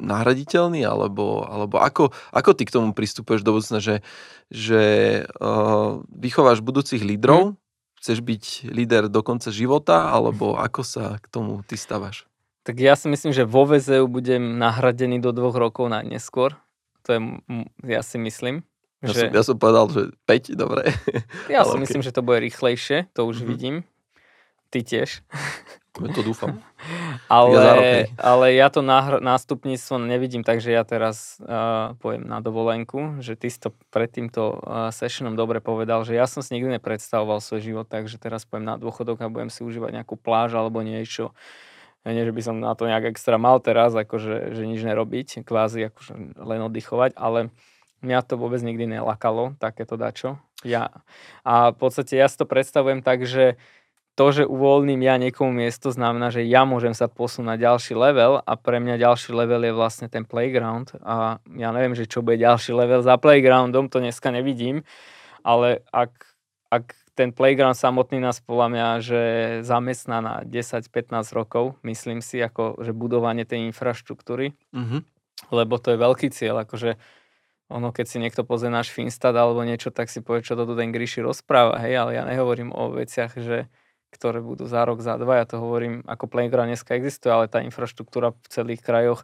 nahraditeľný, 0.00 0.80
alebo, 0.82 1.44
alebo 1.44 1.76
ako, 1.76 2.10
ako 2.32 2.50
ty 2.52 2.64
k 2.64 2.72
tomu 2.72 2.90
pristupuješ 2.90 3.40
do 3.40 3.52
budúcna, 3.52 3.78
že, 3.78 4.00
že 4.48 4.82
uh, 5.30 6.00
vychováš 6.08 6.60
budúcich 6.60 7.00
lídrov, 7.00 7.54
chceš 7.96 8.18
byť 8.18 8.44
líder 8.66 9.06
do 9.06 9.20
konca 9.20 9.48
života, 9.48 10.08
alebo 10.08 10.56
ako 10.56 10.80
sa 10.80 11.04
k 11.16 11.26
tomu 11.28 11.60
ty 11.62 11.76
stávaš? 11.76 12.24
Tak 12.60 12.76
ja 12.76 12.92
si 12.92 13.06
myslím, 13.06 13.32
že 13.32 13.44
vo 13.44 13.64
VZU 13.64 14.04
budem 14.04 14.56
nahradený 14.56 15.16
do 15.18 15.30
dvoch 15.30 15.54
rokov 15.54 15.86
na 15.86 16.00
neskôr. 16.00 16.56
To 17.04 17.12
je, 17.12 17.20
ja 17.84 18.00
si 18.00 18.16
myslím. 18.16 18.64
Ja, 19.00 19.08
Že, 19.08 19.16
som, 19.16 19.28
ja 19.32 19.42
som 19.42 19.56
povedal, 19.56 19.84
že 19.88 20.02
5, 20.24 20.60
dobre. 20.60 20.92
ja 21.48 21.60
ale 21.64 21.66
si 21.66 21.76
okej. 21.76 21.82
myslím, 21.84 22.02
že 22.02 22.12
to 22.12 22.20
bude 22.20 22.36
rýchlejšie, 22.38 23.08
to 23.12 23.24
už 23.24 23.40
Mhm. 23.40 23.48
vidím. 23.48 23.76
Ty 24.68 24.80
tiež. 24.80 25.24
Ja 25.98 26.10
to 26.14 26.22
dúfam. 26.22 26.62
Ale, 27.30 28.10
ale 28.18 28.58
ja 28.58 28.70
to 28.74 28.82
náhr- 28.82 29.22
nástupníctvo 29.22 30.02
nevidím, 30.02 30.42
takže 30.42 30.74
ja 30.74 30.82
teraz 30.82 31.38
uh, 31.38 31.94
pojem 32.02 32.26
na 32.26 32.42
dovolenku, 32.42 33.22
že 33.22 33.38
ty 33.38 33.46
si 33.46 33.58
to 33.62 33.70
pred 33.94 34.10
týmto 34.10 34.58
uh, 34.58 34.90
sessionom 34.90 35.38
dobre 35.38 35.62
povedal, 35.62 36.02
že 36.02 36.18
ja 36.18 36.26
som 36.26 36.42
si 36.42 36.58
nikdy 36.58 36.78
nepredstavoval 36.78 37.38
svoj 37.38 37.62
život, 37.62 37.86
takže 37.86 38.18
teraz 38.18 38.42
pojem 38.42 38.66
na 38.66 38.74
dôchodok 38.82 39.22
a 39.22 39.30
budem 39.30 39.46
si 39.46 39.62
užívať 39.62 40.02
nejakú 40.02 40.18
pláž 40.18 40.58
alebo 40.58 40.82
niečo. 40.82 41.30
Ja 42.02 42.16
Nie, 42.16 42.26
že 42.26 42.34
by 42.34 42.42
som 42.42 42.56
na 42.58 42.72
to 42.74 42.88
nejak 42.88 43.12
extra 43.12 43.38
mal 43.38 43.62
teraz, 43.62 43.92
akože 43.92 44.56
že 44.56 44.62
nič 44.64 44.80
nerobiť, 44.82 45.44
kvázi 45.44 45.92
akože 45.92 46.40
len 46.40 46.60
oddychovať, 46.66 47.14
ale 47.14 47.52
mňa 48.00 48.18
to 48.24 48.40
vôbec 48.40 48.58
nikdy 48.64 48.88
nelakalo, 48.88 49.54
takéto 49.60 50.00
dačo. 50.00 50.40
Ja, 50.64 51.04
a 51.40 51.72
v 51.72 51.76
podstate 51.76 52.16
ja 52.16 52.28
si 52.28 52.36
to 52.36 52.44
predstavujem 52.44 53.00
tak, 53.00 53.24
že 53.24 53.56
to, 54.18 54.26
že 54.32 54.44
uvoľním 54.44 55.00
ja 55.00 55.16
niekomu 55.16 55.54
miesto, 55.54 55.88
znamená, 55.88 56.28
že 56.28 56.44
ja 56.44 56.68
môžem 56.68 56.92
sa 56.92 57.08
posunúť 57.08 57.46
na 57.46 57.56
ďalší 57.56 57.96
level 57.96 58.42
a 58.44 58.52
pre 58.58 58.76
mňa 58.76 59.00
ďalší 59.00 59.32
level 59.32 59.64
je 59.64 59.72
vlastne 59.72 60.06
ten 60.12 60.28
playground 60.28 60.92
a 61.00 61.40
ja 61.56 61.70
neviem, 61.72 61.96
že 61.96 62.04
čo 62.04 62.20
bude 62.20 62.36
ďalší 62.36 62.76
level 62.76 63.00
za 63.00 63.16
playgroundom, 63.16 63.88
to 63.88 64.02
dneska 64.02 64.28
nevidím, 64.28 64.84
ale 65.40 65.80
ak, 65.88 66.12
ak 66.68 66.92
ten 67.16 67.32
playground 67.32 67.76
samotný 67.76 68.20
nás 68.20 68.40
podľa 68.44 68.66
mňa, 68.68 68.86
že 69.00 69.20
zamestná 69.64 70.20
na 70.20 70.34
10-15 70.44 71.32
rokov, 71.32 71.76
myslím 71.84 72.20
si, 72.20 72.40
ako 72.40 72.80
že 72.84 72.92
budovanie 72.92 73.48
tej 73.48 73.64
infraštruktúry, 73.72 74.52
Mhm. 74.76 75.04
lebo 75.54 75.80
to 75.80 75.96
je 75.96 75.98
veľký 75.98 76.28
cieľ, 76.28 76.68
akože 76.68 77.00
ono, 77.70 77.94
keď 77.94 78.06
si 78.10 78.18
niekto 78.18 78.42
pozrie 78.42 78.66
náš 78.68 78.90
Finstat 78.90 79.30
alebo 79.32 79.62
niečo, 79.62 79.94
tak 79.94 80.10
si 80.10 80.18
povie, 80.20 80.42
čo 80.42 80.58
to 80.58 80.66
tu 80.66 80.74
ten 80.74 80.90
Gríši 80.90 81.22
rozpráva, 81.22 81.78
hej, 81.78 81.94
ale 82.02 82.18
ja 82.18 82.26
nehovorím 82.26 82.74
o 82.74 82.90
veciach, 82.90 83.38
že 83.38 83.70
ktoré 84.10 84.42
budú 84.42 84.66
za 84.66 84.82
rok, 84.82 85.00
za 85.00 85.14
dva, 85.16 85.40
ja 85.40 85.46
to 85.46 85.62
hovorím, 85.62 86.02
ako 86.04 86.26
Playground 86.26 86.74
dneska 86.74 86.98
existuje, 86.98 87.30
ale 87.30 87.46
tá 87.46 87.62
infraštruktúra 87.62 88.34
v 88.34 88.46
celých 88.50 88.82
krajoch 88.82 89.22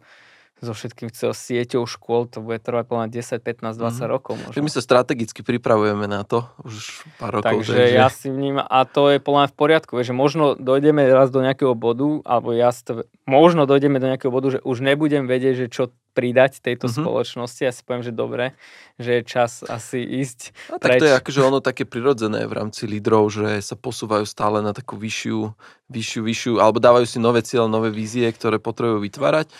so 0.57 0.71
všetkým 0.71 1.13
celou 1.13 1.31
sieťou 1.31 1.85
škôl, 1.85 2.25
to 2.25 2.41
bude 2.41 2.57
trvať 2.59 2.89
mňa 2.89 3.07
10, 3.11 3.39
15, 3.39 3.77
20 3.77 4.01
Mhm. 4.01 4.09
rokov 4.09 4.33
možno. 4.39 4.57
my 4.57 4.71
sa 4.71 4.81
strategicky 4.81 5.41
pripravujeme 5.41 6.05
na 6.05 6.21
to 6.21 6.49
už 6.61 7.05
pár 7.17 7.37
rokov. 7.37 7.61
Takže 7.61 7.93
ja 7.93 8.09
si 8.09 8.27
vnímam, 8.27 8.63
a 8.63 8.81
to 8.83 9.07
je 9.07 9.21
mňa 9.21 9.45
v 9.47 9.55
poriadku, 9.55 9.93
že 9.99 10.11
možno 10.11 10.53
dojdeme 10.53 11.05
raz 11.07 11.29
do 11.29 11.39
nejakého 11.39 11.71
bodu, 11.71 12.25
alebo 12.25 12.51
ja 12.51 12.73
si 12.73 12.81
to, 12.81 13.05
možno 13.23 13.63
dojdeme 13.63 13.97
do 13.97 14.07
nejakého 14.07 14.29
bodu, 14.29 14.57
že 14.57 14.59
už 14.61 14.81
nebudem 14.81 15.25
vedieť, 15.25 15.55
že 15.55 15.67
čo 15.69 15.83
pridať 16.11 16.65
tejto 16.65 16.89
Mhm. 16.89 17.05
spoločnosti. 17.05 17.61
Ja 17.61 17.69
si 17.69 17.85
poviem, 17.85 18.01
že 18.01 18.09
dobre, 18.09 18.57
že 18.97 19.21
je 19.21 19.23
čas 19.23 19.61
asi 19.61 20.01
ísť. 20.01 20.49
A 20.73 20.81
tak 20.81 20.97
to 20.97 21.05
je 21.05 21.13
preč. 21.13 21.21
akože 21.21 21.41
ono 21.45 21.61
také 21.61 21.85
prirodzené 21.85 22.49
v 22.49 22.57
rámci 22.57 22.89
lídrov, 22.89 23.29
že 23.29 23.61
sa 23.61 23.77
posúvajú 23.77 24.25
stále 24.25 24.65
na 24.65 24.73
takú 24.73 24.97
vyššiu, 24.97 25.53
vyššiu, 25.87 26.21
vyššiu, 26.25 26.53
alebo 26.57 26.81
dávajú 26.81 27.05
si 27.05 27.21
nové 27.21 27.45
cieľe, 27.45 27.69
nové 27.69 27.93
vízie, 27.93 28.25
ktoré 28.27 28.57
potrebujú 28.57 29.05
vytvárať. 29.05 29.53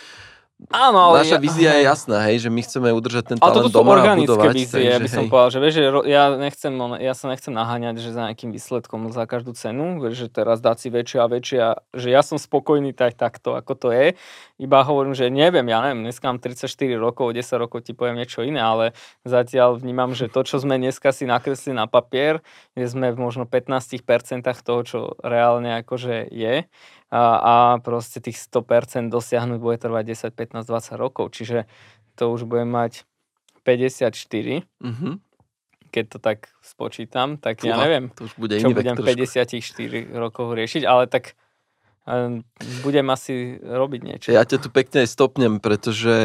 Áno, 0.74 1.14
ale 1.14 1.22
Naša 1.22 1.38
ja- 1.38 1.44
vízia 1.46 1.72
je 1.78 1.86
jasná, 1.86 2.18
hej, 2.26 2.42
že 2.42 2.50
my 2.50 2.66
chceme 2.66 2.90
udržať 2.90 3.24
ten 3.30 3.38
Ale 3.38 3.54
talent 3.54 3.70
toto 3.70 3.70
sú 3.70 3.78
doma 3.78 3.94
organické 3.94 4.26
budovať. 4.26 4.56
vízie, 4.58 4.90
ja 4.90 4.98
by 4.98 5.06
som 5.06 5.24
hej. 5.24 5.30
povedal, 5.30 5.50
že 5.54 5.60
vieš, 5.62 5.74
že 5.78 5.84
ja, 6.10 6.24
nechcem, 6.34 6.74
ja 6.98 7.14
sa 7.14 7.26
nechcem 7.30 7.54
naháňať, 7.54 7.96
že 8.02 8.10
za 8.10 8.22
nejakým 8.26 8.50
výsledkom 8.50 9.14
za 9.14 9.30
každú 9.30 9.54
cenu, 9.54 10.02
vieš, 10.02 10.26
že 10.26 10.28
teraz 10.34 10.58
dať 10.58 10.78
si 10.82 10.88
väčšia 10.90 11.20
a 11.22 11.28
väčšia, 11.30 11.66
že 11.94 12.08
ja 12.10 12.26
som 12.26 12.42
spokojný 12.42 12.90
tak 12.98 13.14
takto, 13.14 13.54
ako 13.54 13.74
to 13.78 13.88
je. 13.94 14.18
Iba 14.58 14.82
hovorím, 14.82 15.14
že 15.14 15.30
neviem, 15.30 15.70
ja 15.70 15.78
neviem, 15.86 16.10
dneska 16.10 16.26
mám 16.26 16.42
34 16.42 16.66
rokov, 16.98 17.38
10 17.38 17.62
rokov 17.62 17.86
ti 17.86 17.94
poviem 17.94 18.18
niečo 18.18 18.42
iné, 18.42 18.58
ale 18.58 18.98
zatiaľ 19.30 19.78
vnímam, 19.78 20.18
že 20.18 20.26
to, 20.26 20.42
čo 20.42 20.58
sme 20.58 20.82
dneska 20.82 21.14
si 21.14 21.30
nakreslili 21.30 21.78
na 21.78 21.86
papier, 21.86 22.42
že 22.74 22.98
sme 22.98 23.14
v 23.14 23.22
možno 23.22 23.46
15% 23.46 24.02
toho, 24.66 24.82
čo 24.82 24.98
reálne 25.22 25.86
akože 25.86 26.34
je 26.34 26.66
a, 27.08 27.24
a 27.40 27.54
proste 27.80 28.20
tých 28.20 28.36
100% 28.40 29.08
dosiahnuť 29.08 29.60
bude 29.60 29.78
trvať 29.80 30.04
10, 30.32 30.36
15, 30.36 30.68
20 30.68 30.96
rokov, 31.00 31.32
čiže 31.32 31.64
to 32.20 32.32
už 32.32 32.44
budem 32.44 32.68
mať 32.68 33.08
54, 33.64 34.64
Mhm. 34.84 35.20
keď 35.92 36.06
to 36.12 36.18
tak 36.20 36.52
spočítam, 36.60 37.40
tak 37.40 37.64
ja 37.64 37.76
Fúha, 37.76 37.84
neviem, 37.88 38.06
To 38.16 38.28
už 38.28 38.34
bude 38.36 38.60
čo 38.60 38.72
budem 38.72 38.96
trošku. 38.96 39.08
54 39.08 40.12
rokov 40.16 40.52
riešiť, 40.52 40.84
ale 40.84 41.08
tak 41.08 41.36
budem 42.84 43.08
asi 43.12 43.60
robiť 43.60 44.02
niečo. 44.04 44.28
Ja 44.32 44.48
ťa 44.48 44.64
tu 44.64 44.70
pekne 44.72 45.04
aj 45.04 45.10
stopnem, 45.12 45.60
pretože 45.60 46.16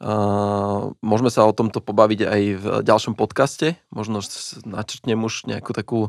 Uh, 0.00 0.96
môžeme 1.04 1.28
sa 1.28 1.44
o 1.44 1.52
tomto 1.52 1.84
pobaviť 1.84 2.20
aj 2.24 2.42
v 2.56 2.64
ďalšom 2.88 3.12
podcaste. 3.20 3.76
Možno 3.92 4.24
načrtnem 4.64 5.20
už 5.20 5.44
nejakú 5.44 5.76
takú 5.76 6.08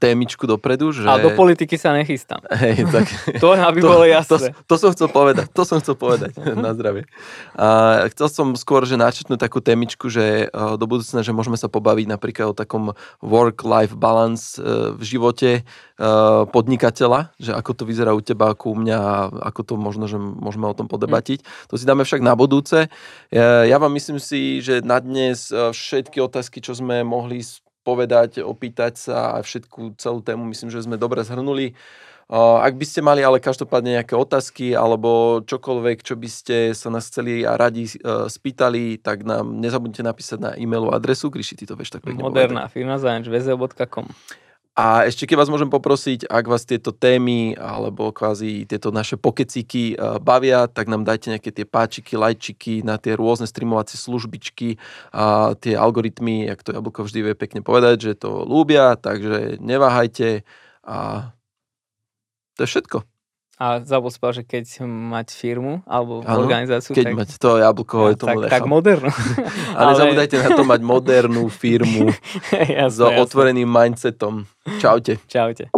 témičku 0.00 0.48
dopredu. 0.48 0.96
Že... 0.96 1.04
A 1.04 1.20
do 1.20 1.36
politiky 1.36 1.76
sa 1.76 1.92
nechystám. 1.92 2.40
Hej, 2.48 2.88
tak... 2.88 3.04
to 3.42 3.52
aby 3.52 3.80
to, 3.84 3.88
bolo 3.88 4.04
jasné. 4.08 4.56
To, 4.64 4.64
to, 4.64 4.74
som 4.80 4.90
chcel 4.96 5.08
povedať. 5.12 5.46
To 5.52 5.62
som 5.68 5.76
chcel 5.84 5.92
povedať. 5.92 6.32
Na 6.64 6.72
zdravie. 6.72 7.04
Uh, 7.52 8.08
chcel 8.16 8.32
som 8.32 8.46
skôr, 8.56 8.88
že 8.88 8.96
načrtnúť 8.96 9.36
takú 9.36 9.60
témičku, 9.60 10.08
že 10.08 10.48
uh, 10.48 10.80
do 10.80 10.88
budúcna, 10.88 11.20
že 11.20 11.36
môžeme 11.36 11.60
sa 11.60 11.68
pobaviť 11.68 12.06
napríklad 12.08 12.46
o 12.52 12.56
takom 12.56 12.96
work-life 13.20 13.92
balance 13.92 14.56
uh, 14.56 14.96
v 14.96 15.02
živote 15.04 15.50
podnikateľa, 16.50 17.30
že 17.38 17.54
ako 17.54 17.78
to 17.78 17.82
vyzerá 17.86 18.10
u 18.10 18.18
teba, 18.18 18.50
ako 18.50 18.74
u 18.74 18.76
mňa, 18.82 18.98
ako 19.38 19.60
to 19.62 19.74
možno, 19.78 20.10
že 20.10 20.18
môžeme 20.18 20.66
o 20.66 20.74
tom 20.74 20.90
podebatiť. 20.90 21.46
Mm. 21.46 21.70
To 21.70 21.74
si 21.78 21.86
dáme 21.86 22.02
však 22.02 22.18
na 22.18 22.34
budúce. 22.34 22.90
Ja, 23.30 23.78
vám 23.78 23.94
myslím 23.94 24.18
si, 24.18 24.58
že 24.58 24.82
na 24.82 24.98
dnes 24.98 25.54
všetky 25.54 26.18
otázky, 26.18 26.58
čo 26.58 26.74
sme 26.74 27.06
mohli 27.06 27.46
povedať, 27.82 28.42
opýtať 28.42 28.98
sa 28.98 29.36
a 29.36 29.42
všetku 29.42 29.98
celú 29.98 30.22
tému, 30.22 30.46
myslím, 30.50 30.70
že 30.70 30.82
sme 30.82 30.96
dobre 30.98 31.22
zhrnuli. 31.26 31.74
Ak 32.32 32.80
by 32.80 32.86
ste 32.88 33.04
mali 33.04 33.20
ale 33.20 33.44
každopádne 33.44 34.00
nejaké 34.00 34.16
otázky 34.16 34.72
alebo 34.72 35.42
čokoľvek, 35.44 36.00
čo 36.00 36.16
by 36.16 36.28
ste 36.32 36.56
sa 36.72 36.88
nás 36.88 37.12
chceli 37.12 37.44
a 37.44 37.60
radi 37.60 37.84
e, 37.84 37.92
spýtali, 38.24 39.04
tak 39.04 39.20
nám 39.28 39.60
nezabudnite 39.60 40.00
napísať 40.00 40.38
na 40.40 40.50
e-mailovú 40.56 40.96
adresu. 40.96 41.28
Gríši, 41.28 41.60
ty 41.60 41.68
to 41.68 41.76
vieš 41.76 41.92
tak 41.92 42.08
pekne 42.08 42.24
Moderná 42.24 42.72
firma 42.72 42.96
zajanč.com 42.96 44.08
a 44.72 45.04
ešte 45.04 45.28
keď 45.28 45.36
vás 45.44 45.52
môžem 45.52 45.68
poprosiť, 45.68 46.24
ak 46.32 46.48
vás 46.48 46.64
tieto 46.64 46.96
témy 46.96 47.52
alebo 47.60 48.08
kvázi 48.08 48.64
tieto 48.64 48.88
naše 48.88 49.20
pokecíky 49.20 49.92
eh, 49.92 50.16
bavia, 50.16 50.64
tak 50.64 50.88
nám 50.88 51.04
dajte 51.04 51.28
nejaké 51.28 51.52
tie 51.52 51.68
páčiky, 51.68 52.16
lajčiky 52.16 52.80
na 52.80 52.96
tie 52.96 53.12
rôzne 53.12 53.44
streamovacie 53.44 54.00
službičky 54.00 54.80
a 55.12 55.52
tie 55.60 55.76
algoritmy, 55.76 56.48
jak 56.48 56.64
to 56.64 56.72
Jablko 56.72 57.04
vždy 57.04 57.20
vie 57.20 57.34
pekne 57.36 57.60
povedať, 57.60 57.96
že 58.00 58.12
to 58.24 58.48
ľúbia, 58.48 58.96
takže 58.96 59.60
neváhajte 59.60 60.48
a 60.88 61.30
to 62.56 62.64
je 62.64 62.68
všetko. 62.72 63.11
A 63.62 63.78
zabol 63.86 64.10
že 64.10 64.42
keď 64.42 64.82
mať 64.90 65.38
firmu 65.38 65.86
alebo 65.86 66.26
ano, 66.26 66.42
organizáciu, 66.42 66.98
keď 66.98 67.06
tak... 67.06 67.14
mať 67.14 67.30
to 67.38 67.50
jablko, 67.62 67.98
ja, 68.10 68.18
tomu 68.18 68.40
tak, 68.42 68.58
tak 68.58 68.64
modernú. 68.66 69.06
Ale 69.78 69.94
nezabudajte 69.94 70.36
na 70.42 70.48
to 70.58 70.62
mať 70.66 70.80
modernú 70.82 71.46
firmu 71.62 72.10
jasne, 72.50 72.90
so 72.90 73.06
jasne. 73.06 73.22
otvoreným 73.22 73.70
mindsetom. 73.70 74.50
Čaute. 74.82 75.22
Čaute. 75.30 75.70